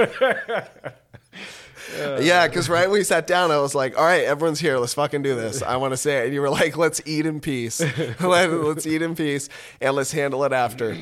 yeah, 1.97 2.49
because 2.49 2.69
right 2.69 2.89
when 2.89 2.99
we 2.99 3.05
sat 3.05 3.27
down, 3.27 3.51
I 3.51 3.59
was 3.59 3.75
like, 3.75 3.97
"All 3.97 4.05
right, 4.05 4.25
everyone's 4.25 4.61
here. 4.61 4.79
Let's 4.79 4.95
fucking 4.95 5.23
do 5.23 5.35
this. 5.35 5.63
I 5.63 5.77
want 5.77 5.93
to 5.93 5.97
say 5.97 6.19
it." 6.23 6.25
And 6.27 6.35
you 6.35 6.41
were 6.41 6.51
like, 6.51 6.77
"Let's 6.77 7.01
eat 7.07 7.27
in 7.27 7.41
peace. 7.41 7.81
Let, 8.21 8.51
let's 8.51 8.87
eat 8.87 9.03
in 9.03 9.15
peace, 9.15 9.49
and 9.81 9.95
let's 9.95 10.13
handle 10.13 10.45
it 10.45 10.53
after." 10.53 10.97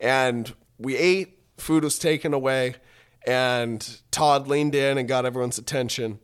And 0.00 0.52
we 0.78 0.96
ate. 0.96 1.36
Food 1.58 1.84
was 1.84 1.98
taken 1.98 2.32
away, 2.32 2.76
and 3.26 4.00
Todd 4.10 4.48
leaned 4.48 4.74
in 4.74 4.96
and 4.96 5.06
got 5.06 5.26
everyone's 5.26 5.58
attention, 5.58 6.18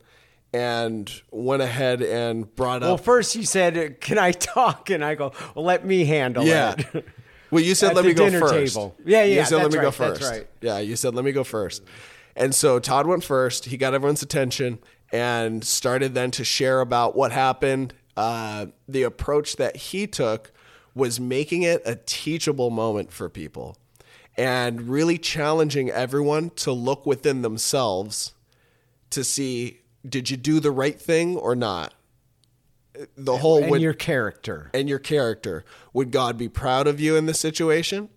and 0.57 1.21
went 1.31 1.61
ahead 1.61 2.01
and 2.01 2.53
brought 2.55 2.81
up 2.83 2.87
well, 2.87 2.97
first 2.97 3.35
you 3.35 3.43
said, 3.43 4.01
"Can 4.01 4.17
I 4.17 4.31
talk?" 4.31 4.89
And 4.89 5.03
I 5.05 5.15
go, 5.15 5.31
"Well, 5.55 5.65
let 5.65 5.85
me 5.85 6.05
handle 6.05 6.43
Yeah. 6.45 6.75
it." 6.93 7.05
Well, 7.49 7.63
you 7.63 7.75
said 7.75 7.91
At 7.91 7.95
let 7.95 8.03
me 8.03 8.13
go 8.13 8.29
first. 8.29 8.73
table. 8.75 8.93
Yeah, 9.05 9.23
yeah, 9.23 9.39
You 9.39 9.45
said 9.45 9.55
let 9.63 9.71
me 9.71 9.77
go 9.79 9.85
right, 9.85 9.97
that's 9.97 10.19
first. 10.19 10.31
right. 10.31 10.47
Yeah, 10.59 10.79
you 10.79 10.97
said 10.97 11.15
let 11.15 11.23
me 11.23 11.31
go 11.31 11.45
first. 11.45 11.81
And 12.35 12.53
so 12.53 12.77
Todd 12.77 13.07
went 13.07 13.23
first. 13.23 13.63
He 13.65 13.77
got 13.77 13.93
everyone's 13.93 14.21
attention 14.21 14.79
and 15.13 15.63
started 15.63 16.13
then 16.13 16.29
to 16.31 16.43
share 16.43 16.81
about 16.81 17.15
what 17.15 17.31
happened. 17.31 17.93
Uh, 18.17 18.65
the 18.89 19.03
approach 19.03 19.55
that 19.55 19.77
he 19.77 20.07
took 20.07 20.51
was 20.93 21.21
making 21.21 21.63
it 21.63 21.81
a 21.85 21.95
teachable 21.95 22.69
moment 22.69 23.13
for 23.13 23.29
people 23.29 23.77
and 24.35 24.89
really 24.89 25.17
challenging 25.17 25.89
everyone 25.89 26.49
to 26.57 26.73
look 26.73 27.05
within 27.05 27.43
themselves 27.43 28.33
to 29.11 29.23
see 29.23 29.79
did 30.09 30.29
you 30.29 30.37
do 30.37 30.59
the 30.59 30.71
right 30.71 30.99
thing 30.99 31.35
or 31.37 31.55
not? 31.55 31.93
The 33.15 33.37
whole 33.37 33.61
and 33.61 33.71
would- 33.71 33.81
your 33.81 33.93
character. 33.93 34.71
and 34.73 34.89
your 34.89 34.99
character. 34.99 35.63
Would 35.93 36.11
God 36.11 36.37
be 36.37 36.49
proud 36.49 36.87
of 36.87 36.99
you 36.99 37.15
in 37.15 37.25
this 37.27 37.39
situation? 37.39 38.09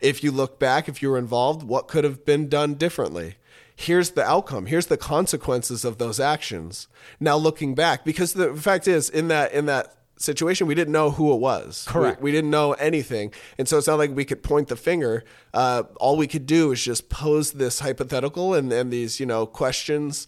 If 0.00 0.22
you 0.22 0.30
look 0.30 0.60
back, 0.60 0.88
if 0.88 1.02
you 1.02 1.10
were 1.10 1.18
involved, 1.18 1.64
what 1.64 1.88
could 1.88 2.04
have 2.04 2.24
been 2.24 2.48
done 2.48 2.74
differently? 2.74 3.34
Here's 3.74 4.10
the 4.10 4.24
outcome. 4.24 4.66
Here's 4.66 4.86
the 4.86 4.96
consequences 4.96 5.84
of 5.84 5.98
those 5.98 6.20
actions. 6.20 6.88
Now 7.20 7.36
looking 7.36 7.74
back, 7.74 8.04
because 8.04 8.32
the 8.32 8.54
fact 8.54 8.86
is, 8.88 9.08
in 9.08 9.28
that 9.28 9.52
in 9.52 9.66
that 9.66 9.94
situation, 10.16 10.66
we 10.66 10.74
didn't 10.74 10.92
know 10.92 11.12
who 11.12 11.32
it 11.32 11.38
was. 11.38 11.84
Correct. 11.86 12.20
We, 12.20 12.30
we 12.30 12.32
didn't 12.32 12.50
know 12.50 12.72
anything, 12.72 13.32
and 13.56 13.68
so 13.68 13.78
it's 13.78 13.86
not 13.86 13.98
like 13.98 14.14
we 14.14 14.24
could 14.24 14.42
point 14.42 14.66
the 14.66 14.74
finger. 14.76 15.24
Uh, 15.54 15.84
all 16.00 16.16
we 16.16 16.26
could 16.26 16.44
do 16.46 16.72
is 16.72 16.82
just 16.82 17.08
pose 17.08 17.52
this 17.52 17.78
hypothetical 17.80 18.54
and 18.54 18.72
and 18.72 18.92
these 18.92 19.20
you 19.20 19.26
know 19.26 19.46
questions. 19.46 20.26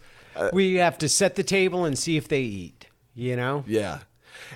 We 0.53 0.75
have 0.75 0.99
to 0.99 1.09
set 1.09 1.37
the 1.37 1.43
table 1.43 1.85
and 1.85 1.99
see 1.99 2.17
if 2.17 2.29
they 2.29 2.43
eat. 2.43 2.87
You 3.15 3.37
know. 3.37 3.65
Yeah. 3.67 4.01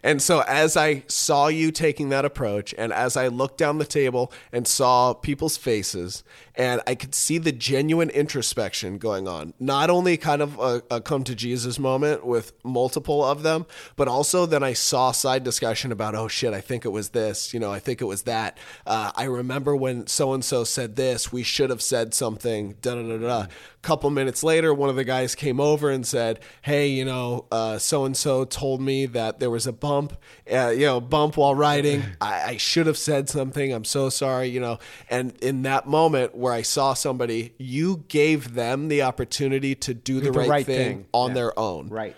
And 0.02 0.20
so 0.20 0.40
as 0.40 0.76
I 0.76 1.04
saw 1.06 1.48
you 1.48 1.70
taking 1.70 2.08
that 2.10 2.24
approach 2.24 2.74
and 2.76 2.92
as 2.92 3.16
I 3.16 3.28
looked 3.28 3.58
down 3.58 3.78
the 3.78 3.84
table 3.84 4.32
and 4.52 4.66
saw 4.66 5.14
people's 5.14 5.56
faces 5.56 6.24
and 6.54 6.80
I 6.86 6.94
could 6.94 7.14
see 7.14 7.38
the 7.38 7.52
genuine 7.52 8.10
introspection 8.10 8.98
going 8.98 9.26
on, 9.26 9.54
not 9.58 9.90
only 9.90 10.16
kind 10.16 10.40
of 10.40 10.58
a, 10.58 10.82
a 10.90 11.00
come 11.00 11.24
to 11.24 11.34
Jesus 11.34 11.78
moment 11.78 12.24
with 12.24 12.52
multiple 12.64 13.24
of 13.24 13.42
them, 13.42 13.66
but 13.96 14.08
also 14.08 14.46
then 14.46 14.62
I 14.62 14.72
saw 14.72 15.12
side 15.12 15.42
discussion 15.42 15.90
about, 15.92 16.14
oh 16.14 16.28
shit, 16.28 16.54
I 16.54 16.60
think 16.60 16.84
it 16.84 16.90
was 16.90 17.10
this, 17.10 17.52
you 17.52 17.60
know, 17.60 17.72
I 17.72 17.80
think 17.80 18.00
it 18.00 18.04
was 18.04 18.22
that. 18.22 18.58
Uh, 18.86 19.10
I 19.14 19.24
remember 19.24 19.74
when 19.74 20.06
so-and-so 20.06 20.64
said 20.64 20.96
this, 20.96 21.32
we 21.32 21.42
should 21.42 21.70
have 21.70 21.82
said 21.82 22.14
something, 22.14 22.76
da 22.80 22.94
da 22.94 23.02
da 23.02 23.18
da. 23.18 23.46
Couple 23.82 24.08
minutes 24.08 24.42
later, 24.42 24.72
one 24.72 24.88
of 24.88 24.96
the 24.96 25.04
guys 25.04 25.34
came 25.34 25.60
over 25.60 25.90
and 25.90 26.06
said, 26.06 26.40
"Hey, 26.62 26.88
you 26.88 27.04
know, 27.04 27.44
so 27.78 28.06
and 28.06 28.16
so 28.16 28.46
told 28.46 28.80
me 28.80 29.04
that 29.04 29.40
there 29.40 29.50
was 29.50 29.66
a 29.66 29.73
bump, 29.80 30.16
uh, 30.52 30.68
you 30.68 30.86
know, 30.86 31.00
bump 31.00 31.36
while 31.36 31.54
riding. 31.54 32.02
I, 32.20 32.42
I 32.52 32.56
should 32.56 32.86
have 32.86 32.98
said 32.98 33.28
something. 33.28 33.72
I'm 33.72 33.84
so 33.84 34.08
sorry, 34.08 34.48
you 34.48 34.60
know." 34.60 34.78
And 35.10 35.34
in 35.42 35.62
that 35.62 35.86
moment 35.86 36.34
where 36.34 36.52
I 36.52 36.62
saw 36.62 36.94
somebody, 36.94 37.54
you 37.58 38.04
gave 38.08 38.54
them 38.54 38.88
the 38.88 39.02
opportunity 39.02 39.74
to 39.76 39.94
do 39.94 40.20
the, 40.20 40.30
The 40.30 40.38
right, 40.40 40.48
right 40.48 40.66
thing, 40.66 40.76
thing. 40.98 41.06
on 41.12 41.30
Yeah. 41.30 41.34
their 41.34 41.58
own. 41.58 41.88
Right. 41.88 42.16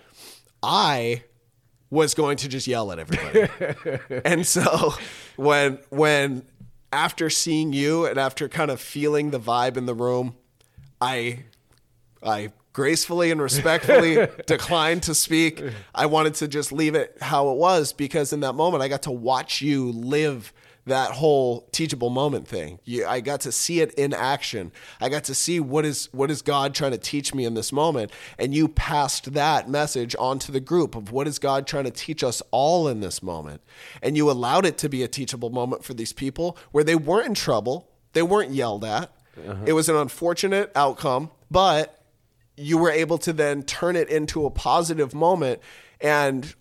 I 0.63 1.23
was 1.89 2.13
going 2.13 2.37
to 2.37 2.47
just 2.49 2.67
yell 2.67 2.91
at 2.91 2.99
everybody. 2.99 3.47
and 4.25 4.45
so 4.45 4.93
when 5.35 5.79
when 5.89 6.43
after 6.91 7.29
seeing 7.29 7.73
you 7.73 8.05
and 8.05 8.17
after 8.17 8.49
kind 8.49 8.71
of 8.71 8.79
feeling 8.81 9.31
the 9.31 9.39
vibe 9.39 9.77
in 9.77 9.85
the 9.85 9.93
room, 9.93 10.35
I 10.99 11.43
I 12.23 12.51
gracefully 12.77 13.31
and 13.31 13.41
respectfully 13.41 14.27
declined 14.45 15.01
to 15.01 15.15
speak. 15.15 15.63
I 15.95 16.05
wanted 16.05 16.35
to 16.35 16.47
just 16.47 16.71
leave 16.71 16.93
it 16.93 17.17
how 17.19 17.49
it 17.49 17.57
was 17.57 17.91
because 17.91 18.31
in 18.31 18.41
that 18.41 18.53
moment 18.53 18.83
I 18.83 18.87
got 18.87 19.01
to 19.03 19.11
watch 19.11 19.63
you 19.63 19.91
live 19.91 20.53
that 20.85 21.09
whole 21.09 21.61
teachable 21.71 22.11
moment 22.11 22.47
thing. 22.47 22.77
You, 22.85 23.07
I 23.07 23.19
got 23.19 23.41
to 23.41 23.51
see 23.51 23.81
it 23.81 23.95
in 23.95 24.13
action. 24.13 24.71
I 25.01 25.09
got 25.09 25.23
to 25.23 25.33
see 25.33 25.59
what 25.59 25.85
is 25.85 26.07
what 26.11 26.29
is 26.29 26.43
God 26.43 26.75
trying 26.75 26.91
to 26.91 26.99
teach 26.99 27.33
me 27.33 27.45
in 27.45 27.55
this 27.55 27.71
moment, 27.71 28.11
and 28.37 28.53
you 28.53 28.67
passed 28.67 29.33
that 29.33 29.67
message 29.67 30.15
on 30.19 30.37
to 30.39 30.51
the 30.51 30.59
group 30.59 30.95
of 30.95 31.11
what 31.11 31.27
is 31.27 31.39
God 31.39 31.65
trying 31.65 31.85
to 31.85 31.91
teach 31.91 32.23
us 32.23 32.43
all 32.51 32.87
in 32.87 32.99
this 32.99 33.23
moment, 33.23 33.61
and 34.03 34.15
you 34.15 34.29
allowed 34.29 34.67
it 34.67 34.77
to 34.77 34.87
be 34.87 35.01
a 35.01 35.07
teachable 35.07 35.49
moment 35.49 35.83
for 35.83 35.95
these 35.95 36.13
people 36.13 36.55
where 36.71 36.83
they 36.83 36.95
weren't 36.95 37.25
in 37.25 37.33
trouble, 37.33 37.89
they 38.13 38.21
weren't 38.21 38.51
yelled 38.51 38.85
at. 38.85 39.11
Uh-huh. 39.35 39.63
It 39.65 39.73
was 39.73 39.89
an 39.89 39.95
unfortunate 39.95 40.71
outcome, 40.75 41.31
but 41.49 41.96
you 42.57 42.77
were 42.77 42.91
able 42.91 43.17
to 43.19 43.31
then 43.31 43.63
turn 43.63 43.95
it 43.95 44.09
into 44.09 44.45
a 44.45 44.49
positive 44.49 45.13
moment 45.13 45.61
and 46.01 46.55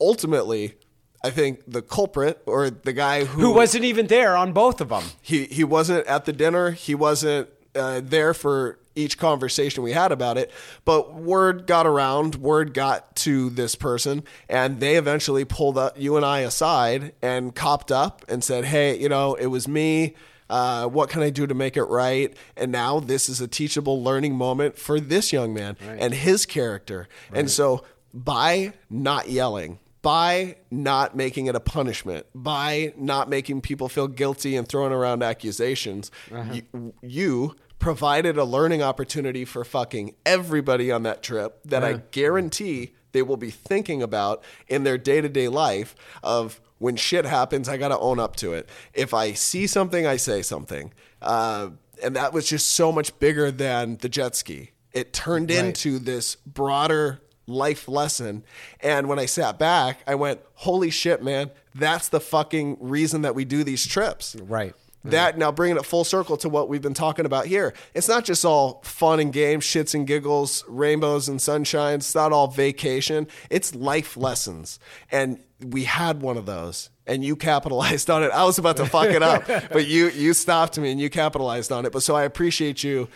ultimately 0.00 0.74
I 1.22 1.30
think 1.30 1.62
the 1.66 1.80
culprit 1.80 2.42
or 2.44 2.68
the 2.68 2.92
guy 2.92 3.24
who, 3.24 3.40
Who 3.40 3.54
wasn't 3.54 3.84
even 3.84 4.08
there 4.08 4.36
on 4.36 4.52
both 4.52 4.82
of 4.82 4.90
them. 4.90 5.04
he 5.22 5.46
he 5.46 5.64
wasn't 5.64 6.06
at 6.06 6.26
the 6.26 6.34
dinner. 6.34 6.72
He 6.72 6.94
wasn't 6.94 7.48
uh, 7.74 8.02
there 8.04 8.34
for 8.34 8.78
each 8.94 9.18
conversation 9.18 9.82
we 9.82 9.92
had 9.92 10.12
about 10.12 10.36
it. 10.36 10.50
But 10.84 11.14
word 11.14 11.66
got 11.66 11.86
around, 11.86 12.36
word 12.36 12.74
got 12.74 13.16
to 13.16 13.48
this 13.50 13.74
person, 13.74 14.22
and 14.48 14.80
they 14.80 14.96
eventually 14.96 15.44
pulled 15.46 15.78
up, 15.78 15.98
you 15.98 16.16
and 16.16 16.24
I 16.26 16.40
aside 16.40 17.12
and 17.22 17.54
copped 17.54 17.90
up 17.90 18.24
and 18.28 18.44
said, 18.44 18.66
Hey, 18.66 18.98
you 19.00 19.08
know, 19.08 19.34
it 19.34 19.46
was 19.46 19.66
me. 19.66 20.14
Uh, 20.54 20.86
what 20.86 21.08
can 21.08 21.20
I 21.20 21.30
do 21.30 21.48
to 21.48 21.54
make 21.54 21.76
it 21.76 21.82
right? 21.84 22.32
And 22.56 22.70
now 22.70 23.00
this 23.00 23.28
is 23.28 23.40
a 23.40 23.48
teachable 23.48 24.00
learning 24.04 24.36
moment 24.36 24.78
for 24.78 25.00
this 25.00 25.32
young 25.32 25.52
man 25.52 25.76
and 25.98 26.14
his 26.14 26.46
character. 26.46 27.08
And 27.32 27.50
so 27.50 27.82
by 28.12 28.72
not 28.88 29.28
yelling, 29.28 29.80
by 30.00 30.56
not 30.70 31.16
making 31.16 31.46
it 31.46 31.56
a 31.56 31.60
punishment, 31.60 32.26
by 32.34 32.92
not 32.96 33.28
making 33.28 33.62
people 33.62 33.88
feel 33.88 34.06
guilty 34.06 34.54
and 34.54 34.68
throwing 34.68 34.92
around 34.92 35.24
accusations, 35.24 36.12
you, 36.52 36.94
you 37.02 37.56
provided 37.80 38.38
a 38.38 38.44
learning 38.44 38.80
opportunity 38.80 39.44
for 39.44 39.64
fucking 39.64 40.14
everybody 40.24 40.92
on 40.92 41.02
that 41.02 41.22
trip 41.22 41.58
that 41.64 41.82
I 41.82 41.94
guarantee 42.12 42.92
they 43.10 43.22
will 43.22 43.36
be 43.36 43.50
thinking 43.50 44.02
about 44.02 44.44
in 44.68 44.84
their 44.84 44.98
day 44.98 45.20
to 45.20 45.28
day 45.28 45.48
life 45.48 45.96
of 46.22 46.60
when 46.84 46.96
shit 46.96 47.24
happens, 47.24 47.66
I 47.66 47.78
got 47.78 47.88
to 47.88 47.98
own 47.98 48.20
up 48.20 48.36
to 48.36 48.52
it. 48.52 48.68
If 48.92 49.14
I 49.14 49.32
see 49.32 49.66
something, 49.66 50.06
I 50.06 50.16
say 50.16 50.42
something. 50.42 50.92
Uh, 51.22 51.70
and 52.02 52.14
that 52.14 52.34
was 52.34 52.46
just 52.46 52.72
so 52.72 52.92
much 52.92 53.18
bigger 53.18 53.50
than 53.50 53.96
the 53.96 54.08
jet 54.10 54.36
ski. 54.36 54.72
It 54.92 55.14
turned 55.14 55.50
into 55.50 55.98
this 55.98 56.36
broader 56.36 57.22
life 57.46 57.88
lesson. 57.88 58.44
And 58.80 59.08
when 59.08 59.18
I 59.18 59.24
sat 59.24 59.58
back, 59.58 60.00
I 60.06 60.14
went, 60.16 60.40
holy 60.56 60.90
shit, 60.90 61.22
man, 61.22 61.50
that's 61.74 62.10
the 62.10 62.20
fucking 62.20 62.76
reason 62.80 63.22
that 63.22 63.34
we 63.34 63.46
do 63.46 63.64
these 63.64 63.86
trips. 63.86 64.36
Right. 64.42 64.74
That 65.06 65.36
now 65.36 65.52
bringing 65.52 65.76
it 65.76 65.84
full 65.84 66.04
circle 66.04 66.38
to 66.38 66.48
what 66.48 66.68
we've 66.70 66.80
been 66.80 66.94
talking 66.94 67.26
about 67.26 67.46
here. 67.46 67.74
It's 67.94 68.08
not 68.08 68.24
just 68.24 68.44
all 68.44 68.80
fun 68.84 69.20
and 69.20 69.32
games, 69.32 69.64
shits 69.64 69.94
and 69.94 70.06
giggles, 70.06 70.64
rainbows 70.66 71.28
and 71.28 71.40
sunshine. 71.40 71.96
It's 71.96 72.14
not 72.14 72.32
all 72.32 72.48
vacation. 72.48 73.28
It's 73.50 73.74
life 73.74 74.16
lessons. 74.16 74.78
And 75.10 75.40
we 75.70 75.84
had 75.84 76.20
one 76.22 76.36
of 76.36 76.46
those 76.46 76.90
and 77.06 77.24
you 77.24 77.36
capitalized 77.36 78.10
on 78.10 78.22
it. 78.22 78.30
I 78.30 78.44
was 78.44 78.58
about 78.58 78.76
to 78.78 78.86
fuck 78.86 79.08
it 79.08 79.22
up, 79.22 79.46
but 79.72 79.86
you 79.86 80.08
you 80.10 80.34
stopped 80.34 80.78
me 80.78 80.90
and 80.90 81.00
you 81.00 81.10
capitalized 81.10 81.72
on 81.72 81.86
it. 81.86 81.92
But 81.92 82.02
so 82.02 82.14
I 82.14 82.24
appreciate 82.24 82.82
you 82.82 83.08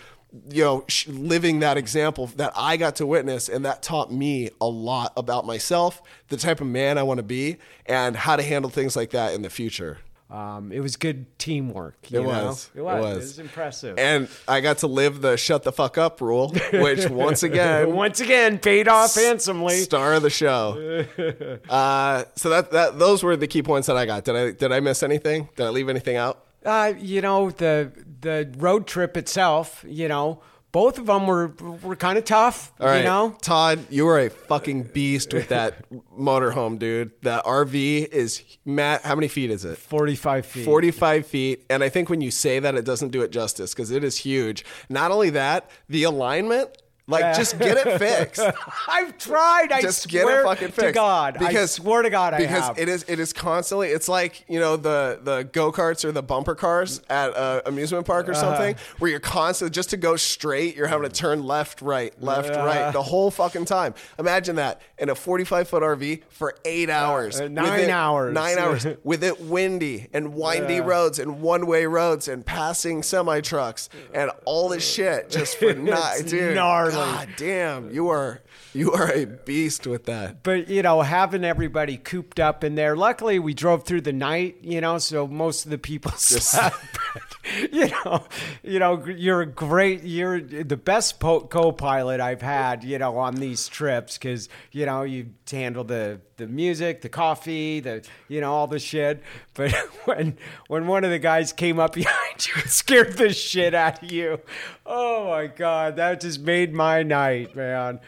you 0.50 0.62
know 0.62 0.84
sh- 0.88 1.08
living 1.08 1.60
that 1.60 1.76
example 1.76 2.26
that 2.36 2.52
I 2.54 2.76
got 2.76 2.96
to 2.96 3.06
witness 3.06 3.48
and 3.48 3.64
that 3.64 3.82
taught 3.82 4.12
me 4.12 4.50
a 4.60 4.66
lot 4.66 5.12
about 5.16 5.46
myself, 5.46 6.02
the 6.28 6.36
type 6.36 6.60
of 6.60 6.66
man 6.66 6.98
I 6.98 7.02
want 7.02 7.18
to 7.18 7.24
be 7.24 7.56
and 7.86 8.16
how 8.16 8.36
to 8.36 8.42
handle 8.42 8.70
things 8.70 8.96
like 8.96 9.10
that 9.10 9.34
in 9.34 9.42
the 9.42 9.50
future. 9.50 9.98
Um, 10.30 10.72
it 10.72 10.80
was 10.80 10.96
good 10.96 11.38
teamwork. 11.38 11.96
You 12.10 12.20
It 12.20 12.22
know? 12.24 12.28
was. 12.28 12.70
It 12.74 12.82
was. 12.82 12.94
It 12.94 12.98
It 12.98 13.02
was. 13.02 13.16
was, 13.16 13.38
impressive. 13.38 13.98
And 13.98 14.28
I 14.46 14.60
got 14.60 14.78
to 14.78 14.86
live 14.86 15.22
the 15.22 15.36
shut 15.38 15.62
the 15.62 15.72
fuck 15.72 15.96
up 15.96 16.20
rule, 16.20 16.50
which 16.72 17.08
once 17.10 17.42
again, 17.42 17.94
once 17.94 18.20
again, 18.20 18.58
paid 18.58 18.88
off 18.88 19.14
handsomely. 19.14 19.78
star 19.78 20.14
of 20.14 20.22
the 20.22 20.30
show. 20.30 21.04
Uh, 21.68 22.24
so 22.36 22.50
that 22.50 22.70
that 22.72 22.98
those 22.98 23.22
were 23.22 23.36
the 23.36 23.46
key 23.46 23.62
points 23.62 23.86
that 23.86 23.96
I 23.96 24.06
got. 24.06 24.24
Did 24.24 24.36
I 24.36 24.50
did 24.52 24.72
I 24.72 24.80
miss 24.80 25.02
anything? 25.02 25.48
Did 25.56 25.66
I 25.66 25.70
leave 25.70 25.88
anything 25.88 26.16
out? 26.16 26.44
Uh, 26.64 26.92
you 26.98 27.20
know 27.20 27.50
the 27.50 27.90
the 28.20 28.52
road 28.58 28.86
trip 28.86 29.16
itself. 29.16 29.84
You 29.88 30.08
know, 30.08 30.40
both 30.72 30.98
of 30.98 31.06
them 31.06 31.26
were 31.26 31.48
were 31.82 31.96
kind 31.96 32.18
of 32.18 32.24
tough. 32.24 32.72
All 32.80 32.86
right, 32.86 32.98
You 32.98 33.04
know, 33.04 33.36
Todd, 33.42 33.80
you 33.90 34.04
were 34.04 34.18
a 34.18 34.30
fucking 34.30 34.84
beast 34.84 35.32
with 35.32 35.48
that 35.48 35.88
motorhome, 36.18 36.78
dude. 36.78 37.12
That 37.22 37.44
RV 37.44 38.08
is 38.08 38.42
Matt. 38.64 39.02
How 39.02 39.14
many 39.14 39.28
feet 39.28 39.50
is 39.50 39.64
it? 39.64 39.78
forty 39.78 40.14
five 40.16 40.44
feet. 40.46 40.64
45 40.64 41.26
feet. 41.26 41.64
And 41.70 41.82
I 41.82 41.88
think 41.88 42.10
when 42.10 42.20
you 42.20 42.30
say 42.30 42.58
that, 42.58 42.74
it 42.74 42.84
doesn't 42.84 43.10
do 43.10 43.22
it 43.22 43.30
justice 43.30 43.74
because 43.74 43.90
it 43.90 44.04
is 44.04 44.18
huge. 44.18 44.64
Not 44.88 45.10
only 45.10 45.30
that, 45.30 45.70
the 45.88 46.02
alignment, 46.04 46.70
like, 47.08 47.34
just 47.36 47.58
get 47.58 47.76
it 47.78 47.98
fixed. 47.98 48.40
I've 48.88 49.18
tried. 49.18 49.72
I 49.72 49.80
just 49.82 50.06
get 50.08 50.28
it 50.28 50.44
fucking 50.44 50.68
fixed. 50.68 50.80
to 50.80 50.92
God. 50.92 51.42
I 51.42 51.66
swear 51.66 52.02
to 52.02 52.10
God, 52.10 52.34
I 52.34 52.38
because 52.38 52.64
have. 52.64 52.78
it 52.78 52.88
is 52.88 53.04
it 53.08 53.18
is 53.18 53.32
constantly. 53.32 53.88
It's 53.88 54.08
like 54.08 54.44
you 54.48 54.60
know 54.60 54.76
the 54.76 55.18
the 55.22 55.48
go 55.52 55.72
karts 55.72 56.04
or 56.04 56.12
the 56.12 56.22
bumper 56.22 56.54
cars 56.54 57.00
at 57.10 57.30
a 57.30 57.66
amusement 57.66 58.06
park 58.06 58.28
or 58.28 58.32
Uh-huh. 58.32 58.40
something, 58.40 58.76
where 58.98 59.10
you're 59.10 59.20
constantly 59.20 59.74
just 59.74 59.90
to 59.90 59.96
go 59.96 60.16
straight, 60.16 60.76
you're 60.76 60.86
having 60.86 61.08
to 61.08 61.14
turn 61.14 61.42
left, 61.44 61.82
right, 61.82 62.12
left, 62.22 62.50
right 62.50 62.92
the 62.92 63.02
whole 63.02 63.30
fucking 63.30 63.64
time. 63.64 63.94
Imagine 64.18 64.56
that 64.56 64.80
in 64.98 65.08
a 65.08 65.14
45 65.14 65.68
foot 65.68 65.82
RV 65.82 66.22
for 66.28 66.54
eight 66.64 66.90
hours, 66.90 67.40
uh, 67.40 67.48
nine 67.48 67.80
it- 67.80 67.90
hours. 67.90 68.34
nine 68.34 68.58
hours 68.58 68.86
with 69.04 69.24
it 69.24 69.40
windy 69.40 70.08
and 70.12 70.34
windy 70.34 70.80
roads 70.80 71.18
and 71.18 71.40
one 71.40 71.66
way 71.66 71.86
roads 71.86 72.28
and 72.28 72.44
passing 72.44 73.02
semi 73.02 73.40
trucks 73.40 73.88
and 74.12 74.30
all 74.44 74.68
this 74.68 74.86
shit 74.86 75.30
just 75.30 75.56
for 75.56 75.72
not, 75.74 76.16
It's 76.20 76.30
dude. 76.30 76.54
gnarly. 76.54 76.97
God 77.04 77.28
damn, 77.36 77.90
you 77.90 78.08
are 78.08 78.42
you 78.74 78.92
are 78.92 79.10
a 79.10 79.24
beast 79.24 79.86
with 79.86 80.04
that. 80.04 80.42
but 80.42 80.68
you 80.68 80.82
know, 80.82 81.02
having 81.02 81.44
everybody 81.44 81.96
cooped 81.96 82.38
up 82.40 82.64
in 82.64 82.74
there. 82.74 82.96
Luckily, 82.96 83.38
we 83.38 83.54
drove 83.54 83.84
through 83.84 84.02
the 84.02 84.12
night. 84.12 84.56
You 84.62 84.80
know, 84.80 84.98
so 84.98 85.26
most 85.26 85.64
of 85.64 85.70
the 85.70 85.78
people 85.78 86.10
slept. 86.16 86.76
you 87.72 87.88
know, 87.88 88.24
you 88.62 88.78
know, 88.78 89.04
you're 89.06 89.42
a 89.42 89.46
great. 89.46 90.02
You're 90.02 90.40
the 90.40 90.76
best 90.76 91.20
po- 91.20 91.40
co-pilot 91.40 92.20
I've 92.20 92.42
had. 92.42 92.84
You 92.84 92.98
know, 92.98 93.16
on 93.18 93.36
these 93.36 93.68
trips 93.68 94.18
because 94.18 94.48
you 94.72 94.86
know 94.86 95.02
you 95.02 95.30
handle 95.50 95.84
the 95.84 96.20
the 96.36 96.46
music, 96.46 97.02
the 97.02 97.08
coffee, 97.08 97.80
the 97.80 98.06
you 98.28 98.40
know 98.40 98.52
all 98.52 98.66
the 98.66 98.78
shit. 98.78 99.22
But 99.54 99.72
when 100.04 100.36
when 100.68 100.86
one 100.86 101.04
of 101.04 101.10
the 101.10 101.18
guys 101.18 101.52
came 101.52 101.78
up 101.78 101.92
behind 101.94 102.46
you 102.46 102.54
and 102.56 102.70
scared 102.70 103.16
the 103.16 103.32
shit 103.32 103.74
out 103.74 104.02
of 104.02 104.10
you, 104.10 104.40
oh 104.86 105.28
my 105.28 105.46
god, 105.46 105.96
that 105.96 106.20
just 106.20 106.40
made 106.40 106.74
my 106.74 107.02
night, 107.02 107.54
man 107.54 108.00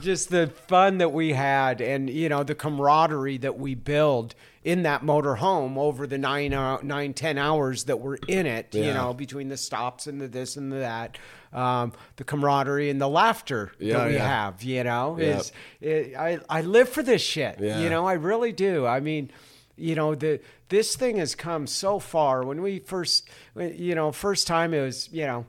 just 0.00 0.30
the 0.30 0.48
fun 0.66 0.98
that 0.98 1.12
we 1.12 1.32
had 1.32 1.80
and 1.80 2.08
you 2.10 2.28
know 2.28 2.42
the 2.42 2.54
camaraderie 2.54 3.38
that 3.38 3.58
we 3.58 3.74
build 3.74 4.34
in 4.64 4.82
that 4.82 5.02
motor 5.02 5.36
home 5.36 5.78
over 5.78 6.06
the 6.06 6.18
nine 6.18 6.52
uh, 6.52 6.78
nine 6.82 7.12
ten 7.14 7.38
hours 7.38 7.84
that 7.84 7.98
we're 8.00 8.16
in 8.28 8.46
it 8.46 8.74
you 8.74 8.92
know 8.92 9.14
between 9.14 9.48
the 9.48 9.56
stops 9.56 10.06
and 10.06 10.20
the 10.20 10.28
this 10.28 10.56
and 10.56 10.70
the 10.72 10.76
that 10.76 11.16
um, 11.52 11.92
the 12.16 12.24
camaraderie 12.24 12.90
and 12.90 13.00
the 13.00 13.08
laughter 13.08 13.72
Yeah, 13.78 13.98
that 13.98 14.08
we 14.08 14.14
yeah. 14.14 14.28
have 14.28 14.62
you 14.62 14.84
know 14.84 15.16
is 15.18 15.52
it, 15.80 16.14
I, 16.16 16.38
I 16.48 16.60
live 16.62 16.88
for 16.88 17.02
this 17.02 17.22
shit 17.22 17.58
Yeah. 17.60 17.80
you 17.80 17.88
know 17.90 18.06
i 18.06 18.12
really 18.14 18.52
do 18.52 18.86
i 18.86 19.00
mean 19.00 19.30
you 19.76 19.94
know 19.94 20.14
the 20.14 20.40
this 20.68 20.94
thing 20.94 21.16
has 21.16 21.34
come 21.34 21.66
so 21.66 21.98
far 21.98 22.44
when 22.44 22.60
we 22.62 22.78
first 22.80 23.28
you 23.56 23.94
know 23.94 24.12
first 24.12 24.46
time 24.46 24.74
it 24.74 24.82
was 24.82 25.08
you 25.10 25.26
know 25.26 25.46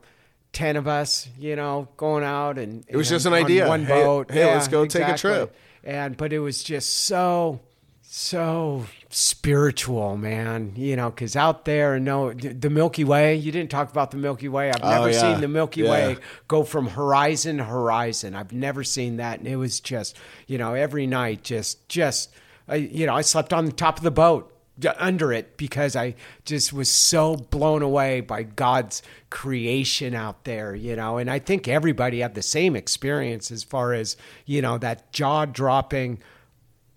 10 0.52 0.76
of 0.76 0.86
us 0.86 1.28
you 1.38 1.56
know 1.56 1.88
going 1.96 2.24
out 2.24 2.58
and 2.58 2.84
It 2.88 2.96
was 2.96 3.10
and 3.10 3.16
just 3.16 3.26
an 3.26 3.32
on 3.32 3.44
idea. 3.44 3.66
one 3.68 3.84
Hey- 3.84 4.02
boat 4.02 4.30
hey, 4.30 4.44
let's 4.46 4.68
go 4.68 4.84
take 4.86 5.08
a 5.08 5.16
trip. 5.16 5.54
and 5.82 6.16
but 6.16 6.32
it 6.32 6.38
was 6.40 6.62
just 6.62 6.90
so 7.04 7.60
so 8.02 8.84
spiritual 9.08 10.16
man 10.18 10.72
you 10.76 10.94
know 10.94 11.08
because 11.08 11.34
out 11.34 11.64
there 11.64 11.98
no 11.98 12.32
the 12.34 12.68
milky 12.68 13.04
way 13.04 13.34
you 13.34 13.50
didn't 13.50 13.70
talk 13.70 13.90
about 13.90 14.10
the 14.10 14.16
milky 14.18 14.48
way 14.48 14.68
i've 14.68 14.82
oh, 14.82 14.90
never 14.90 15.04
Oh, 15.04 15.06
yeah. 15.06 15.20
seen 15.32 15.40
the 15.40 15.48
milky 15.48 15.80
Yeah. 15.82 15.90
way 15.90 16.16
go 16.48 16.62
from 16.62 16.88
horizon 16.88 17.56
to 17.56 17.64
horizon 17.64 18.34
i've 18.34 18.52
never 18.52 18.84
seen 18.84 19.16
that 19.16 19.38
and 19.38 19.48
it 19.48 19.56
was 19.56 19.80
just 19.80 20.16
you 20.46 20.58
know 20.58 20.74
every 20.74 21.06
night 21.06 21.42
just 21.42 21.88
just 21.88 22.28
I, 22.68 22.76
you 22.76 23.06
know 23.06 23.14
i 23.14 23.22
slept 23.22 23.52
on 23.54 23.64
the 23.64 23.72
top 23.72 23.96
of 23.96 24.04
the 24.04 24.10
boat 24.10 24.51
under 24.96 25.32
it 25.32 25.56
because 25.56 25.94
i 25.94 26.14
just 26.44 26.72
was 26.72 26.90
so 26.90 27.36
blown 27.36 27.82
away 27.82 28.20
by 28.20 28.42
god's 28.42 29.02
creation 29.30 30.14
out 30.14 30.44
there 30.44 30.74
you 30.74 30.96
know 30.96 31.18
and 31.18 31.30
i 31.30 31.38
think 31.38 31.68
everybody 31.68 32.20
had 32.20 32.34
the 32.34 32.42
same 32.42 32.74
experience 32.74 33.50
as 33.50 33.62
far 33.62 33.92
as 33.92 34.16
you 34.46 34.62
know 34.62 34.78
that 34.78 35.12
jaw 35.12 35.44
dropping 35.44 36.18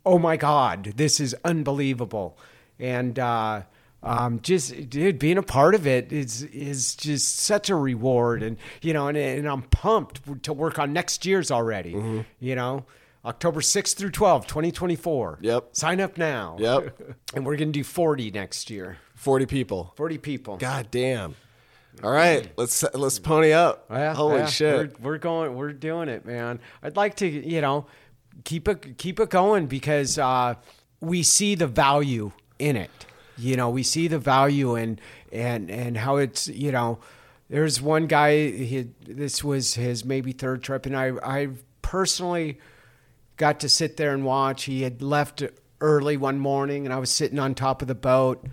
oh 0.05 0.17
my 0.17 0.37
god 0.37 0.93
this 0.95 1.19
is 1.19 1.35
unbelievable 1.43 2.37
and 2.79 3.19
uh 3.19 3.61
um, 4.05 4.39
just 4.41 4.89
dude, 4.91 5.17
being 5.17 5.39
a 5.39 5.43
part 5.43 5.73
of 5.73 5.87
it 5.87 6.13
is 6.13 6.43
is 6.43 6.95
just 6.95 7.39
such 7.39 7.71
a 7.71 7.75
reward, 7.75 8.43
and 8.43 8.57
you 8.83 8.93
know, 8.93 9.07
and, 9.07 9.17
and 9.17 9.47
I'm 9.47 9.63
pumped 9.63 10.43
to 10.43 10.53
work 10.53 10.77
on 10.77 10.93
next 10.93 11.25
year's 11.25 11.49
already. 11.49 11.93
Mm-hmm. 11.93 12.21
You 12.39 12.55
know, 12.55 12.85
October 13.25 13.59
6th 13.59 13.95
through 13.95 14.11
12, 14.11 14.45
2024. 14.45 15.39
Yep. 15.41 15.69
Sign 15.71 15.99
up 15.99 16.17
now. 16.17 16.57
Yep. 16.59 17.15
and 17.35 17.45
we're 17.45 17.57
gonna 17.57 17.71
do 17.71 17.83
40 17.83 18.31
next 18.31 18.69
year. 18.69 18.97
40 19.15 19.45
people. 19.45 19.93
40 19.97 20.17
people. 20.19 20.57
God 20.57 20.87
damn. 20.91 21.35
All 22.03 22.11
right, 22.11 22.51
let's 22.57 22.83
let's 22.93 23.19
pony 23.19 23.53
up. 23.53 23.85
Yeah, 23.89 24.13
Holy 24.13 24.39
yeah, 24.39 24.45
shit. 24.47 24.99
We're, 24.99 25.11
we're 25.11 25.17
going. 25.17 25.55
We're 25.55 25.71
doing 25.71 26.09
it, 26.09 26.25
man. 26.25 26.59
I'd 26.83 26.97
like 26.97 27.15
to, 27.15 27.27
you 27.27 27.61
know, 27.61 27.85
keep 28.43 28.67
it 28.67 28.97
keep 28.97 29.19
it 29.19 29.29
going 29.29 29.67
because 29.67 30.17
uh, 30.17 30.55
we 30.99 31.23
see 31.23 31.55
the 31.55 31.67
value 31.67 32.33
in 32.59 32.75
it. 32.75 32.91
You 33.37 33.55
know, 33.55 33.69
we 33.69 33.81
see 33.81 34.09
the 34.09 34.19
value 34.19 34.75
in 34.75 34.99
and 35.31 35.71
and 35.71 35.97
how 35.97 36.17
it's 36.17 36.47
you 36.47 36.71
know. 36.71 36.99
There's 37.47 37.79
one 37.79 38.07
guy. 38.07 38.49
He, 38.49 38.89
this 39.01 39.43
was 39.43 39.75
his 39.75 40.03
maybe 40.03 40.31
third 40.31 40.63
trip, 40.63 40.85
and 40.85 40.97
I 40.97 41.13
I 41.23 41.49
personally 41.81 42.59
got 43.37 43.59
to 43.61 43.69
sit 43.69 43.97
there 43.97 44.13
and 44.13 44.25
watch. 44.25 44.63
He 44.63 44.83
had 44.83 45.01
left 45.01 45.43
early 45.81 46.17
one 46.17 46.39
morning, 46.39 46.85
and 46.85 46.93
I 46.93 46.99
was 46.99 47.09
sitting 47.09 47.39
on 47.39 47.55
top 47.55 47.81
of 47.81 47.87
the 47.87 47.95
boat 47.95 48.45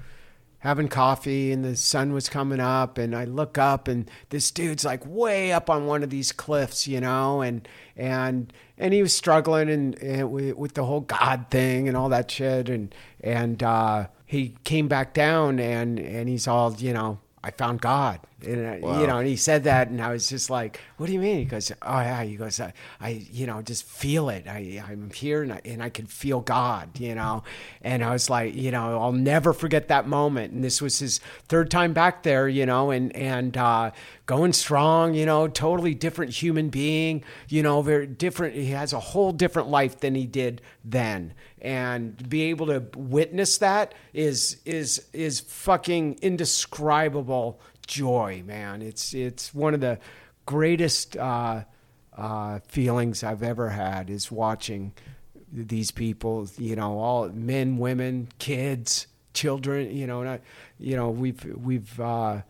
having 0.63 0.87
coffee 0.87 1.51
and 1.51 1.65
the 1.65 1.75
sun 1.75 2.13
was 2.13 2.29
coming 2.29 2.61
up 2.61 2.97
and 2.97 3.17
I 3.17 3.25
look 3.25 3.59
up 3.59 3.89
and 3.89 4.09
this 4.29 4.53
dude's 4.53 4.85
like 4.85 5.05
way 5.05 5.51
up 5.51 5.69
on 5.69 5.87
one 5.87 6.05
of 6.05 6.11
these 6.11 6.31
cliffs, 6.31 6.87
you 6.87 7.01
know, 7.01 7.41
and 7.43 7.67
and 7.97 8.53
and 8.79 8.95
he 8.95 9.03
was 9.03 9.13
struggling 9.13 9.69
and, 9.69 10.01
and 10.01 10.31
with, 10.31 10.75
the 10.75 10.85
whole 10.85 11.01
God 11.01 11.47
thing 11.51 11.89
and 11.89 11.97
all 11.97 12.09
that 12.11 12.31
shit 12.31 12.69
and 12.69 12.95
and 13.21 13.61
uh, 13.61 14.07
he 14.25 14.55
came 14.63 14.87
back 14.87 15.15
down 15.15 15.59
and 15.59 15.99
and 15.99 16.29
he's 16.29 16.47
all 16.47 16.73
you 16.75 16.93
know 16.93 17.19
I 17.43 17.51
found 17.51 17.81
God. 17.81 18.21
And, 18.45 18.83
Wow. 18.83 19.01
You 19.01 19.07
know, 19.07 19.19
and 19.19 19.29
he 19.29 19.37
said 19.37 19.65
that, 19.65 19.89
and 19.89 20.01
I 20.01 20.13
was 20.13 20.29
just 20.29 20.51
like, 20.51 20.81
"What 20.97 21.07
do 21.07 21.13
you 21.13 21.19
mean?" 21.19 21.39
He 21.39 21.45
goes, 21.45 21.71
"Oh 21.83 22.01
yeah." 22.01 22.23
He 22.25 22.37
goes, 22.37 22.59
"I, 22.59 22.73
I 23.01 23.25
you 23.31 23.47
know, 23.47 23.63
just 23.63 23.85
feel 23.85 24.29
it. 24.29 24.47
I, 24.49 24.83
I'm 24.89 25.11
here, 25.11 25.43
and 25.43 25.53
I, 25.53 25.61
and 25.65 25.83
I 25.83 25.89
can 25.89 26.07
feel 26.07 26.41
God." 26.41 26.99
You 26.99 27.15
know, 27.15 27.45
and 27.83 28.05
I 28.05 28.13
was 28.13 28.29
like, 28.29 28.55
you 28.55 28.71
know, 28.71 29.01
I'll 29.01 29.13
never 29.13 29.53
forget 29.53 29.89
that 29.89 30.09
moment. 30.09 30.53
And 30.53 30.65
this 30.65 30.83
was 30.83 30.99
his 30.99 31.21
third 31.49 31.71
time 31.71 31.93
back 31.93 32.23
there, 32.23 32.49
you 32.49 32.67
know, 32.67 32.91
and 32.91 33.15
and 33.15 33.57
uh, 33.57 33.91
going 34.27 34.53
strong. 34.53 35.15
You 35.15 35.27
know, 35.27 35.49
totally 35.49 35.95
different 35.95 36.33
human 36.33 36.69
being. 36.69 37.25
You 37.49 37.63
know, 37.63 37.83
very 37.83 38.07
different. 38.07 38.55
He 38.55 38.67
has 38.67 38.93
a 38.93 39.01
whole 39.01 39.33
different 39.33 39.69
life 39.69 40.01
than 40.01 40.15
he 40.15 40.27
did 40.27 40.61
then 40.85 41.35
and 41.63 42.19
to 42.19 42.25
be 42.25 42.43
able 42.43 42.67
to 42.67 42.85
witness 42.97 43.59
that 43.59 43.95
is 44.13 44.57
is 44.65 45.07
is 45.13 45.41
fucking 45.41 46.19
indescribable 46.21 47.61
joy, 47.93 48.43
man. 48.47 48.81
It's 48.81 49.13
it's 49.13 49.53
one 49.53 49.75
of 49.75 49.81
the 49.81 49.99
greatest 50.47 51.15
uh, 51.17 51.65
uh, 52.17 52.61
feelings 52.67 53.23
I've 53.23 53.43
ever 53.43 53.69
had 53.69 54.09
is 54.09 54.33
watching 54.33 54.95
these 55.53 55.91
people. 55.91 56.49
You 56.57 56.75
know, 56.75 56.99
all 56.99 57.29
men, 57.29 57.77
women, 57.77 58.29
kids, 58.39 59.09
children. 59.35 59.95
You 59.95 60.07
know, 60.07 60.23
and 60.23 60.31
I, 60.31 60.41
you 60.79 60.97
know 60.97 61.11
we've 61.11 61.45
we've 61.45 62.01
uh, 62.01 62.41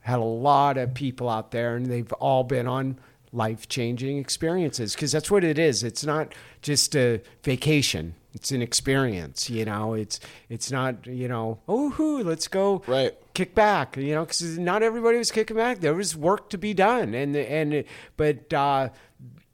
had 0.00 0.18
a 0.18 0.24
lot 0.24 0.76
of 0.76 0.92
people 0.92 1.30
out 1.30 1.50
there, 1.50 1.76
and 1.76 1.86
they've 1.86 2.12
all 2.14 2.44
been 2.44 2.66
on 2.66 2.98
life 3.32 3.68
changing 3.68 4.18
experiences 4.18 4.94
because 4.94 5.12
that's 5.12 5.30
what 5.30 5.44
it 5.44 5.58
is. 5.58 5.82
It's 5.84 6.04
not 6.04 6.34
just 6.62 6.96
a 6.96 7.20
vacation. 7.44 8.14
It's 8.32 8.52
an 8.52 8.62
experience, 8.62 9.50
you 9.50 9.64
know. 9.64 9.94
It's 9.94 10.20
it's 10.48 10.70
not, 10.70 11.06
you 11.06 11.26
know. 11.28 11.58
Oh, 11.68 11.90
hoo, 11.90 12.22
let's 12.22 12.46
go 12.48 12.82
Right. 12.86 13.12
kick 13.34 13.54
back, 13.54 13.96
you 13.96 14.14
know, 14.14 14.24
because 14.24 14.58
not 14.58 14.82
everybody 14.82 15.18
was 15.18 15.30
kicking 15.32 15.56
back. 15.56 15.80
There 15.80 15.94
was 15.94 16.16
work 16.16 16.48
to 16.50 16.58
be 16.58 16.72
done, 16.74 17.14
and 17.14 17.34
and 17.36 17.84
but 18.16 18.52
uh, 18.52 18.90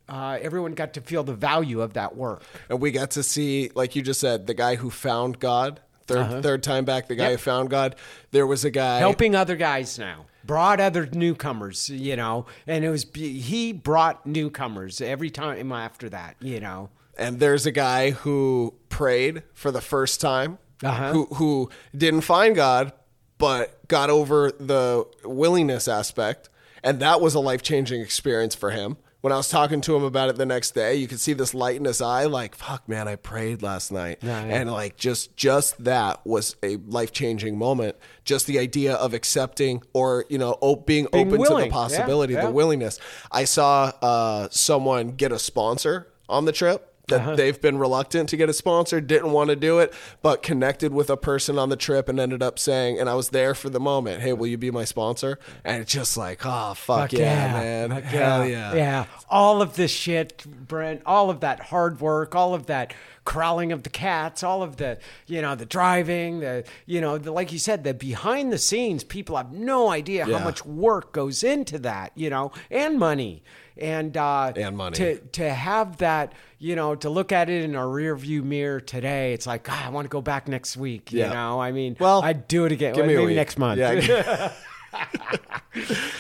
uh, 0.09 0.39
everyone 0.41 0.73
got 0.75 0.93
to 0.95 1.01
feel 1.01 1.25
the 1.25 1.35
value 1.35 1.81
of 1.81 1.95
that 1.95 2.17
work. 2.17 2.43
And 2.69 2.81
we 2.81 2.91
got 2.91 3.11
to 3.13 3.23
see, 3.23 3.71
like 3.75 3.97
you 3.97 4.03
just 4.03 4.21
said, 4.21 4.47
the 4.47 4.55
guy 4.55 4.77
who 4.77 4.91
found 4.91 5.39
God. 5.41 5.81
3rd 6.07 6.43
third 6.45 6.63
time 6.63 6.85
back, 6.85 7.09
the 7.09 7.17
guy 7.17 7.25
Uh-huh. 7.25 7.31
Yep. 7.33 7.41
who 7.41 7.43
found 7.45 7.71
God. 7.71 7.97
There 8.31 8.47
was 8.47 8.65
a 8.65 8.71
guy 8.71 8.99
helping 9.01 9.35
other 9.35 9.57
guys 9.57 9.99
now 9.99 10.27
brought 10.47 10.81
other 10.81 11.07
newcomers 11.13 11.89
you 11.91 12.17
know 12.17 12.47
and 12.67 12.85
it 12.85 12.91
was 12.91 13.07
he 13.15 13.73
brought 13.73 14.25
newcomers 14.27 15.01
every 15.01 15.31
time 15.31 15.73
after 15.73 16.09
that 16.09 16.37
you 16.41 16.61
know 16.61 16.89
and 17.19 17.41
there's 17.41 17.65
a 17.67 17.73
guy 17.73 18.11
who 18.11 18.75
prayed 18.91 19.43
for 19.55 19.71
the 19.71 19.81
first 19.81 20.21
time, 20.21 20.59
Uh-huh. 20.83 21.13
who 21.13 21.25
who 21.37 21.71
didn't 21.97 22.21
find 22.21 22.55
God, 22.55 22.93
but 23.39 23.89
got 23.89 24.11
over 24.11 24.53
the 24.61 25.07
willingness 25.25 25.89
aspect, 25.89 26.51
and 26.83 27.01
that 27.01 27.23
was 27.23 27.35
a 27.35 27.41
life 27.41 27.63
changing 27.63 28.03
experience 28.03 28.55
for 28.55 28.71
him. 28.71 28.99
When 29.27 29.33
I 29.33 29.39
was 29.39 29.49
talking 29.49 29.81
to 29.81 29.97
him 29.97 30.05
about 30.05 30.29
it 30.29 30.37
the 30.37 30.47
next 30.47 30.71
day, 30.71 30.95
you 30.95 31.09
could 31.09 31.19
see 31.19 31.33
this 31.33 31.53
light 31.53 31.75
in 31.75 31.85
his 31.85 32.01
eye, 32.01 32.27
like 32.27 32.55
"fuck, 32.55 32.89
man, 32.89 33.09
I 33.09 33.17
prayed 33.17 33.61
last 33.61 33.91
night," 33.91 34.19
Yeah, 34.23 34.47
yeah. 34.47 34.55
and 34.55 34.71
like 34.71 34.97
just 34.97 35.37
just 35.37 35.83
that 35.83 36.25
was 36.25 36.55
a 36.63 36.77
life 36.77 37.11
changing 37.11 37.59
moment. 37.59 37.97
Just 38.25 38.47
the 38.47 38.61
idea 38.61 38.95
of 38.95 39.15
accepting 39.15 39.83
or 39.93 40.27
you 40.29 40.39
know 40.39 40.57
op- 40.61 40.87
being, 40.87 41.09
Being 41.11 41.27
open 41.27 41.43
to 41.45 41.65
the 41.65 41.71
possibility, 41.71 42.35
Yeah, 42.35 42.47
the 42.47 42.53
willingness. 42.53 43.01
I 43.33 43.47
saw 43.47 43.91
uh, 44.01 44.47
someone 44.53 45.17
get 45.17 45.33
a 45.33 45.41
sponsor 45.41 46.07
on 46.29 46.45
the 46.45 46.53
trip 46.53 46.95
that 47.09 47.21
Uh-huh. 47.21 47.37
they've 47.37 47.61
been 47.61 47.79
reluctant 47.79 48.29
to 48.31 48.37
get 48.37 48.49
a 48.49 48.53
sponsor, 48.53 49.01
didn't 49.01 49.31
want 49.31 49.51
to 49.51 49.57
do 49.57 49.79
it, 49.79 49.95
but 50.23 50.43
connected 50.43 50.93
with 50.93 51.09
a 51.09 51.17
person 51.17 51.57
on 51.59 51.69
the 51.69 51.77
trip 51.77 52.09
and 52.09 52.19
ended 52.19 52.43
up 52.43 52.59
saying, 52.59 52.99
and 52.99 53.09
I 53.09 53.15
was 53.15 53.29
there 53.29 53.55
for 53.55 53.71
the 53.71 53.79
moment, 53.79 54.23
hey, 54.23 54.33
will 54.33 54.49
you 54.49 54.59
be 54.59 54.73
my 54.73 54.85
sponsor? 54.85 55.39
And 55.65 55.83
it's 55.83 55.93
just 55.93 56.17
like, 56.17 56.41
oh, 56.45 56.75
fuck, 56.75 57.13
yeah, 57.13 57.53
man. 57.53 57.91
Fuck 57.91 58.03
Hell 58.05 58.47
yeah. 58.49 58.75
Yeah. 58.75 59.05
All 59.31 59.63
of 59.63 59.77
this 59.77 59.93
shit, 59.93 60.45
Brent, 60.47 61.03
all 61.07 61.31
of 61.31 61.41
that 61.41 61.61
hard 61.61 62.01
work, 62.01 62.35
all 62.35 62.55
of 62.55 62.67
that 62.67 62.93
corralling 63.27 63.73
of 63.73 63.83
the 63.83 63.91
cats, 63.91 64.43
all 64.43 64.63
of 64.63 64.77
the, 64.77 64.99
you 65.27 65.43
know, 65.43 65.55
the 65.55 65.67
driving, 65.67 66.41
the, 66.41 66.65
you 66.87 67.03
know, 67.03 67.19
the, 67.19 67.31
like 67.31 67.53
you 67.53 67.59
said, 67.59 67.85
the 67.85 67.93
behind 67.93 68.51
the 68.53 68.59
scenes, 68.59 69.05
people 69.05 69.37
have 69.37 69.53
no 69.53 69.91
idea 69.91 70.27
Yeah. 70.27 70.39
how 70.39 70.45
much 70.45 70.65
work 70.65 71.13
goes 71.13 71.45
into 71.45 71.79
that, 71.81 72.13
you 72.15 72.31
know, 72.31 72.53
and 72.71 72.99
money. 72.99 73.43
And, 73.79 74.17
uh, 74.17 74.55
And 74.57 74.75
money. 74.77 74.97
To, 74.97 75.19
to 75.19 75.51
have 75.53 75.99
that, 75.99 76.33
you 76.59 76.75
know, 76.77 76.95
to 76.95 77.11
look 77.11 77.31
at 77.31 77.51
it 77.51 77.63
in 77.63 77.77
our 77.77 77.87
rear 77.87 78.17
view 78.17 78.43
mirror 78.43 78.81
today, 78.81 79.35
it's 79.35 79.47
like, 79.47 79.65
God, 79.65 79.85
I 79.85 79.91
want 79.91 80.07
to 80.07 80.09
go 80.09 80.23
back 80.23 80.49
next 80.49 80.79
week. 80.79 81.13
You 81.13 81.27
know, 81.27 81.61
I 81.61 81.73
mean, 81.73 81.95
Well, 82.01 82.23
I'd 82.23 82.49
do 82.49 82.65
it 82.65 82.73
again. 82.73 82.95
Give 82.95 83.05
me 83.05 83.17
maybe 83.17 83.33
a 83.33 83.37
next 83.37 83.59
month. 83.59 83.79
Yeah. 83.79 84.53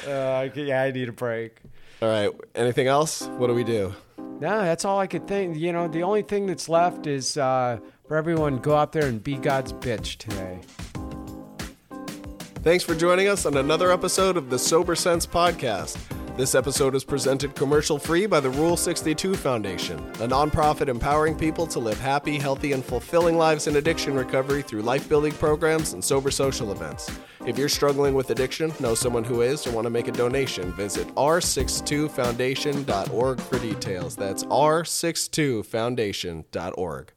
Uh, 0.07 0.49
yeah, 0.55 0.83
I 0.83 0.91
need 0.91 1.09
a 1.09 1.13
break. 1.13 1.57
All 2.03 2.09
right. 2.11 2.31
Anything 2.55 2.89
else? 2.89 3.23
What 3.23 3.47
do 3.47 3.55
we 3.55 3.65
do? 3.65 3.95
No, 4.39 4.63
that's 4.63 4.85
all 4.85 4.99
I 4.99 5.07
could 5.07 5.27
think. 5.27 5.57
You 5.57 5.73
know, 5.73 5.89
the 5.89 6.03
only 6.03 6.23
thing 6.23 6.47
that's 6.47 6.69
left 6.69 7.07
is 7.07 7.37
uh, 7.39 7.79
for 8.07 8.17
everyone 8.17 8.59
go 8.59 8.75
out 8.77 8.93
there 8.93 9.07
and 9.07 9.23
be 9.23 9.37
God's 9.37 9.73
bitch 9.73 10.19
today. 10.19 10.61
Thanks 12.63 12.85
for 12.85 12.95
joining 12.95 13.29
us 13.29 13.47
on 13.47 13.57
another 13.57 13.91
episode 13.93 14.37
of 14.37 14.51
the 14.51 14.59
Sober 14.59 14.95
Sense 14.95 15.27
Podcast. 15.27 15.97
This 16.37 16.55
episode 16.55 16.95
is 16.95 17.03
presented 17.03 17.55
commercial 17.55 17.99
free 17.99 18.27
by 18.27 18.41
the 18.41 18.51
Rule 18.51 18.77
62 18.77 19.37
Foundation, 19.37 19.99
a 19.99 20.29
nonprofit 20.29 20.89
empowering 20.89 21.35
people 21.35 21.67
to 21.69 21.79
live 21.79 21.99
happy, 21.99 22.39
healthy, 22.39 22.73
and 22.73 22.85
fulfilling 22.85 23.39
lives 23.39 23.69
in 23.69 23.77
addiction 23.77 24.13
recovery 24.13 24.61
through 24.61 24.83
life 24.83 25.09
building 25.09 25.33
programs 25.33 25.95
and 25.95 26.05
sober 26.05 26.31
social 26.31 26.73
events. 26.73 27.11
If 27.47 27.57
you're 27.57 27.71
struggling 27.71 28.13
with 28.13 28.29
addiction, 28.29 28.71
know 28.81 28.95
someone 28.95 29.25
who 29.25 29.41
is, 29.41 29.67
or 29.67 29.71
want 29.71 29.87
to 29.87 29.91
make 29.91 30.09
a 30.09 30.13
donation, 30.13 30.75
visit 30.75 31.09
r62foundation.org 31.15 33.41
for 33.41 33.59
details. 33.59 34.15
That's 34.15 34.45
r62foundation.org. 34.45 37.13